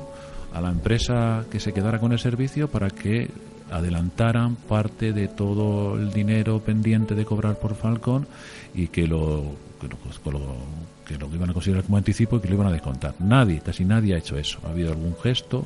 a 0.53 0.61
la 0.61 0.69
empresa 0.69 1.43
que 1.51 1.59
se 1.59 1.73
quedara 1.73 1.99
con 1.99 2.13
el 2.13 2.19
servicio 2.19 2.69
para 2.69 2.89
que 2.89 3.29
adelantaran 3.69 4.55
parte 4.55 5.11
de 5.11 5.27
todo 5.27 5.95
el 5.97 6.13
dinero 6.13 6.59
pendiente 6.59 7.15
de 7.15 7.25
cobrar 7.25 7.59
por 7.59 7.75
Falcon 7.75 8.27
y 8.73 8.87
que 8.87 9.07
lo, 9.07 9.43
que 9.81 9.87
lo, 9.87 9.97
que 9.97 10.31
lo- 10.31 10.81
que 11.05 11.17
lo 11.17 11.35
iban 11.35 11.49
a 11.49 11.53
considerar 11.53 11.83
como 11.83 11.97
anticipo 11.97 12.37
y 12.37 12.39
que 12.39 12.47
lo 12.47 12.53
iban 12.55 12.67
a 12.67 12.71
descontar. 12.71 13.15
Nadie, 13.19 13.59
casi 13.59 13.83
nadie 13.83 14.13
ha 14.15 14.17
hecho 14.19 14.37
eso. 14.37 14.59
Ha 14.65 14.69
habido 14.69 14.91
algún 14.91 15.15
gesto 15.21 15.65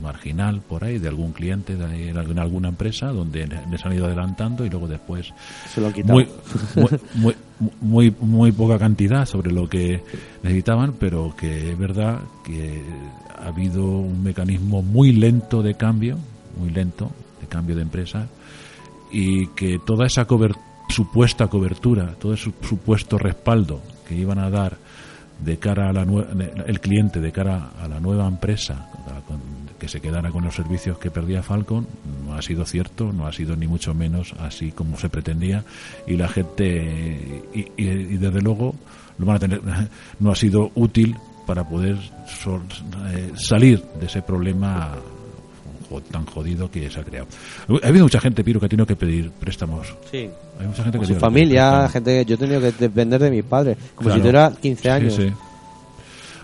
marginal 0.00 0.62
por 0.66 0.84
ahí 0.84 0.98
de 0.98 1.08
algún 1.08 1.32
cliente 1.32 1.76
de, 1.76 2.08
en 2.10 2.16
alguna- 2.16 2.68
empresa 2.68 3.08
donde 3.08 3.46
les 3.70 3.84
han 3.84 3.92
ido 3.92 4.06
adelantando 4.06 4.64
y 4.64 4.70
luego 4.70 4.88
después 4.88 5.32
Se 5.72 5.80
lo 5.82 5.88
han 5.88 5.92
quitado. 5.92 6.14
muy, 6.14 6.28
muy, 7.14 7.34
muy, 7.80 8.14
muy, 8.20 8.52
poca 8.52 8.78
cantidad 8.78 9.26
sobre 9.26 9.52
lo 9.52 9.68
que 9.68 10.02
necesitaban, 10.42 10.94
pero 10.98 11.34
que 11.36 11.72
es 11.72 11.78
verdad 11.78 12.20
que 12.44 12.82
ha 13.38 13.48
habido 13.48 13.84
un 13.84 14.22
mecanismo 14.22 14.80
muy 14.82 15.12
lento 15.12 15.62
de 15.62 15.74
cambio, 15.74 16.16
muy 16.58 16.70
lento 16.70 17.10
de 17.40 17.46
cambio 17.48 17.76
de 17.76 17.82
empresa 17.82 18.28
y 19.10 19.48
que 19.48 19.78
toda 19.84 20.06
esa 20.06 20.26
cober- 20.26 20.56
supuesta 20.92 21.48
cobertura, 21.48 22.14
todo 22.18 22.34
ese 22.34 22.52
supuesto 22.62 23.18
respaldo 23.18 23.80
que 24.06 24.14
iban 24.14 24.38
a 24.38 24.48
dar 24.50 24.76
de 25.44 25.56
cara 25.58 25.88
a 25.88 25.92
la 25.92 26.02
el 26.66 26.78
cliente 26.80 27.20
de 27.20 27.32
cara 27.32 27.70
a 27.82 27.88
la 27.88 27.98
nueva 27.98 28.28
empresa 28.28 28.88
que 29.78 29.88
se 29.88 30.00
quedara 30.00 30.30
con 30.30 30.44
los 30.44 30.54
servicios 30.54 30.98
que 30.98 31.10
perdía 31.10 31.42
Falcon 31.42 31.84
no 32.24 32.34
ha 32.36 32.42
sido 32.42 32.64
cierto 32.64 33.12
no 33.12 33.26
ha 33.26 33.32
sido 33.32 33.56
ni 33.56 33.66
mucho 33.66 33.92
menos 33.94 34.32
así 34.38 34.70
como 34.70 34.96
se 34.96 35.08
pretendía 35.08 35.64
y 36.06 36.16
la 36.16 36.28
gente 36.28 37.42
y, 37.52 37.58
y- 37.76 37.90
y 37.90 38.16
desde 38.18 38.40
luego 38.40 38.76
lo 39.18 39.26
van 39.26 39.36
a 39.36 39.40
tener 39.40 39.60
no 40.20 40.30
ha 40.30 40.36
sido 40.36 40.70
útil 40.76 41.16
para 41.44 41.68
poder 41.68 41.96
eh, 41.96 43.32
salir 43.34 43.82
de 43.98 44.06
ese 44.06 44.22
problema 44.22 44.94
tan 46.00 46.24
jodido 46.26 46.70
que 46.70 46.88
se 46.90 47.00
ha 47.00 47.04
creado. 47.04 47.26
Ha 47.82 47.88
habido 47.88 48.04
mucha 48.04 48.20
gente, 48.20 48.42
Piro, 48.42 48.58
que 48.60 48.66
ha 48.66 48.68
tenido 48.68 48.86
que 48.86 48.96
pedir 48.96 49.30
préstamos. 49.30 49.94
Sí. 50.10 50.28
Hay 50.60 50.66
mucha 50.66 50.82
gente 50.84 50.98
que 50.98 51.06
su 51.06 51.14
familia, 51.16 51.88
gente 51.88 52.18
que 52.24 52.24
yo 52.30 52.34
he 52.34 52.38
tenido 52.38 52.60
que 52.60 52.72
depender 52.72 53.20
de 53.20 53.30
mis 53.30 53.44
padres, 53.44 53.76
como 53.94 54.08
Claro. 54.08 54.14
si 54.16 54.20
tuviera 54.20 54.52
15 54.60 54.82
Sí, 54.82 54.88
años. 54.88 55.14
sí. 55.14 55.32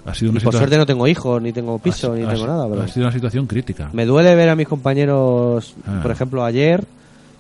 Ha 0.07 0.15
sido 0.15 0.29
Y 0.29 0.31
una 0.37 0.41
por 0.41 0.53
situa- 0.55 0.59
suerte 0.59 0.79
no 0.79 0.87
tengo 0.87 1.07
hijos, 1.07 1.43
ni 1.43 1.53
tengo 1.53 1.79
piso, 1.79 2.13
ha- 2.13 2.17
ni 2.17 2.23
ha- 2.25 2.29
tengo 2.31 2.47
nada. 2.47 2.67
Pero 2.69 2.83
Ha 2.83 2.89
sido 2.89 3.07
una 3.07 3.13
situación 3.13 3.47
crítica. 3.47 3.91
me 3.93 4.07
duele 4.07 4.35
ver 4.35 4.49
a 4.49 4.57
mis 4.57 4.67
compañeros, 4.67 5.75
Ah. 5.87 6.01
por 6.03 6.11
ejemplo, 6.11 6.45
ayer, 6.45 6.85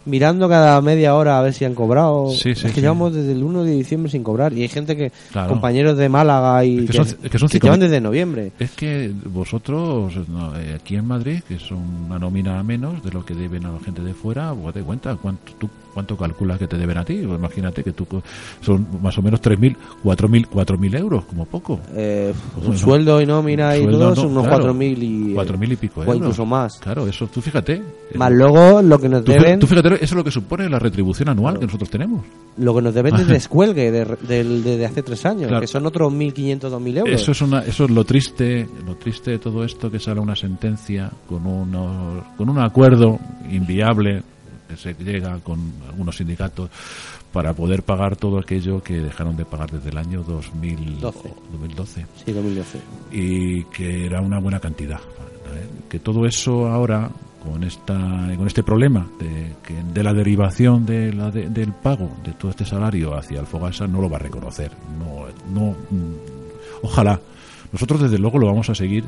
mirando 0.04 0.48
cada 0.48 0.80
media 0.80 1.14
hora 1.14 1.38
a 1.38 1.42
ver 1.42 1.52
si 1.52 1.64
han 1.64 1.74
cobrado. 1.74 2.30
Sí, 2.30 2.38
sí, 2.42 2.50
es 2.52 2.62
que 2.64 2.68
sí. 2.76 2.80
llevamos 2.80 3.14
desde 3.14 3.32
el 3.32 3.42
1 3.42 3.64
de 3.64 3.72
diciembre 3.72 4.10
sin 4.10 4.22
cobrar. 4.22 4.52
Y 4.52 4.62
hay 4.62 4.68
gente 4.68 4.96
que, 4.96 5.12
Claro. 5.32 5.48
compañeros 5.50 5.98
de 5.98 6.08
Málaga 6.08 6.64
y 6.64 6.78
Es 6.78 6.86
que 6.86 6.92
son- 6.96 7.06
es 7.22 7.30
que 7.30 7.38
son 7.38 7.48
llevan 7.48 7.80
desde 7.80 8.00
noviembre. 8.00 8.52
Es 8.58 8.70
que 8.72 9.12
vosotros, 9.26 10.14
no, 10.28 10.56
eh, 10.58 10.74
aquí 10.76 10.96
en 10.96 11.06
Madrid, 11.06 11.40
que 11.46 11.58
son 11.58 11.78
una 12.06 12.18
nómina 12.18 12.62
menos 12.62 13.02
de 13.02 13.10
lo 13.10 13.24
que 13.24 13.34
deben 13.34 13.64
a 13.66 13.72
la 13.72 13.80
gente 13.80 14.02
de 14.02 14.14
fuera, 14.14 14.52
vos 14.52 14.72
te 14.74 14.80
cuenta 14.82 15.16
cuánto, 15.16 15.52
tú, 15.58 15.68
cuánto 15.98 16.16
calculas 16.16 16.58
que 16.60 16.68
te 16.68 16.76
deben 16.78 16.96
a 16.96 17.04
ti. 17.04 17.22
Pues 17.26 17.38
imagínate 17.38 17.82
que 17.82 17.92
tú 17.92 18.06
co- 18.06 18.22
son 18.60 18.86
más 19.02 19.18
o 19.18 19.22
menos 19.22 19.42
3.000, 19.42 19.76
4.000, 20.04 20.46
4.000 20.48 20.96
euros, 20.96 21.24
como 21.24 21.44
poco. 21.44 21.80
Eh, 21.96 22.32
un 22.56 22.62
Bueno, 22.62 22.78
sueldo 22.78 23.20
y 23.20 23.26
nómina 23.26 23.76
y 23.76 23.84
todo 23.86 24.14
son 24.14 24.26
unos 24.30 24.46
claro, 24.46 24.72
4.000 24.72 25.02
y, 25.02 25.34
4.000 25.34 25.72
y 25.72 25.76
pico 25.76 26.00
o 26.00 26.02
euros. 26.04 26.16
incluso 26.18 26.46
más. 26.46 26.78
Claro, 26.78 27.06
eso 27.08 27.26
tú 27.26 27.40
fíjate. 27.40 27.82
Más 28.14 28.30
luego 28.32 28.80
lo 28.80 28.98
que 29.00 29.08
nos 29.08 29.24
Tú, 29.24 29.32
deben, 29.32 29.58
tú 29.58 29.66
fíjate, 29.66 29.88
eso 29.96 30.04
es 30.04 30.12
lo 30.14 30.22
que 30.24 30.30
supone 30.30 30.68
la 30.68 30.78
retribución 30.78 31.28
anual 31.30 31.58
que 31.58 31.66
nosotros 31.66 31.90
tenemos. 31.90 32.24
lo 32.58 32.74
que 32.76 32.82
nos 32.82 32.94
deben 32.94 33.16
de 33.16 33.24
descuelgue 33.38 33.90
de, 33.90 34.04
del- 34.26 34.62
de, 34.62 34.76
de 34.78 34.86
hace 34.86 35.02
tres 35.02 35.26
años, 35.26 35.48
Claro. 35.48 35.60
que 35.60 35.66
son 35.66 35.84
otros 35.86 36.12
1.500, 36.12 36.60
2.000 36.60 36.98
euros. 36.98 37.14
Eso 37.20 37.32
es 37.32 37.42
una, 37.42 37.60
eso 37.60 37.84
es 37.86 37.90
lo 37.90 38.04
triste, 38.04 38.68
lo 38.86 38.94
triste 38.94 39.32
de 39.32 39.38
todo 39.38 39.64
esto 39.64 39.90
que 39.90 39.98
sale 39.98 40.20
una 40.20 40.36
sentencia 40.36 41.10
con 41.28 41.44
unos, 41.46 42.24
con 42.36 42.48
un 42.48 42.58
acuerdo 42.60 43.18
inviable 43.50 44.22
se 44.76 44.94
llega 44.94 45.38
con 45.40 45.58
algunos 45.88 46.16
sindicatos 46.16 46.70
para 47.32 47.52
poder 47.54 47.82
pagar 47.82 48.16
todo 48.16 48.38
aquello 48.38 48.82
que 48.82 48.94
dejaron 49.00 49.36
de 49.36 49.44
pagar 49.44 49.70
desde 49.70 49.90
el 49.90 49.98
año 49.98 50.22
2000 50.22 51.00
12. 51.00 51.32
2012 51.52 52.06
Sí, 52.24 52.32
2012. 52.32 52.78
y 53.12 53.64
que 53.64 54.06
era 54.06 54.20
una 54.20 54.40
buena 54.40 54.60
cantidad. 54.60 55.00
Que 55.88 55.98
todo 55.98 56.26
eso 56.26 56.66
ahora, 56.68 57.10
con 57.42 57.64
esta 57.64 57.94
con 58.36 58.46
este 58.46 58.62
problema 58.62 59.06
de, 59.18 59.54
que- 59.62 59.82
de 59.94 60.02
la 60.02 60.12
derivación 60.12 60.84
de 60.84 61.12
la 61.14 61.30
de- 61.30 61.48
del 61.48 61.72
pago 61.72 62.10
de 62.24 62.32
todo 62.34 62.50
este 62.50 62.64
salario 62.66 63.16
hacia 63.16 63.40
el 63.40 63.46
Fogasa, 63.46 63.86
no 63.86 64.00
lo 64.02 64.10
va 64.10 64.16
a 64.16 64.20
reconocer. 64.20 64.70
No, 64.98 65.26
no, 65.52 65.70
mm, 65.70 66.82
ojalá. 66.82 67.18
Nosotros, 67.72 68.00
desde 68.02 68.18
luego, 68.18 68.38
lo 68.38 68.46
vamos 68.48 68.68
a 68.70 68.74
seguir 68.74 69.04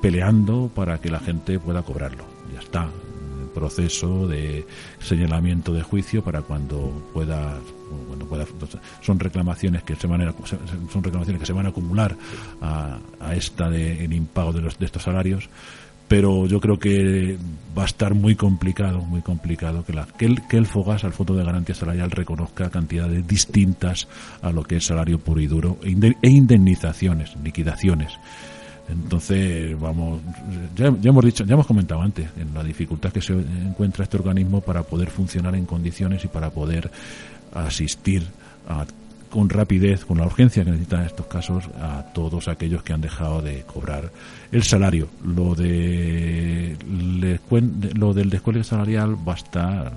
peleando 0.00 0.70
para 0.74 0.98
que 1.00 1.10
la 1.10 1.20
gente 1.20 1.58
pueda 1.58 1.82
cobrarlo. 1.82 2.24
Ya 2.52 2.60
está. 2.60 2.88
Proceso 3.54 4.26
de 4.26 4.66
señalamiento 5.00 5.72
de 5.72 5.82
juicio 5.82 6.22
para 6.22 6.42
cuando 6.42 7.10
pueda 7.12 7.58
cuando 8.08 8.24
pueda 8.26 8.46
son 9.02 9.18
reclamaciones 9.18 9.82
que 9.82 9.94
se 9.96 10.06
van 10.06 10.22
a, 10.22 10.34
son 10.90 11.02
reclamaciones 11.02 11.40
que 11.40 11.46
se 11.46 11.52
van 11.52 11.66
a 11.66 11.68
acumular 11.68 12.16
a, 12.62 12.98
a 13.20 13.34
esta 13.34 13.68
de 13.68 14.04
el 14.04 14.14
impago 14.14 14.52
de 14.52 14.62
los 14.62 14.78
de 14.78 14.86
estos 14.86 15.02
salarios 15.02 15.50
pero 16.12 16.44
yo 16.46 16.60
creo 16.60 16.78
que 16.78 17.38
va 17.76 17.84
a 17.84 17.86
estar 17.86 18.12
muy 18.12 18.36
complicado, 18.36 19.00
muy 19.00 19.22
complicado 19.22 19.82
que, 19.82 19.94
la, 19.94 20.06
que, 20.06 20.26
el, 20.26 20.46
que 20.46 20.58
el 20.58 20.66
FOGAS, 20.66 21.04
al 21.04 21.14
Fondo 21.14 21.34
de 21.34 21.42
Garantía 21.42 21.74
Salarial, 21.74 22.10
reconozca 22.10 22.68
cantidades 22.68 23.26
distintas 23.26 24.08
a 24.42 24.52
lo 24.52 24.62
que 24.62 24.76
es 24.76 24.84
salario 24.84 25.18
puro 25.20 25.40
y 25.40 25.46
duro 25.46 25.78
e, 25.82 26.14
e 26.20 26.28
indemnizaciones, 26.28 27.34
liquidaciones. 27.42 28.12
Entonces, 28.88 29.78
vamos, 29.80 30.20
ya, 30.76 30.92
ya 31.00 31.10
hemos 31.10 31.24
dicho, 31.24 31.44
ya 31.44 31.54
hemos 31.54 31.66
comentado 31.66 32.02
antes 32.02 32.28
en 32.36 32.52
la 32.52 32.62
dificultad 32.64 33.10
que 33.12 33.22
se 33.22 33.32
encuentra 33.32 34.04
este 34.04 34.16
organismo 34.16 34.60
para 34.60 34.82
poder 34.82 35.08
funcionar 35.10 35.54
en 35.54 35.64
condiciones 35.66 36.24
y 36.24 36.28
para 36.28 36.50
poder 36.50 36.90
asistir 37.54 38.22
a- 38.68 38.84
con 39.30 39.48
rapidez, 39.48 40.04
con 40.04 40.18
la 40.18 40.26
urgencia 40.26 40.62
que 40.62 40.70
necesitan 40.72 41.00
en 41.00 41.06
estos 41.06 41.24
casos, 41.26 41.64
a 41.80 42.02
todos 42.12 42.48
aquellos 42.48 42.82
que 42.82 42.92
han 42.92 43.00
dejado 43.00 43.40
de 43.40 43.62
cobrar 43.62 44.10
el 44.50 44.62
salario. 44.62 45.08
Lo 45.24 45.54
de 45.54 46.76
lo 47.94 48.12
del 48.12 48.28
descuelgue 48.28 48.62
salarial 48.64 49.16
va 49.26 49.32
a 49.32 49.36
estar 49.36 49.92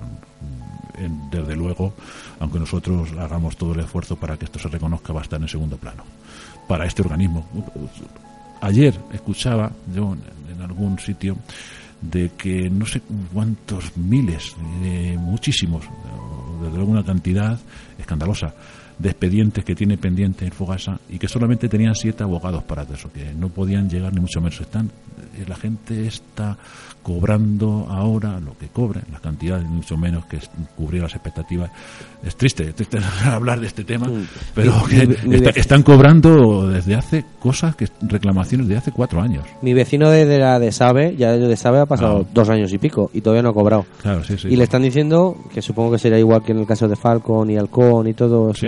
desde 1.30 1.54
luego, 1.54 1.92
aunque 2.40 2.58
nosotros 2.58 3.10
hagamos 3.20 3.58
todo 3.58 3.74
el 3.74 3.80
esfuerzo 3.80 4.16
para 4.16 4.38
que 4.38 4.46
esto 4.46 4.58
se 4.58 4.68
reconozca, 4.68 5.12
va 5.12 5.20
a 5.20 5.24
estar 5.24 5.38
en 5.42 5.48
segundo 5.48 5.76
plano 5.76 6.04
para 6.66 6.86
este 6.86 7.02
organismo. 7.02 7.46
Ayer 8.60 8.94
escuchaba 9.12 9.70
yo 9.94 10.14
en, 10.14 10.62
algún 10.62 10.98
sitio 10.98 11.36
de 12.00 12.30
que 12.30 12.68
no 12.70 12.86
sé 12.86 13.02
cuántos 13.32 13.96
miles, 13.96 14.54
eh, 14.82 15.16
muchísimos, 15.18 15.84
desde 16.62 16.76
luego 16.76 16.92
una 16.92 17.04
cantidad 17.04 17.58
escandalosa 17.98 18.54
de 18.98 19.10
expedientes 19.10 19.64
que 19.64 19.74
tiene 19.74 19.98
pendiente 19.98 20.44
en 20.46 20.52
Fogasa 20.52 20.98
y 21.10 21.18
que 21.18 21.28
solamente 21.28 21.68
tenían 21.68 21.94
siete 21.94 22.22
abogados 22.22 22.62
para 22.64 22.82
eso, 22.84 23.10
que 23.12 23.32
no 23.34 23.48
podían 23.48 23.88
llegar 23.90 24.12
ni 24.14 24.20
mucho 24.20 24.40
menos. 24.40 24.60
Están, 24.60 24.86
eh, 25.36 25.44
la 25.46 25.56
gente 25.56 26.06
está 26.06 26.56
cobrando 27.02 27.86
ahora 27.88 28.40
lo 28.40 28.58
que 28.58 28.66
cobra, 28.66 29.00
las 29.12 29.20
cantidades 29.20 29.64
ni 29.68 29.76
mucho 29.76 29.96
menos 29.96 30.24
que 30.26 30.38
cubrir 30.76 31.02
las 31.02 31.14
expectativas. 31.14 31.70
Es 32.24 32.34
triste, 32.36 32.64
es 32.64 32.74
triste 32.74 32.98
hablar 33.24 33.60
de 33.60 33.68
este 33.68 33.84
tema, 33.84 34.10
pero 34.54 34.72
Mi- 34.86 34.88
que 34.88 35.28
mi- 35.28 35.36
está- 35.36 35.50
están 35.50 35.82
cobrando 35.84 36.66
desde 36.68 36.96
hace 36.96 37.24
cosas, 37.38 37.76
que 37.76 37.86
reclamaciones 38.02 38.66
de 38.66 38.76
hace 38.76 38.90
cuatro 38.90 39.20
años. 39.20 39.44
Mi 39.62 39.72
vecino 39.72 40.10
de, 40.10 40.26
de 40.26 40.38
la 40.40 40.58
de 40.58 40.72
Sabe, 40.72 41.14
ya 41.16 41.32
de 41.32 41.56
Sabe 41.56 41.78
ha 41.78 41.86
pasado 41.86 42.24
Ah. 42.26 42.30
dos 42.34 42.48
años 42.48 42.72
y 42.72 42.78
pico 42.78 43.08
y 43.14 43.20
todavía 43.20 43.42
no 43.42 43.50
ha 43.50 43.54
cobrado. 43.54 43.86
Claro, 44.02 44.24
sí, 44.24 44.36
sí. 44.36 44.48
y 44.48 44.56
le 44.56 44.64
están 44.64 44.82
diciendo, 44.82 45.36
que 45.54 45.62
supongo 45.62 45.92
que 45.92 45.98
será 45.98 46.18
igual 46.18 46.42
que 46.42 46.52
en 46.52 46.58
el 46.58 46.66
caso 46.66 46.88
de 46.88 46.96
Falcon 46.96 47.48
y 47.50 47.56
Halcón 47.56 48.08
y 48.08 48.14
todas 48.14 48.58
Sí, 48.58 48.66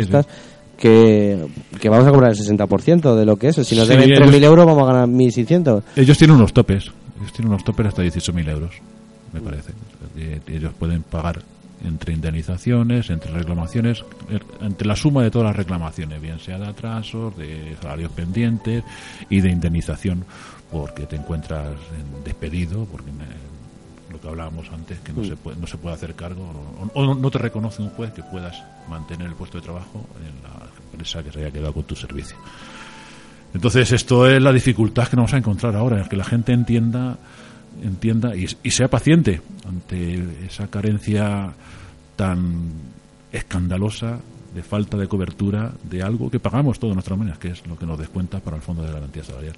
Que, 0.77 1.45
que 1.81 1.89
vamos 1.89 2.07
a 2.07 2.11
cobrar 2.13 2.31
el 2.31 2.37
60% 2.39 3.17
de 3.17 3.25
lo 3.27 3.37
que 3.37 3.49
es. 3.49 3.57
Si 3.57 3.75
nos 3.75 3.89
Sí, 3.89 3.95
deben 3.95 4.11
ellos- 4.11 4.21
3.000 4.31 4.45
euros, 4.45 4.65
vamos 4.65 4.85
a 4.85 4.93
ganar 4.93 5.09
1.600. 5.09 5.83
Ellos 5.97 6.17
tienen 6.17 6.37
unos 6.37 6.53
topes. 6.53 6.85
Ellos 7.21 7.33
tienen 7.33 7.49
unos 7.53 7.65
topes 7.65 7.87
hasta 7.87 8.03
18.000 8.03 8.49
euros, 8.49 8.71
me 9.33 9.41
parece. 9.41 9.73
Ellos 10.47 10.73
pueden 10.79 11.03
pagar 11.03 11.43
entre 11.85 12.13
indemnizaciones, 12.13 13.11
entre 13.11 13.31
reclamaciones, 13.33 14.05
eh, 14.31 14.39
entre 14.61 14.87
la 14.87 14.95
suma 14.97 15.23
de 15.25 15.31
todas 15.33 15.47
las 15.49 15.57
reclamaciones, 15.57 16.21
bien 16.21 16.39
sea 16.39 16.59
de 16.59 16.67
atrasos, 16.67 17.37
de 17.37 17.77
salarios 17.83 18.11
pendientes 18.13 18.83
y 19.31 19.41
de 19.41 19.51
indemnización, 19.51 20.25
porque 20.71 21.07
te 21.07 21.17
encuentras 21.17 21.69
en 21.97 22.25
despedido, 22.25 22.85
porque 22.85 23.11
lo 24.19 24.23
que 24.23 24.29
hablábamos 24.29 24.69
antes, 24.73 24.99
que 25.01 25.13
no, 25.13 25.25
se, 25.25 25.37
puede, 25.37 25.57
no 25.59 25.67
se 25.67 25.79
puede 25.79 25.95
hacer 25.95 26.15
cargo, 26.15 26.43
o, 26.95 27.01
o 27.01 27.15
no 27.15 27.31
te 27.31 27.39
reconoce 27.39 27.83
un 27.83 27.91
juez 27.91 28.13
que 28.13 28.23
puedas 28.23 28.63
mantener 28.89 29.29
el 29.29 29.35
puesto 29.35 29.59
de 29.59 29.65
trabajo 29.65 30.05
en 30.19 30.43
la 30.43 30.67
empresa 30.93 31.23
que 31.23 31.31
se 31.31 31.41
haya 31.41 31.51
quedado 31.51 31.73
con 31.73 31.85
tu 31.85 31.95
servicio. 31.95 32.37
Entonces 33.55 33.91
esto 33.93 34.27
es 34.27 34.43
la 34.43 34.53
dificultad 34.53 35.09
que 35.09 35.17
nos 35.17 35.25
vamos 35.25 35.35
a 35.35 35.39
encontrar 35.39 35.77
ahora, 35.77 36.07
que 36.09 36.17
la 36.17 36.25
gente 36.25 36.53
entienda 36.53 37.19
entienda 37.83 38.35
y, 38.35 38.49
y 38.63 38.71
sea 38.71 38.89
paciente 38.89 39.41
ante 39.67 40.47
esa 40.47 40.67
carencia 40.69 41.53
tan 42.17 42.73
escandalosa 43.33 44.19
de 44.55 44.63
falta 44.63 44.97
de 44.97 45.07
cobertura 45.07 45.73
de 45.83 46.03
algo 46.03 46.31
que 46.31 46.41
pagamos 46.41 46.79
todas 46.79 46.95
nuestras 46.95 47.19
maneras, 47.19 47.39
que 47.39 47.49
es 47.49 47.67
lo 47.67 47.79
que 47.79 47.87
nos 47.87 47.99
descuenta 47.99 48.41
para 48.41 48.57
el 48.57 48.63
Fondo 48.63 48.83
de 48.83 48.93
Garantía 48.93 49.23
Salarial. 49.23 49.55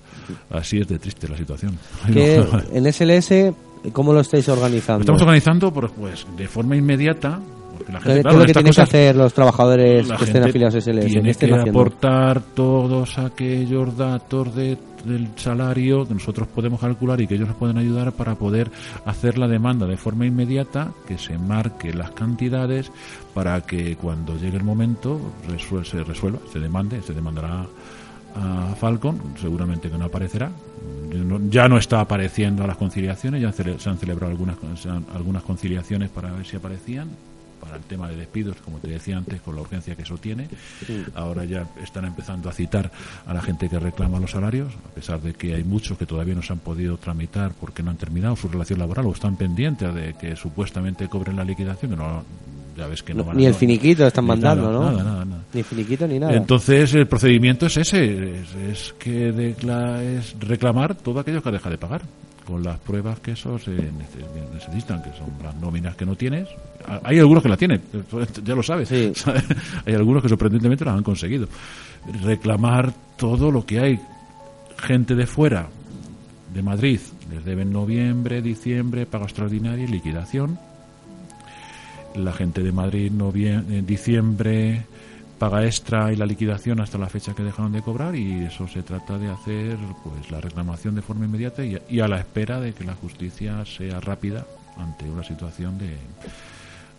Así 0.51 0.79
es 0.79 0.89
de 0.89 0.99
triste 0.99 1.29
la 1.29 1.37
situación. 1.37 1.79
Que 2.13 2.45
en 2.73 2.93
SLS, 2.93 3.55
¿cómo 3.93 4.12
lo 4.12 4.20
estáis 4.20 4.49
organizando? 4.49 5.01
Estamos 5.03 5.22
organizando 5.22 5.72
por, 5.72 5.91
pues, 5.93 6.26
de 6.37 6.47
forma 6.49 6.76
inmediata. 6.76 7.41
Porque 7.76 7.93
la 7.93 7.99
¿Qué, 8.01 8.05
gente, 8.05 8.18
qué 8.18 8.22
claro, 8.22 8.37
es 8.37 8.41
lo 8.43 8.47
que 8.47 8.53
tienen 8.53 8.72
que 8.74 8.83
hacer 8.83 9.16
los 9.16 9.33
trabajadores 9.33 10.12
que 10.12 10.24
estén 10.24 10.43
afiliados 10.45 10.74
a 10.74 10.78
SLS? 10.83 11.05
¿Qué 11.07 11.11
Tiene 11.12 11.31
estén 11.31 11.49
que 11.49 11.55
haciendo? 11.57 11.81
aportar 11.81 12.43
todos 12.55 13.18
aquellos 13.18 13.97
datos 13.97 14.55
de- 14.55 14.76
del 15.07 15.28
salario 15.37 16.07
que 16.07 16.12
nosotros 16.12 16.47
podemos 16.49 16.78
calcular 16.78 17.18
y 17.22 17.26
que 17.26 17.37
ellos 17.37 17.49
nos 17.49 17.57
pueden 17.57 17.78
ayudar 17.78 18.12
para 18.12 18.35
poder 18.35 18.70
hacer 19.07 19.39
la 19.39 19.49
demanda 19.49 19.87
de 19.87 19.97
forma 19.97 20.26
inmediata, 20.26 20.93
que 21.09 21.16
se 21.16 21.39
marque 21.39 21.95
las 21.95 22.11
cantidades 22.11 22.93
para 23.33 23.62
que 23.62 23.97
cuando 23.97 24.37
llegue 24.37 24.59
el 24.59 24.64
momento 24.64 25.18
resuel- 25.49 25.87
se 25.87 26.05
resuelva, 26.05 26.41
se 26.53 26.59
demande, 26.59 27.01
se 27.01 27.14
demandará 27.14 27.64
a 28.37 28.74
Falcon, 28.78 29.18
seguramente 29.41 29.91
que 29.91 29.97
no 29.97 30.05
aparecerá. 30.05 30.51
Ya 31.51 31.68
no 31.68 31.78
está 31.78 32.01
apareciendo 32.01 32.64
a 32.64 32.66
las 32.66 32.76
conciliaciones, 32.76 33.43
ya 33.43 33.53
se 33.53 33.91
han 33.91 33.99
celebrado 33.99 34.31
algunas, 34.31 34.57
algunas 35.14 35.43
conciliaciones 35.43 36.09
para 36.09 36.31
ver 36.33 36.47
si 36.47 36.57
aparecían 36.57 37.09
para 37.61 37.76
el 37.76 37.83
tema 37.83 38.09
de 38.09 38.16
despidos, 38.16 38.57
como 38.64 38.78
te 38.78 38.89
decía 38.89 39.18
antes, 39.18 39.41
con 39.43 39.55
la 39.55 39.61
urgencia 39.61 39.95
que 39.95 40.03
eso 40.03 40.16
tiene. 40.16 40.49
Ahora 41.14 41.45
ya 41.45 41.66
están 41.83 42.07
empezando 42.07 42.49
a 42.49 42.53
citar 42.53 42.91
a 43.26 43.35
la 43.35 43.43
gente 43.43 43.68
que 43.68 43.78
reclama 43.78 44.18
los 44.18 44.31
salarios, 44.31 44.72
a 44.91 44.95
pesar 44.95 45.20
de 45.20 45.35
que 45.35 45.55
hay 45.55 45.64
muchos 45.64 45.99
que 45.99 46.07
todavía 46.07 46.35
no 46.35 46.43
se 46.43 46.53
han 46.53 46.59
podido 46.59 46.97
tramitar 46.97 47.53
porque 47.53 47.83
no 47.83 47.91
han 47.91 47.97
terminado 47.97 48.35
su 48.37 48.49
relación 48.49 48.78
laboral 48.78 49.07
o 49.07 49.12
están 49.12 49.37
pendientes 49.37 49.95
de 49.95 50.14
que 50.14 50.37
supuestamente 50.37 51.09
cobren 51.09 51.37
la 51.37 51.45
liquidación, 51.45 51.91
que 51.91 51.97
no, 51.97 52.24
ya 52.81 52.87
ves 52.89 53.03
que 53.03 53.12
no, 53.14 53.20
No, 53.20 53.24
van 53.26 53.37
ni 53.37 53.47
el 53.47 53.55
finiquito 53.55 54.07
están 54.07 54.24
mandando, 54.24 54.64
nada, 54.70 54.72
¿no? 54.72 54.91
Nada, 54.91 55.03
nada, 55.05 55.24
nada. 55.24 55.43
Ni 55.53 55.62
finiquito 55.62 56.07
ni 56.09 56.18
nada. 56.18 56.35
Entonces 56.35 56.95
el 56.95 57.07
procedimiento 57.07 57.66
es 57.66 57.76
ese, 57.76 58.41
es, 58.41 58.55
es 58.55 58.95
que 58.99 59.28
es 59.28 60.35
reclamar 60.41 60.95
todo 60.95 61.20
aquello 61.20 61.43
que 61.43 61.51
deja 61.51 61.68
de 61.70 61.78
pagar, 61.78 62.03
con 62.47 62.62
las 62.62 62.78
pruebas 62.81 63.20
que 63.20 63.33
eso 63.33 63.59
se 63.59 63.70
nece- 63.72 64.53
necesitan, 64.55 65.03
que 65.03 65.11
son 65.11 65.28
las 65.43 65.55
nóminas 65.57 65.95
que 65.97 66.05
no 66.07 66.16
tienes. 66.16 66.49
A- 66.87 67.01
Hay 67.05 67.18
algunos 67.18 67.43
que 67.43 67.49
la 67.49 67.57
tienen, 67.57 67.81
ya 68.45 68.55
lo 68.55 68.62
sabes. 68.62 68.91
hay 69.87 69.95
algunos 69.95 70.22
que 70.22 70.28
sorprendentemente 70.28 70.85
las 70.85 70.97
han 70.97 71.03
conseguido. 71.05 71.47
Reclamar 72.22 72.93
todo 73.16 73.51
lo 73.51 73.64
que 73.64 73.78
hay. 73.81 74.01
Gente 74.78 75.14
de 75.14 75.26
fuera, 75.26 75.68
de 76.55 76.62
Madrid, 76.62 77.01
les 77.31 77.45
deben 77.45 77.70
noviembre, 77.70 78.41
diciembre, 78.41 79.05
pago 79.05 79.24
extraordinario 79.24 79.85
y 79.85 79.89
liquidación. 79.89 80.59
La 82.15 82.33
gente 82.33 82.63
de 82.63 82.73
Madrid 82.73 83.13
en 83.35 83.87
diciembre 83.87 84.85
paga 85.41 85.65
extra 85.65 86.13
y 86.13 86.17
la 86.17 86.27
liquidación 86.27 86.81
hasta 86.81 86.99
la 86.99 87.09
fecha 87.09 87.35
que 87.35 87.43
dejaron 87.43 87.73
de 87.73 87.81
cobrar 87.81 88.15
y 88.15 88.45
eso 88.45 88.69
se 88.69 88.83
trata 88.83 89.17
de 89.17 89.31
hacer 89.31 89.79
pues 90.05 90.31
la 90.31 90.39
reclamación 90.39 90.95
de 90.95 91.01
forma 91.01 91.25
inmediata 91.25 91.65
y, 91.65 92.01
a 92.01 92.09
la 92.09 92.19
espera 92.19 92.61
de 92.61 92.75
que 92.75 92.85
la 92.85 92.95
justicia 92.95 93.65
sea 93.65 94.01
rápida 94.01 94.45
ante 94.77 95.09
una 95.09 95.25
situación 95.25 95.79
de, 95.79 95.97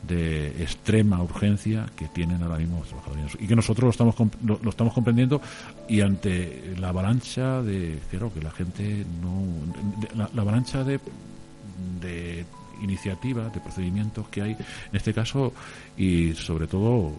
de 0.07 0.63
extrema 0.63 1.21
urgencia 1.21 1.85
que 1.95 2.07
tienen 2.07 2.41
ahora 2.41 2.57
mismo 2.57 2.79
los 2.79 2.87
trabajadores. 2.87 3.37
Y 3.39 3.45
que 3.45 3.55
nosotros 3.55 3.83
lo 3.83 3.91
estamos 3.91 4.15
lo, 4.43 4.59
lo 4.63 4.69
estamos 4.71 4.93
comprendiendo 4.93 5.39
y 5.87 6.01
ante 6.01 6.73
la 6.79 6.89
avalancha 6.89 7.61
de 7.61 7.99
claro 8.09 8.33
que 8.33 8.41
la 8.41 8.51
gente 8.51 9.05
no 9.21 9.43
la, 10.15 10.31
la 10.33 10.41
avalancha 10.41 10.83
de 10.83 10.99
iniciativas 12.81 13.53
de 13.53 13.59
procedimientos 13.59 14.27
que 14.29 14.41
hay 14.41 14.51
en 14.51 14.95
este 14.95 15.13
caso 15.13 15.53
y 15.97 16.33
sobre 16.33 16.67
todo 16.67 17.09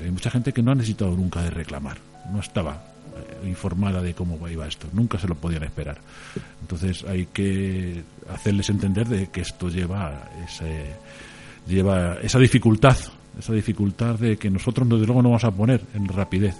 eh, 0.00 0.04
hay 0.04 0.10
mucha 0.10 0.30
gente 0.30 0.52
que 0.52 0.62
no 0.62 0.72
ha 0.72 0.74
necesitado 0.74 1.12
nunca 1.12 1.42
de 1.42 1.50
reclamar. 1.50 1.98
No 2.32 2.40
estaba 2.40 2.82
eh, 3.16 3.48
informada 3.48 4.02
de 4.02 4.14
cómo 4.14 4.48
iba 4.48 4.66
esto. 4.66 4.88
Nunca 4.92 5.18
se 5.18 5.28
lo 5.28 5.34
podían 5.34 5.64
esperar. 5.64 5.98
Entonces 6.60 7.04
hay 7.04 7.26
que 7.26 8.02
hacerles 8.30 8.70
entender 8.70 9.08
de 9.08 9.28
que 9.28 9.40
esto 9.40 9.68
lleva 9.68 10.30
ese 10.46 10.94
lleva 11.66 12.14
esa 12.22 12.38
dificultad, 12.38 12.96
esa 13.38 13.52
dificultad 13.52 14.18
de 14.18 14.36
que 14.38 14.50
nosotros 14.50 14.88
desde 14.88 15.06
luego 15.06 15.22
no 15.22 15.28
vamos 15.30 15.44
a 15.44 15.50
poner 15.50 15.82
en 15.94 16.08
rapidez, 16.08 16.56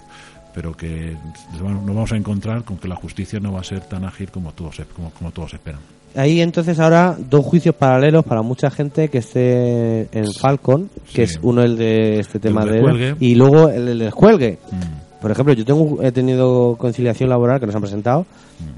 pero 0.53 0.75
que 0.75 1.17
nos 1.51 1.61
vamos 1.61 2.11
a 2.11 2.15
encontrar 2.17 2.63
con 2.63 2.77
que 2.77 2.87
la 2.87 2.95
justicia 2.95 3.39
no 3.39 3.53
va 3.53 3.61
a 3.61 3.63
ser 3.63 3.81
tan 3.81 4.05
ágil 4.05 4.29
como 4.29 4.51
todos 4.53 4.81
como, 4.95 5.11
como 5.11 5.31
todos 5.31 5.53
esperan. 5.53 5.81
Hay 6.15 6.41
entonces 6.41 6.79
ahora 6.79 7.15
dos 7.29 7.45
juicios 7.45 7.75
paralelos 7.75 8.25
para 8.25 8.41
mucha 8.41 8.69
gente 8.71 9.09
que 9.09 9.19
esté 9.19 10.01
en 10.17 10.25
Falcon, 10.33 10.89
que 11.13 11.27
Sí. 11.27 11.33
es 11.33 11.39
uno 11.43 11.61
el 11.63 11.77
de 11.77 12.19
este 12.19 12.39
tema 12.39 12.65
del 12.65 12.75
de 12.75 12.81
cuelgue. 12.81 13.15
y 13.19 13.35
luego 13.35 13.69
el 13.69 13.85
del 13.85 13.99
descuelgue. 13.99 14.57
Mm. 14.71 15.21
Por 15.21 15.31
ejemplo, 15.31 15.53
yo 15.53 15.65
tengo 15.65 16.01
he 16.01 16.11
tenido 16.11 16.75
conciliación 16.77 17.29
laboral 17.29 17.59
que 17.59 17.65
nos 17.65 17.75
han 17.75 17.81
presentado 17.81 18.25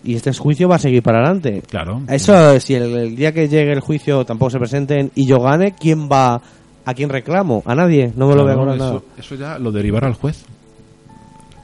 y 0.04 0.16
este 0.16 0.34
juicio 0.34 0.68
va 0.68 0.76
a 0.76 0.80
seguir 0.80 1.04
para 1.04 1.20
adelante. 1.20 1.62
Claro. 1.70 2.02
Eso, 2.10 2.60
si 2.60 2.74
el, 2.74 2.84
el 2.96 3.16
día 3.16 3.32
que 3.32 3.48
llegue 3.48 3.72
el 3.72 3.80
juicio 3.80 4.26
tampoco 4.26 4.50
se 4.50 4.58
presenten 4.58 5.12
y 5.16 5.26
yo 5.28 5.40
gane, 5.40 5.74
¿quién 5.80 6.10
va? 6.12 6.42
¿A 6.84 6.94
quién 6.96 7.10
reclamo? 7.10 7.62
A 7.66 7.76
nadie. 7.76 8.12
No 8.16 8.28
me 8.28 8.36
lo 8.36 8.42
voy 8.44 8.52
a 8.54 8.56
cobrar 8.56 8.78
nada. 8.78 8.92
eso, 8.96 9.04
eso 9.18 9.36
ya 9.36 9.60
lo 9.60 9.72
derivará 9.72 10.08
al 10.08 10.16
juez. 10.16 10.44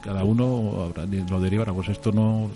Cada 0.02 0.24
uno 0.24 0.84
habrá- 0.84 1.04
lo 1.28 1.40
derivará. 1.40 1.72
Pues 1.72 1.88
esto 1.88 2.12
no, 2.12 2.50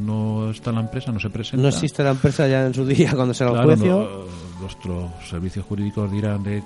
no 0.00 0.50
está 0.50 0.70
en 0.70 0.76
la 0.76 0.82
empresa, 0.82 1.12
no 1.12 1.20
se 1.20 1.30
presenta. 1.30 1.62
No 1.62 1.68
existe 1.68 2.02
la 2.02 2.10
empresa 2.10 2.46
ya 2.48 2.66
en 2.66 2.74
su 2.74 2.84
día 2.86 3.12
cuando 3.14 3.32
será 3.34 3.50
el 3.50 3.56
Claro, 3.56 3.68
juicio. 3.76 3.98
no, 3.98 4.60
nuestros 4.60 5.28
servicios 5.28 5.64
jurídicos 5.66 6.10
dirán 6.10 6.42
de- 6.42 6.62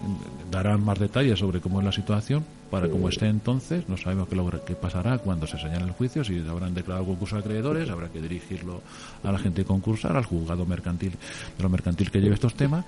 darán 0.50 0.82
más 0.84 0.98
detalles 0.98 1.38
sobre 1.38 1.60
cómo 1.60 1.80
es 1.80 1.84
la 1.84 1.92
situación 1.92 2.44
para 2.70 2.88
cómo 2.88 3.08
esté 3.10 3.26
entonces. 3.28 3.86
No 3.88 3.96
sabemos 3.98 4.26
qué, 4.66 4.74
pasará 4.74 5.18
cuando 5.18 5.46
se 5.46 5.58
señale 5.58 5.84
el 5.84 5.92
juicio, 5.92 6.24
si 6.24 6.38
habrán 6.48 6.72
declarado 6.72 7.04
concurso 7.06 7.36
de 7.36 7.42
acreedores, 7.42 7.90
habrá 7.90 8.08
que 8.08 8.20
dirigirlo 8.22 8.80
a 9.22 9.30
la 9.30 9.38
gente 9.38 9.64
concursal, 9.64 10.16
al 10.16 10.24
juzgado 10.24 10.64
mercantil 10.64 11.10
de 11.10 11.62
lo 11.62 11.68
mercantil 11.68 12.10
que 12.10 12.20
lleve 12.20 12.34
estos 12.34 12.54
temas, 12.54 12.84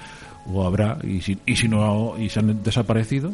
o 0.50 0.66
habrá, 0.66 0.98
y 1.04 1.20
si, 1.20 1.36
y 1.44 1.54
si 1.56 1.68
no 1.68 2.14
y 2.18 2.30
se 2.30 2.40
han 2.40 2.62
desaparecido, 2.62 3.30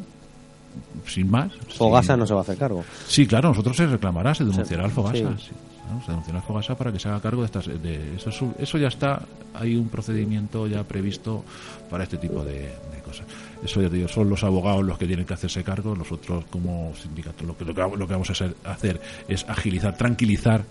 sin 1.06 1.30
más. 1.30 1.52
Fogasa 1.76 2.12
sin- 2.14 2.20
no 2.20 2.26
se 2.26 2.34
va 2.34 2.40
a 2.40 2.42
hacer 2.42 2.56
cargo. 2.56 2.84
Sí, 3.06 3.26
claro, 3.26 3.48
nosotros 3.50 3.76
se 3.76 3.86
reclamará, 3.86 4.34
se 4.34 4.44
denunciará 4.44 4.84
al 4.84 4.90
Fogasa. 4.90 5.16
sí. 5.38 5.46
sí, 5.48 5.50
¿no? 5.92 6.00
Se 6.02 6.08
denunciará 6.08 6.38
al 6.40 6.44
Fogasa 6.44 6.76
para 6.76 6.92
que 6.92 6.98
se 6.98 7.08
haga 7.08 7.20
cargo 7.20 7.40
de 7.42 7.46
estas. 7.46 7.66
De, 7.66 8.14
eso, 8.16 8.54
eso 8.58 8.78
ya 8.78 8.88
está, 8.88 9.22
hay 9.54 9.76
un 9.76 9.88
procedimiento 9.88 10.66
ya 10.66 10.84
previsto 10.84 11.44
para 11.90 12.04
este 12.04 12.16
tipo 12.18 12.44
de, 12.44 12.60
de 12.62 13.00
cosas. 13.04 13.26
Eso 13.64 13.82
ya 13.82 13.88
te 13.90 13.96
digo, 13.96 14.08
son 14.08 14.28
los 14.30 14.42
abogados 14.44 14.84
los 14.84 14.96
que 14.98 15.06
tienen 15.06 15.26
que 15.26 15.34
hacerse 15.34 15.62
cargo, 15.64 15.94
nosotros 15.96 16.44
como 16.50 16.92
sindicato 17.00 17.44
lo 17.44 17.56
que, 17.56 17.64
lo 17.64 17.74
que, 17.74 17.80
lo 17.96 18.06
que 18.06 18.12
vamos 18.12 18.28
a 18.30 18.32
hacer, 18.32 18.54
hacer 18.64 19.00
es 19.28 19.44
agilizar, 19.48 19.96
tranquilizar 19.96 20.62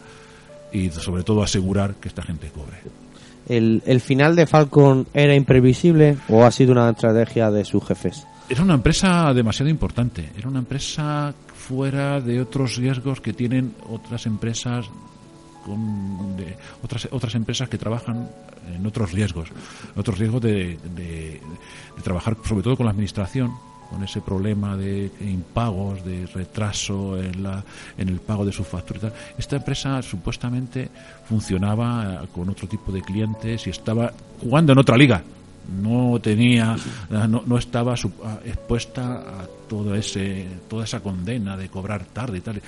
y 0.72 0.90
sobre 0.92 1.24
todo 1.24 1.44
asegurar 1.44 1.96
que 1.96 2.08
esta 2.08 2.22
gente 2.24 2.50
cobre. 2.50 2.78
¿El, 3.48 3.82
¿El 3.88 4.00
final 4.00 4.36
de 4.36 4.46
Falcon 4.46 5.08
era 5.14 5.34
imprevisible 5.36 6.18
o 6.30 6.44
ha 6.46 6.52
sido 6.52 6.72
una 6.72 6.90
estrategia 6.92 7.50
de 7.52 7.66
sus 7.66 7.84
jefes? 7.84 8.26
Era 8.50 8.64
una 8.64 8.74
empresa 8.74 9.32
demasiado 9.34 9.70
importante, 9.70 10.32
era 10.36 10.48
una 10.50 10.60
empresa 10.60 11.34
fuera 11.54 12.20
de 12.20 12.42
otros 12.42 12.78
riesgos 12.78 13.22
que 13.22 13.32
tienen 13.34 13.76
otras 13.90 14.26
empresas 14.26 14.88
con 15.64 16.36
de- 16.36 16.58
otras 16.84 17.08
otras 17.12 17.36
empresas 17.36 17.70
que 17.70 17.78
trabajan 17.78 18.28
en 18.74 18.84
otros 18.86 19.12
riesgos, 19.12 19.50
otros 19.96 20.18
riesgos 20.18 20.42
de, 20.42 20.80
de- 20.96 21.40
de 21.96 22.02
trabajar 22.04 22.36
sobre 22.44 22.64
todo 22.64 22.76
con 22.76 22.86
la 22.88 22.92
administración, 22.92 23.52
con 23.88 24.04
ese 24.04 24.20
problema 24.22 24.76
de 24.76 25.12
impagos, 25.22 26.04
de 26.04 26.26
retraso 26.28 27.22
en, 27.22 27.44
la, 27.44 27.64
en 28.00 28.10
el 28.10 28.20
pago 28.20 28.46
de 28.46 28.52
sus 28.52 28.66
facturas. 28.68 29.14
Esta 29.38 29.58
empresa 29.58 30.02
supuestamente 30.02 30.90
funcionaba 31.28 32.24
con 32.34 32.50
otro 32.50 32.68
tipo 32.68 32.92
de 32.92 33.02
clientes 33.04 33.68
y 33.68 33.70
estaba 33.70 34.12
jugando 34.42 34.74
en 34.74 34.80
otra 34.80 34.98
liga. 34.98 35.22
No 35.70 36.20
tenía, 36.22 36.76
no, 37.10 37.44
no 37.46 37.58
estaba 37.58 37.96
su- 37.96 38.12
a- 38.24 38.40
expuesta 38.46 39.42
a 39.42 39.48
todo 39.68 39.94
ese, 39.96 40.48
toda 40.68 40.84
esa 40.86 41.00
condena 41.02 41.56
de 41.58 41.70
cobrar 41.70 42.06
tarde 42.06 42.40
y 42.40 42.42
tal. 42.42 42.62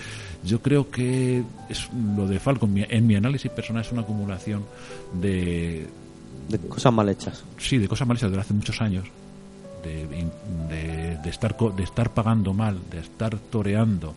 Yo 0.44 0.62
creo 0.62 0.90
que 0.92 1.44
es 1.70 1.90
lo 2.16 2.28
de 2.28 2.40
Falcon, 2.40 2.72
mi- 2.74 2.86
en 2.88 3.08
mi 3.08 3.16
análisis 3.16 3.50
personal, 3.52 3.84
es 3.84 3.92
una 3.92 4.02
acumulación 4.02 4.64
de, 5.20 5.88
De 6.50 6.60
cosas 6.60 6.94
mal 6.94 7.10
hechas. 7.10 7.44
sí, 7.58 7.78
de 7.78 7.88
cosas 7.88 8.08
mal 8.08 8.18
hechas 8.18 8.30
desde 8.30 8.42
hace 8.42 8.54
muchos 8.54 8.82
años, 8.82 9.06
de, 9.84 10.06
de, 10.70 11.18
de 11.18 11.30
estar 11.30 11.58
de 11.58 11.84
estar 11.84 12.14
pagando 12.14 12.54
mal, 12.54 12.78
de 12.92 13.00
estar 13.00 13.36
toreando 13.38 14.14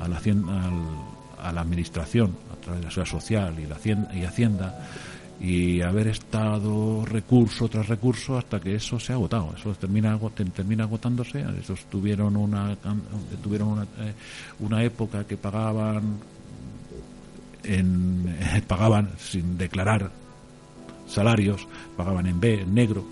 a 0.00 0.08
la, 0.08 0.16
al- 0.18 1.42
a 1.42 1.52
la 1.52 1.60
administración 1.62 2.32
a 2.52 2.60
través 2.60 2.80
de 2.80 2.84
la 2.86 2.90
seguridad 2.92 3.10
social 3.20 3.58
y 3.60 3.66
la 3.66 3.76
hacienda, 3.76 4.14
y 4.14 4.24
hacienda 4.24 4.78
y 5.40 5.82
haber 5.82 6.08
estado 6.08 7.04
recurso 7.04 7.68
tras 7.68 7.88
recurso 7.88 8.38
hasta 8.38 8.58
que 8.58 8.74
eso 8.74 8.98
se 8.98 9.12
ha 9.12 9.16
agotado. 9.16 9.54
Eso 9.56 9.74
termina 9.74 10.18
termina 10.54 10.84
agotándose. 10.84 11.44
Esos 11.60 11.84
tuvieron 11.86 12.36
una 12.36 12.76
tuvieron 13.42 13.68
una, 13.68 13.82
eh, 13.82 14.14
una 14.60 14.82
época 14.82 15.24
que 15.26 15.36
pagaban 15.36 16.18
en, 17.64 18.36
pagaban 18.66 19.10
sin 19.18 19.58
declarar 19.58 20.10
salarios, 21.06 21.66
pagaban 21.96 22.26
en 22.26 22.40
B, 22.40 22.62
en 22.62 22.74
negro, 22.74 23.04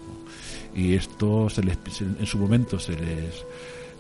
y 0.75 0.95
esto 0.95 1.49
se 1.49 1.63
les, 1.63 1.79
en 2.01 2.27
su 2.27 2.39
momento 2.39 2.79
se 2.79 2.93
les 2.93 3.45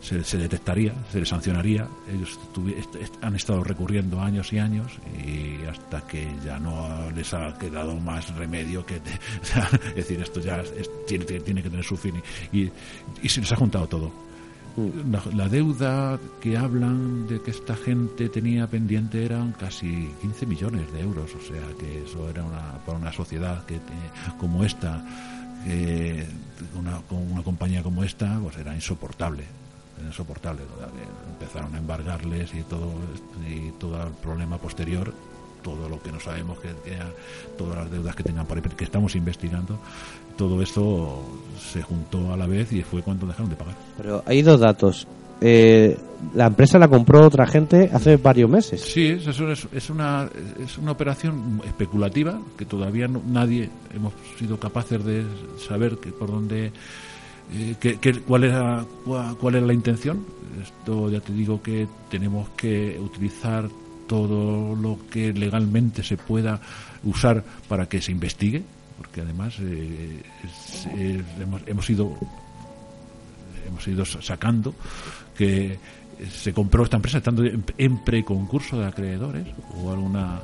se, 0.04 0.22
se 0.22 0.36
detectaría, 0.38 0.92
se 1.10 1.18
les 1.20 1.28
sancionaría. 1.28 1.88
Ellos 2.12 2.38
tuvi- 2.54 2.76
est- 2.76 2.94
est- 2.96 3.24
han 3.24 3.34
estado 3.34 3.64
recurriendo 3.64 4.20
años 4.20 4.52
y 4.52 4.58
años 4.58 4.92
y 5.26 5.64
hasta 5.66 6.06
que 6.06 6.28
ya 6.44 6.58
no 6.58 7.10
les 7.12 7.32
ha 7.32 7.56
quedado 7.58 7.96
más 7.98 8.34
remedio 8.36 8.84
que, 8.84 8.96
o 8.96 9.44
sea, 9.44 9.68
es 9.88 9.94
decir, 9.96 10.20
esto 10.20 10.40
ya 10.40 10.60
es- 10.60 10.90
tiene, 11.06 11.24
tiene 11.24 11.62
que 11.62 11.70
tener 11.70 11.84
su 11.84 11.96
fin 11.96 12.14
y, 12.52 12.60
y, 12.64 12.72
y 13.22 13.28
se 13.28 13.40
les 13.40 13.50
ha 13.52 13.56
juntado 13.56 13.86
todo. 13.88 14.12
La, 15.08 15.22
la 15.36 15.48
deuda 15.48 16.18
que 16.40 16.56
hablan 16.56 17.28
de 17.28 17.40
que 17.40 17.52
esta 17.52 17.76
gente 17.76 18.28
tenía 18.28 18.66
pendiente 18.66 19.24
eran 19.24 19.52
casi 19.52 20.10
15 20.20 20.46
millones 20.46 20.92
de 20.92 21.00
euros, 21.00 21.30
o 21.32 21.40
sea 21.40 21.62
que 21.78 22.02
eso 22.04 22.28
era 22.28 22.42
una, 22.42 22.72
para 22.84 22.98
una 22.98 23.12
sociedad 23.12 23.64
que 23.66 23.78
como 24.36 24.64
esta, 24.64 25.04
que 25.64 26.26
una, 26.76 27.00
una 27.08 27.42
compañía 27.44 27.84
como 27.84 28.02
esta, 28.02 28.36
pues 28.40 28.56
era 28.56 28.74
insoportable, 28.74 29.44
insoportable. 30.06 30.62
Empezaron 31.32 31.74
a 31.74 31.78
embargarles 31.78 32.54
y 32.54 32.62
todo 32.62 32.90
y 33.48 33.70
todo 33.78 34.02
el 34.02 34.12
problema 34.14 34.58
posterior, 34.58 35.12
todo 35.62 35.88
lo 35.88 36.00
que 36.02 36.12
no 36.12 36.20
sabemos 36.20 36.58
que, 36.58 36.68
que 36.68 36.96
todas 37.56 37.76
las 37.76 37.90
deudas 37.90 38.14
que 38.14 38.22
tengan 38.22 38.46
por 38.46 38.58
ahí, 38.58 38.62
que 38.76 38.84
estamos 38.84 39.14
investigando, 39.16 39.78
todo 40.36 40.60
esto 40.62 41.22
se 41.72 41.82
juntó 41.82 42.32
a 42.32 42.36
la 42.36 42.46
vez 42.46 42.72
y 42.72 42.82
fue 42.82 43.02
cuando 43.02 43.26
dejaron 43.26 43.50
de 43.50 43.56
pagar. 43.56 43.74
Pero 43.96 44.22
hay 44.26 44.42
dos 44.42 44.60
datos. 44.60 45.06
Eh, 45.40 45.98
la 46.34 46.46
empresa 46.46 46.78
la 46.78 46.88
compró 46.88 47.26
otra 47.26 47.46
gente 47.46 47.90
hace 47.92 48.16
varios 48.16 48.48
meses. 48.48 48.80
Sí, 48.80 49.08
es, 49.08 49.26
eso 49.26 49.50
es, 49.50 49.66
es 49.72 49.90
una, 49.90 50.28
es 50.62 50.78
una 50.78 50.92
operación 50.92 51.60
especulativa 51.66 52.38
que 52.56 52.64
todavía 52.64 53.08
no- 53.08 53.20
nadie 53.26 53.68
hemos 53.94 54.12
sido 54.38 54.58
capaces 54.58 55.04
de 55.04 55.24
saber 55.68 55.98
que 55.98 56.12
por 56.12 56.30
dónde, 56.30 56.72
eh, 57.52 57.74
que- 57.80 57.98
que- 57.98 58.20
cuál, 58.20 58.44
era, 58.44 58.84
cuál, 59.04 59.36
cuál 59.36 59.54
era 59.56 59.66
la 59.66 59.74
intención. 59.74 60.24
Esto 60.62 61.10
ya 61.10 61.20
te 61.20 61.32
digo 61.32 61.60
que 61.62 61.86
tenemos 62.10 62.48
que 62.50 62.98
utilizar 63.00 63.68
todo 64.06 64.74
lo 64.76 64.98
que 65.10 65.32
legalmente 65.32 66.02
se 66.02 66.16
pueda 66.16 66.60
usar 67.04 67.42
para 67.68 67.88
que 67.88 68.00
se 68.00 68.12
investigue, 68.12 68.62
porque 68.98 69.22
además 69.22 69.56
eh, 69.60 70.22
hemos, 71.40 71.62
hemos 71.66 71.90
ido 71.90 72.16
hemos 73.66 73.88
ido 73.88 74.04
sacando 74.04 74.74
que 75.36 75.78
se 76.30 76.52
compró 76.52 76.84
esta 76.84 76.96
empresa 76.96 77.18
estando 77.18 77.42
en, 77.44 77.98
preconcurso 78.04 78.78
de 78.78 78.86
acreedores 78.86 79.46
o 79.74 79.90
alguna 79.90 80.40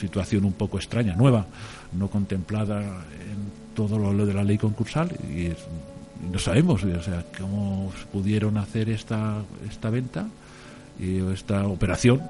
situación 0.00 0.44
un 0.44 0.52
poco 0.54 0.78
extraña, 0.78 1.14
nueva, 1.14 1.46
no 1.92 2.08
contemplada 2.08 2.80
en 2.82 3.74
todo 3.74 3.98
lo, 3.98 4.26
de 4.26 4.34
la 4.34 4.42
ley 4.42 4.58
concursal 4.58 5.10
y 5.32 5.46
es- 5.46 5.58
no 6.32 6.38
sabemos, 6.38 6.82
o 6.84 7.02
sea, 7.02 7.24
cómo 7.38 7.92
pudieron 8.12 8.56
hacer 8.58 8.88
esta, 8.90 9.42
esta 9.68 9.90
venta 9.90 10.26
y 10.98 11.18
esta 11.32 11.66
operación 11.66 12.22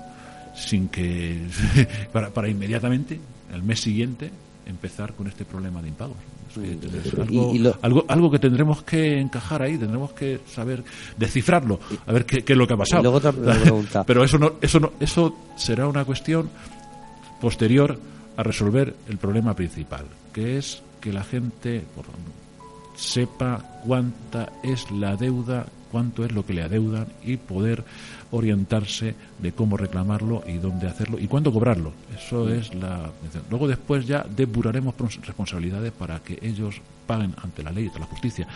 sin 0.54 0.88
que, 0.88 1.42
para, 2.12 2.30
para 2.30 2.48
inmediatamente, 2.48 3.20
el 3.52 3.62
mes 3.62 3.80
siguiente, 3.80 4.30
empezar 4.66 5.12
con 5.14 5.26
este 5.26 5.44
problema 5.44 5.80
de 5.82 5.88
impagos. 5.88 6.16
Es 6.50 6.56
es 7.06 7.14
algo, 7.14 7.52
Y- 7.52 7.56
y 7.56 7.58
lo- 7.58 7.76
algo, 7.82 8.04
algo 8.08 8.30
que 8.30 8.38
tendremos 8.38 8.82
que 8.82 9.20
encajar 9.20 9.60
ahí, 9.62 9.76
tendremos 9.76 10.12
que 10.12 10.40
saber 10.52 10.82
descifrarlo, 11.18 11.78
a 12.06 12.12
ver 12.12 12.24
qué, 12.24 12.42
qué 12.42 12.54
es 12.54 12.58
lo 12.58 12.66
que 12.66 12.72
ha 12.74 12.76
pasado. 12.78 13.02
Luego 13.02 13.18
otra. 13.18 13.32
Pero 14.06 14.24
eso 14.24 14.38
no, 14.38 14.54
eso 14.62 14.80
no, 14.80 14.92
eso 14.98 15.36
será 15.56 15.86
una 15.86 16.04
cuestión 16.06 16.48
posterior 17.40 17.98
a 18.36 18.42
resolver 18.42 18.94
el 19.08 19.18
problema 19.18 19.54
principal, 19.54 20.06
que 20.32 20.56
es 20.58 20.82
que 21.00 21.12
la 21.12 21.24
gente 21.24 21.84
por- 21.94 22.06
sepa 22.96 23.62
cuánta 23.84 24.52
es 24.62 24.90
la 24.90 25.16
deuda, 25.16 25.66
cuánto 25.92 26.24
es 26.24 26.32
lo 26.32 26.44
que 26.44 26.54
le 26.54 26.62
adeudan 26.62 27.06
y 27.22 27.36
poder 27.36 27.84
orientarse 28.32 29.14
de 29.38 29.52
cómo 29.52 29.76
reclamarlo 29.76 30.42
y 30.46 30.54
dónde 30.58 30.88
hacerlo 30.88 31.18
y 31.18 31.26
cuándo 31.28 31.52
cobrarlo. 31.52 31.92
Eso 32.16 32.48
es 32.48 32.74
la 32.74 33.10
luego 33.50 33.68
después 33.68 34.06
ya 34.06 34.24
depuraremos 34.28 34.94
responsabilidades 35.24 35.92
para 35.92 36.18
que 36.20 36.38
ellos 36.42 36.80
paguen 37.06 37.34
ante 37.42 37.62
la 37.62 37.70
ley 37.70 37.84
y 37.84 37.86
ante 37.88 38.00
la 38.00 38.06
justicia 38.06 38.48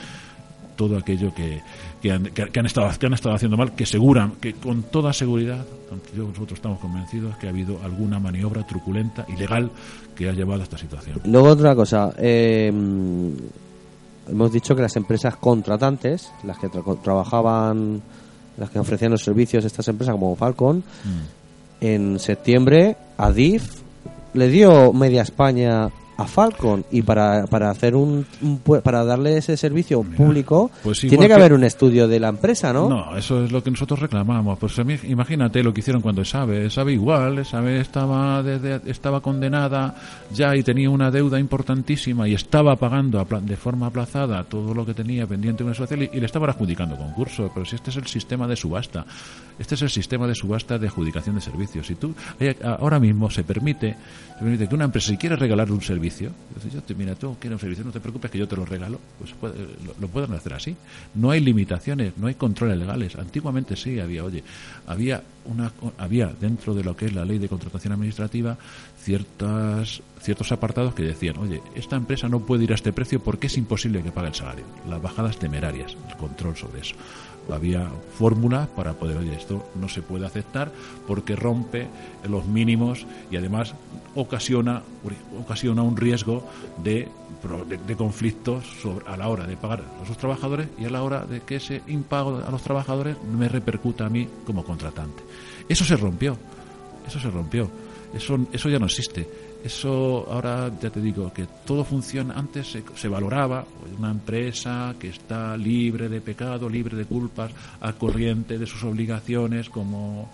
todo 0.76 0.96
aquello 0.96 1.32
que, 1.34 1.60
que, 2.00 2.10
han, 2.10 2.24
que- 2.24 2.46
que 2.46 2.58
han 2.58 2.64
estado, 2.66 2.90
que 2.98 3.04
han 3.06 3.12
estado 3.12 3.34
haciendo 3.34 3.56
mal, 3.58 3.74
que 3.74 3.84
seguran, 3.84 4.32
que 4.40 4.54
con 4.54 4.84
toda 4.84 5.12
seguridad, 5.12 5.64
aunque 5.90 6.08
yo- 6.16 6.24
nosotros 6.28 6.54
estamos 6.58 6.78
convencidos 6.80 7.36
que 7.36 7.46
ha 7.46 7.50
habido 7.50 7.78
alguna 7.84 8.18
maniobra 8.18 8.66
truculenta, 8.66 9.26
ilegal, 9.28 9.70
que 10.16 10.28
ha 10.28 10.32
llevado 10.32 10.62
a 10.62 10.64
esta 10.64 10.78
situación. 10.78 11.20
Luego 11.26 11.48
otra 11.48 11.74
cosa, 11.74 12.14
eh, 12.16 12.72
hemos 14.30 14.52
dicho 14.52 14.74
que 14.76 14.82
las 14.82 14.96
empresas 14.96 15.36
contratantes, 15.36 16.30
las 16.44 16.58
que 16.58 16.68
tra- 16.68 17.02
trabajaban, 17.02 18.00
las 18.56 18.70
que 18.70 18.78
ofrecían 18.78 19.10
los 19.12 19.22
servicios, 19.22 19.64
estas 19.64 19.88
empresas 19.88 20.14
como 20.14 20.34
Falcon, 20.36 20.78
Mm. 21.04 21.84
en 21.84 22.18
septiembre 22.18 22.96
Adif 23.16 23.80
le 24.34 24.48
dio 24.48 24.92
media 24.92 25.22
España 25.22 25.88
a 26.22 26.26
Falcon 26.26 26.84
y 26.90 27.02
para, 27.02 27.46
para 27.46 27.70
hacer 27.70 27.94
un, 27.96 28.26
para 28.82 29.04
darle 29.04 29.36
ese 29.36 29.56
servicio 29.56 30.02
público 30.02 30.70
pues 30.82 31.00
tiene 31.00 31.18
que 31.20 31.28
que- 31.28 31.34
haber 31.34 31.52
un 31.52 31.64
estudio 31.64 32.06
de 32.08 32.20
la 32.20 32.28
empresa, 32.28 32.72
¿no? 32.72 32.88
No, 32.88 33.16
eso 33.16 33.44
es 33.44 33.52
lo 33.52 33.62
que 33.62 33.70
nosotros 33.70 33.98
reclamamos. 34.00 34.58
Pues 34.58 34.76
imagínate 35.04 35.62
lo 35.62 35.72
que 35.72 35.80
hicieron 35.80 36.02
cuando 36.02 36.24
Sabe. 36.24 36.70
Sabe 36.70 36.92
igual, 36.92 37.44
Sabe 37.46 37.80
estaba, 37.80 38.42
desde- 38.42 38.80
estaba 38.90 39.20
condenada 39.20 39.94
ya 40.32 40.54
y 40.56 40.62
tenía 40.62 40.90
una 40.90 41.10
deuda 41.10 41.38
importantísima 41.38 42.28
y 42.28 42.34
estaba 42.34 42.76
pagando 42.76 43.24
de 43.42 43.56
forma 43.56 43.86
aplazada 43.86 44.44
todo 44.44 44.74
lo 44.74 44.84
que 44.86 44.94
tenía 44.94 45.26
pendiente 45.26 45.62
en 45.62 45.68
una 45.68 45.74
social 45.76 46.02
y, 46.02 46.10
y 46.12 46.20
le 46.20 46.26
estaban 46.26 46.50
adjudicando 46.50 46.96
concurso. 46.96 47.50
Pero 47.52 47.64
si 47.66 47.76
este 47.76 47.90
es 47.90 47.96
el 47.96 48.06
sistema 48.06 48.46
de 48.46 48.56
subasta, 48.56 49.04
este 49.58 49.74
es 49.74 49.82
el 49.82 49.90
sistema 49.90 50.26
de 50.26 50.34
subasta 50.34 50.78
de 50.78 50.86
adjudicación 50.88 51.34
de 51.36 51.40
servicios. 51.40 51.86
Si 51.86 51.94
tú, 51.94 52.14
hay- 52.38 52.56
ahora 52.62 52.98
mismo 53.00 53.30
se 53.30 53.44
permite, 53.44 53.96
se 54.34 54.38
permite 54.44 54.68
que 54.68 54.74
una 54.74 54.84
empresa, 54.84 55.08
si 55.08 55.16
quiere 55.16 55.36
regalar 55.36 55.70
un 55.70 55.80
servicio, 55.80 56.09
yo 56.18 56.82
te, 56.82 56.94
mira, 56.94 57.14
tú 57.14 57.36
quieres 57.40 57.56
un 57.56 57.60
servicio, 57.60 57.84
no 57.84 57.92
te 57.92 58.00
preocupes 58.00 58.30
que 58.30 58.38
yo 58.38 58.46
te 58.48 58.56
lo 58.56 58.64
regalo, 58.64 58.98
pues 59.18 59.32
puede- 59.32 59.54
lo, 59.84 59.94
lo 60.00 60.08
pueden 60.08 60.32
hacer 60.34 60.54
así. 60.54 60.76
No 61.14 61.30
hay 61.30 61.40
limitaciones, 61.40 62.12
no 62.16 62.26
hay 62.26 62.34
controles 62.34 62.78
legales. 62.78 63.16
Antiguamente 63.16 63.76
sí 63.76 63.98
había, 64.00 64.24
oye, 64.24 64.42
había 64.86 65.22
una, 65.44 65.72
había 65.98 66.26
dentro 66.40 66.74
de 66.74 66.84
lo 66.84 66.96
que 66.96 67.06
es 67.06 67.12
la 67.14 67.24
ley 67.24 67.38
de 67.38 67.48
contratación 67.48 67.92
administrativa 67.92 68.56
ciertas, 69.02 70.02
ciertos 70.20 70.52
apartados 70.52 70.94
que 70.94 71.02
decían, 71.02 71.36
oye, 71.38 71.60
esta 71.74 71.96
empresa 71.96 72.28
no 72.28 72.40
puede 72.40 72.64
ir 72.64 72.72
a 72.72 72.74
este 72.74 72.92
precio 72.92 73.20
porque 73.22 73.46
es 73.48 73.56
imposible 73.56 74.02
que 74.02 74.12
pague 74.12 74.28
el 74.28 74.34
salario. 74.34 74.64
Las 74.88 75.00
bajadas 75.02 75.38
temerarias, 75.38 75.96
el 76.08 76.16
control 76.16 76.56
sobre 76.56 76.80
eso. 76.80 76.94
Había 77.54 77.88
fórmulas 78.18 78.68
para 78.68 78.92
poder, 78.94 79.16
oye, 79.18 79.34
esto 79.34 79.64
no 79.80 79.88
se 79.88 80.02
puede 80.02 80.26
aceptar 80.26 80.70
porque 81.06 81.36
rompe 81.36 81.88
los 82.28 82.46
mínimos 82.46 83.06
y 83.30 83.36
además 83.36 83.74
ocasiona, 84.14 84.82
ocasiona 85.38 85.82
un 85.82 85.96
riesgo 85.96 86.44
de, 86.82 87.08
de 87.86 87.96
conflictos 87.96 88.64
sobre- 88.82 89.06
a 89.08 89.16
la 89.16 89.28
hora 89.28 89.46
de 89.46 89.56
pagar 89.56 89.82
a 90.02 90.06
sus 90.06 90.16
trabajadores 90.16 90.68
y 90.78 90.84
a 90.84 90.90
la 90.90 91.02
hora 91.02 91.24
de 91.24 91.40
que 91.40 91.56
ese 91.56 91.82
impago 91.86 92.42
a 92.46 92.50
los 92.50 92.62
trabajadores 92.62 93.16
me 93.22 93.48
repercuta 93.48 94.06
a 94.06 94.08
mí 94.08 94.28
como 94.46 94.64
contratante. 94.64 95.22
Eso 95.68 95.84
se 95.84 95.96
rompió, 95.96 96.36
eso 97.06 97.18
se 97.20 97.30
rompió, 97.30 97.68
eso, 98.14 98.38
eso 98.52 98.68
ya 98.68 98.78
no 98.78 98.86
existe. 98.86 99.28
Eso 99.62 100.26
ahora 100.30 100.70
ya 100.80 100.88
te 100.90 101.00
digo 101.00 101.32
que 101.32 101.46
todo 101.66 101.84
funciona. 101.84 102.34
Antes 102.34 102.70
se, 102.72 102.82
se 102.96 103.08
valoraba 103.08 103.64
una 103.98 104.10
empresa 104.10 104.94
que 104.98 105.08
está 105.10 105.56
libre 105.56 106.08
de 106.08 106.20
pecado, 106.20 106.68
libre 106.68 106.96
de 106.96 107.04
culpas, 107.04 107.52
al 107.80 107.96
corriente 107.96 108.58
de 108.58 108.66
sus 108.66 108.82
obligaciones 108.84 109.68
como, 109.68 110.30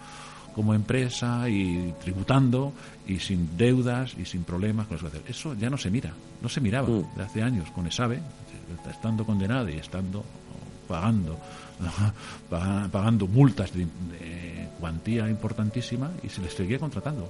como 0.54 0.74
empresa 0.74 1.48
y 1.48 1.92
tributando 2.00 2.72
y 3.08 3.18
sin 3.18 3.56
deudas 3.56 4.14
y 4.16 4.24
sin 4.24 4.44
problemas 4.44 4.86
con 4.86 4.96
eso. 4.96 5.10
Eso 5.26 5.54
ya 5.54 5.70
no 5.70 5.76
se 5.76 5.90
mira, 5.90 6.12
no 6.40 6.48
se 6.48 6.60
miraba 6.60 6.88
de 7.16 7.22
hace 7.24 7.42
años 7.42 7.68
con 7.72 7.86
ESABE, 7.88 8.20
estando 8.88 9.24
condenada 9.26 9.68
y 9.70 9.78
estando 9.78 10.24
pagando 10.86 11.36
paga- 12.48 12.88
pagando 12.92 13.26
multas 13.26 13.72
de, 13.74 13.80
de 13.86 14.68
cuantía 14.78 15.28
importantísima 15.28 16.10
y 16.22 16.28
se 16.28 16.40
les 16.42 16.54
seguía 16.54 16.78
contratando. 16.78 17.28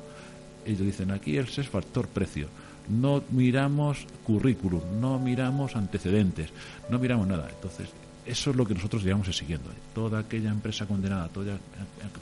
Ellos 0.67 0.81
dicen 0.81 1.11
aquí 1.11 1.37
el 1.37 1.47
es 1.47 1.69
factor 1.69 2.09
precio. 2.09 2.49
No 2.89 3.23
miramos 3.31 4.07
currículum, 4.25 4.83
no 5.01 5.19
miramos 5.19 5.75
antecedentes, 5.77 6.51
no 6.91 6.99
miramos 6.99 7.27
nada. 7.27 7.49
Entonces, 7.49 7.89
eso 8.27 8.51
es 8.51 8.57
lo 8.57 8.67
que 8.67 8.75
nosotros 8.75 9.03
llevamos 9.03 9.35
siguiendo. 9.35 9.71
Toda 9.95 10.21
aquella 10.21 10.51
empresa 10.51 10.87
condenada, 10.87 11.29
toda, 11.29 11.59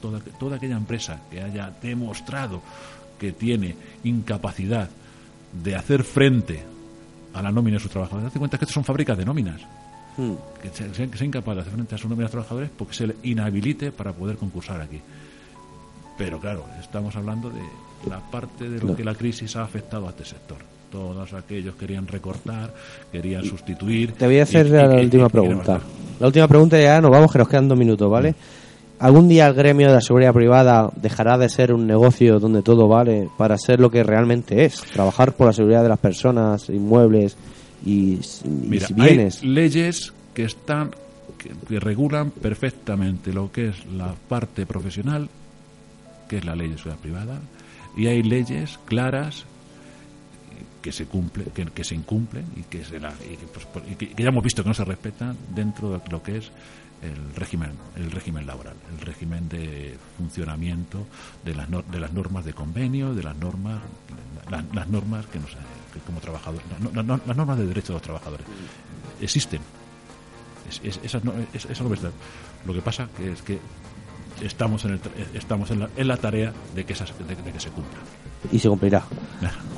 toda, 0.00 0.20
toda 0.38 0.56
aquella 0.56 0.76
empresa 0.76 1.20
que 1.30 1.40
haya 1.40 1.72
demostrado 1.82 2.62
que 3.18 3.32
tiene 3.32 3.74
incapacidad 4.04 4.88
de 5.62 5.74
hacer 5.76 6.04
frente 6.04 6.62
a 7.32 7.42
la 7.42 7.50
nómina 7.50 7.76
de 7.76 7.82
sus 7.82 7.90
trabajadores. 7.90 8.26
Date 8.26 8.38
cuenta 8.38 8.58
que 8.58 8.64
estas 8.64 8.74
son 8.74 8.84
fábricas 8.84 9.16
de 9.16 9.24
nóminas. 9.24 9.60
Hmm. 10.16 10.34
Que 10.62 10.68
sea, 10.70 11.10
que 11.10 11.16
sea 11.18 11.26
incapaz 11.26 11.56
de 11.56 11.60
hacer 11.62 11.72
frente 11.72 11.94
a 11.94 11.98
sus 11.98 12.08
nóminas 12.08 12.30
de 12.30 12.32
trabajadores 12.32 12.70
porque 12.76 12.94
se 12.94 13.06
le 13.06 13.16
inhabilite 13.22 13.90
para 13.92 14.12
poder 14.12 14.36
concursar 14.36 14.80
aquí. 14.80 15.00
Pero 16.16 16.38
claro, 16.38 16.66
estamos 16.80 17.16
hablando 17.16 17.50
de 17.50 17.62
la 18.08 18.20
parte 18.20 18.68
de 18.68 18.80
lo 18.80 18.94
que 18.96 19.04
la 19.04 19.14
crisis 19.14 19.56
ha 19.56 19.62
afectado 19.62 20.06
a 20.06 20.10
este 20.10 20.24
sector. 20.24 20.58
Todos 20.90 21.32
aquellos 21.32 21.74
querían 21.74 22.06
recortar, 22.06 22.72
querían 23.10 23.44
sustituir. 23.44 24.12
Te 24.12 24.26
voy 24.26 24.38
a 24.38 24.44
hacer 24.44 24.66
y- 24.66 24.70
la 24.70 24.94
y- 24.96 25.00
y- 25.00 25.04
última 25.04 25.28
pregunta. 25.28 25.80
La 26.20 26.26
última 26.26 26.46
pregunta 26.46 26.80
ya 26.80 27.00
nos 27.00 27.10
vamos, 27.10 27.32
que 27.32 27.38
nos 27.38 27.48
quedan 27.48 27.68
dos 27.68 27.78
minutos, 27.78 28.08
¿vale? 28.10 28.34
¿Algún 29.00 29.26
día 29.28 29.48
el 29.48 29.54
gremio 29.54 29.88
de 29.88 29.94
la 29.94 30.00
seguridad 30.00 30.32
privada 30.32 30.88
dejará 30.94 31.36
de 31.36 31.48
ser 31.48 31.72
un 31.74 31.86
negocio 31.86 32.38
donde 32.38 32.62
todo 32.62 32.86
vale 32.86 33.28
para 33.36 33.58
ser 33.58 33.80
lo 33.80 33.90
que 33.90 34.04
realmente 34.04 34.64
es? 34.64 34.80
Trabajar 34.82 35.32
por 35.32 35.48
la 35.48 35.52
seguridad 35.52 35.82
de 35.82 35.88
las 35.88 35.98
personas, 35.98 36.68
inmuebles 36.70 37.36
y, 37.84 38.14
y 38.14 38.20
Mira, 38.48 38.86
bienes. 38.94 39.42
hay 39.42 39.48
leyes 39.48 40.12
que 40.32 40.44
están 40.44 40.92
que, 41.36 41.50
que 41.68 41.80
regulan 41.80 42.30
perfectamente 42.30 43.32
lo 43.32 43.50
que 43.50 43.68
es 43.70 43.84
la 43.86 44.14
parte 44.28 44.64
profesional, 44.64 45.28
que 46.28 46.38
es 46.38 46.44
la 46.44 46.54
ley 46.54 46.68
de 46.68 46.76
seguridad 46.78 47.00
privada, 47.02 47.40
y 47.96 48.06
hay 48.06 48.22
leyes 48.22 48.78
claras 48.86 49.44
que 50.82 50.92
se 50.92 51.06
cumple, 51.06 51.44
que, 51.54 51.64
que 51.66 51.82
se 51.84 51.94
incumplen 51.94 52.44
y 52.56 52.62
que, 52.64 52.84
se 52.84 53.00
la- 53.00 53.14
y 53.30 53.36
que, 53.36 53.46
pues, 53.46 53.66
y 53.90 53.94
que- 53.94 54.22
ya 54.22 54.28
hemos 54.28 54.44
visto 54.44 54.62
que 54.62 54.68
no 54.68 54.74
se 54.74 54.84
respetan 54.84 55.36
dentro 55.54 55.90
de 55.90 56.00
lo 56.10 56.22
que 56.22 56.36
es 56.38 56.50
el 57.02 57.34
régimen 57.34 57.72
el 57.96 58.10
régimen 58.10 58.46
laboral 58.46 58.74
el 58.92 59.00
régimen 59.04 59.48
de 59.48 59.96
funcionamiento 60.18 61.06
de 61.44 61.54
las 61.54 61.68
nor- 61.70 61.84
de 61.86 62.00
las 62.00 62.12
normas 62.12 62.44
de 62.44 62.52
convenio 62.54 63.14
de 63.14 63.22
las 63.22 63.36
normas 63.36 63.80
las, 64.50 64.88
normas 64.88 65.26
que 65.26 65.38
nos 65.38 65.50
como 66.06 66.20
trabajadores 66.20 66.64
no- 66.80 66.90
no- 66.90 67.02
no- 67.02 67.20
las 67.26 67.36
normas 67.36 67.58
de 67.58 67.66
derechos 67.66 67.88
de 67.88 67.94
los 67.94 68.02
trabajadores 68.02 68.46
existen 69.20 69.60
Es- 70.68 70.80
es- 70.82 71.00
esas 71.02 71.24
no, 71.24 71.32
es- 71.52 71.64
esas 71.66 71.82
no 71.86 71.92
están. 71.94 72.12
lo 72.66 72.72
que 72.72 72.80
pasa 72.82 73.08
que 73.16 73.32
es 73.32 73.42
que 73.42 73.58
estamos 74.42 74.84
en 74.84 74.92
el 74.92 75.00
tra- 75.00 75.10
estamos 75.34 75.70
en 75.70 75.80
la, 75.80 75.88
en 75.96 76.08
la 76.08 76.16
tarea 76.16 76.52
de 76.74 76.84
que 76.84 76.92
esas 76.92 77.12
de- 77.18 77.24
de 77.34 77.52
que 77.52 77.60
se 77.60 77.68
cumplan 77.70 78.02
Y 78.52 78.58
se 78.58 78.68
cumplirá. 78.68 79.02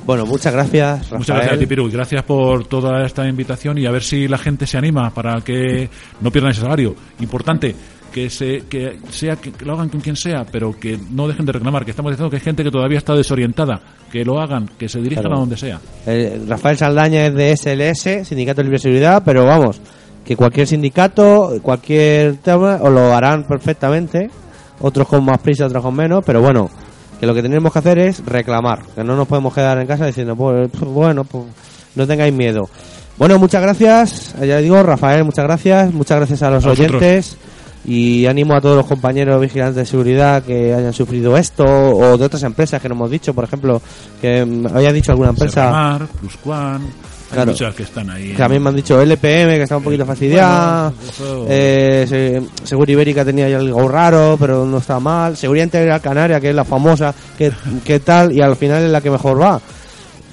Bueno, 0.05 0.25
muchas 0.25 0.53
gracias, 0.53 0.99
Rafael. 1.03 1.19
Muchas 1.19 1.35
gracias 1.35 1.55
a 1.55 1.59
ti, 1.59 1.65
Piru, 1.65 1.87
y 1.87 1.91
gracias 1.91 2.23
por 2.23 2.65
toda 2.65 3.05
esta 3.05 3.27
invitación 3.27 3.77
y 3.77 3.85
a 3.85 3.91
ver 3.91 4.03
si 4.03 4.27
la 4.27 4.37
gente 4.37 4.65
se 4.67 4.77
anima 4.77 5.09
para 5.13 5.41
que 5.41 5.89
no 6.21 6.31
pierdan 6.31 6.51
ese 6.51 6.61
salario. 6.61 6.95
Importante 7.19 7.75
que 8.11 8.29
se 8.29 8.63
que 8.69 8.99
sea 9.09 9.35
que, 9.35 9.51
que 9.51 9.65
lo 9.65 9.73
hagan 9.73 9.89
con 9.89 9.99
quien 10.01 10.15
sea, 10.15 10.45
pero 10.49 10.77
que 10.79 10.97
no 11.11 11.27
dejen 11.27 11.45
de 11.45 11.51
reclamar, 11.51 11.83
que 11.85 11.91
estamos 11.91 12.11
diciendo 12.11 12.29
que 12.29 12.37
hay 12.37 12.41
gente 12.41 12.63
que 12.63 12.71
todavía 12.71 12.97
está 12.97 13.13
desorientada, 13.13 13.81
que 14.11 14.23
lo 14.23 14.39
hagan, 14.39 14.69
que 14.79 14.87
se 14.89 14.99
dirijan 15.01 15.23
Claro. 15.23 15.37
a 15.37 15.39
donde 15.41 15.57
sea. 15.57 15.79
Eh, 16.05 16.41
Rafael 16.47 16.77
Saldaña 16.77 17.25
es 17.27 17.33
de 17.35 17.51
SLS, 17.55 18.25
Sindicato 18.27 18.57
de 18.61 18.63
Libre 18.63 18.79
Seguridad, 18.79 19.21
pero 19.25 19.45
vamos, 19.45 19.79
que 20.25 20.35
cualquier 20.37 20.65
sindicato, 20.67 21.59
cualquier 21.61 22.37
tema, 22.37 22.79
os 22.81 22.91
lo 22.91 23.13
harán 23.13 23.43
perfectamente, 23.43 24.29
otros 24.79 25.07
con 25.07 25.23
más 25.25 25.39
prisa, 25.39 25.65
otros 25.65 25.83
con 25.83 25.95
menos, 25.95 26.23
pero 26.25 26.41
bueno, 26.41 26.69
que 27.19 27.25
lo 27.25 27.33
que 27.33 27.41
tenemos 27.41 27.71
que 27.71 27.79
hacer 27.79 27.99
es 27.99 28.23
reclamar, 28.25 28.83
que 28.95 29.03
no 29.03 29.15
nos 29.15 29.27
podemos 29.27 29.53
quedar 29.53 29.79
en 29.79 29.87
casa 29.87 30.05
diciendo, 30.05 30.35
pues, 30.35 30.69
pues, 30.71 30.91
bueno, 30.91 31.23
pues 31.23 31.45
no 31.95 32.05
tengáis 32.07 32.33
miedo. 32.33 32.69
Bueno, 33.17 33.39
muchas 33.39 33.61
gracias. 33.61 34.35
Ya 34.39 34.59
digo, 34.59 34.81
Rafael, 34.83 35.23
muchas 35.23 35.45
gracias. 35.45 35.91
Muchas 35.91 36.17
gracias 36.17 36.43
a 36.43 36.51
los 36.51 36.65
A 36.65 36.71
oyentes. 36.71 37.37
Y 37.83 38.25
ánimo 38.25 38.53
a 38.53 38.61
todos 38.61 38.75
los 38.75 38.85
compañeros 38.85 39.39
vigilantes 39.41 39.75
de 39.75 39.85
seguridad 39.85 40.43
que 40.43 40.73
hayan 40.73 40.93
sufrido 40.93 41.37
esto 41.37 41.63
o 41.63 42.17
de 42.17 42.25
otras 42.25 42.43
empresas 42.43 42.81
que 42.81 42.89
no 42.89 42.95
hemos 42.95 43.09
dicho, 43.09 43.33
por 43.33 43.45
ejemplo, 43.45 43.81
que 44.21 44.45
mm, 44.45 44.67
había 44.67 44.91
dicho 44.91 45.11
alguna 45.11 45.29
empresa. 45.29 45.63
Serramar, 45.63 46.07
Hay 47.29 47.33
Claro. 47.33 47.51
muchas 47.51 47.75
que 47.75 47.83
están 47.83 48.09
ahí. 48.09 48.33
Mí 48.49 48.59
me 48.59 48.69
han 48.69 48.75
dicho 48.75 49.01
LPM, 49.01 49.55
que 49.57 49.63
está 49.63 49.75
un 49.77 49.83
poquito 49.83 50.05
fastidiada. 50.05 50.93
Bueno, 51.19 51.45
eso- 51.45 51.45
eh, 51.49 52.41
Ibérica 52.87 53.25
tenía 53.25 53.47
algo 53.57 53.87
raro, 53.89 54.37
pero 54.39 54.65
no 54.65 54.77
está 54.77 54.99
mal. 54.99 55.35
Seguridad 55.35 55.65
Integral 55.65 55.99
Canaria, 56.01 56.39
que 56.39 56.49
es 56.51 56.55
la 56.55 56.63
famosa, 56.63 57.13
que, 57.37 57.51
que 57.83 57.99
tal, 57.99 58.31
y 58.31 58.41
al 58.41 58.55
final 58.55 58.83
es 58.83 58.91
la 58.91 59.01
que 59.01 59.11
mejor 59.11 59.41
va. 59.41 59.59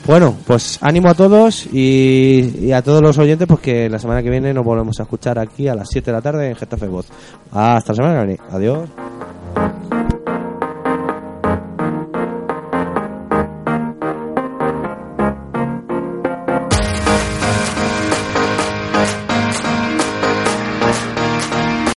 Bueno, 0.07 0.37
pues 0.47 0.79
ánimo 0.83 1.09
a 1.09 1.15
todos 1.15 1.67
y, 1.73 2.59
y 2.67 2.73
a 2.73 2.83
todos 2.83 3.01
los 3.03 3.17
oyentes, 3.19 3.49
porque 3.49 3.89
la 3.89 3.99
semana 3.99 4.23
que 4.23 4.31
viene 4.31 4.53
nos 4.55 4.65
volvemos 4.65 5.01
a 5.01 5.05
escuchar 5.05 5.39
aquí 5.39 5.67
a 5.67 5.75
las 5.75 5.89
7 5.91 6.11
de 6.11 6.17
la 6.17 6.23
tarde 6.23 6.49
en 6.51 6.55
Getafe 6.57 6.87
Voz. 6.87 7.07
Hasta 7.51 7.93
la 7.93 7.97
semana 7.97 8.21
que 8.21 8.27
viene. 8.27 8.41
Adiós. 8.53 8.89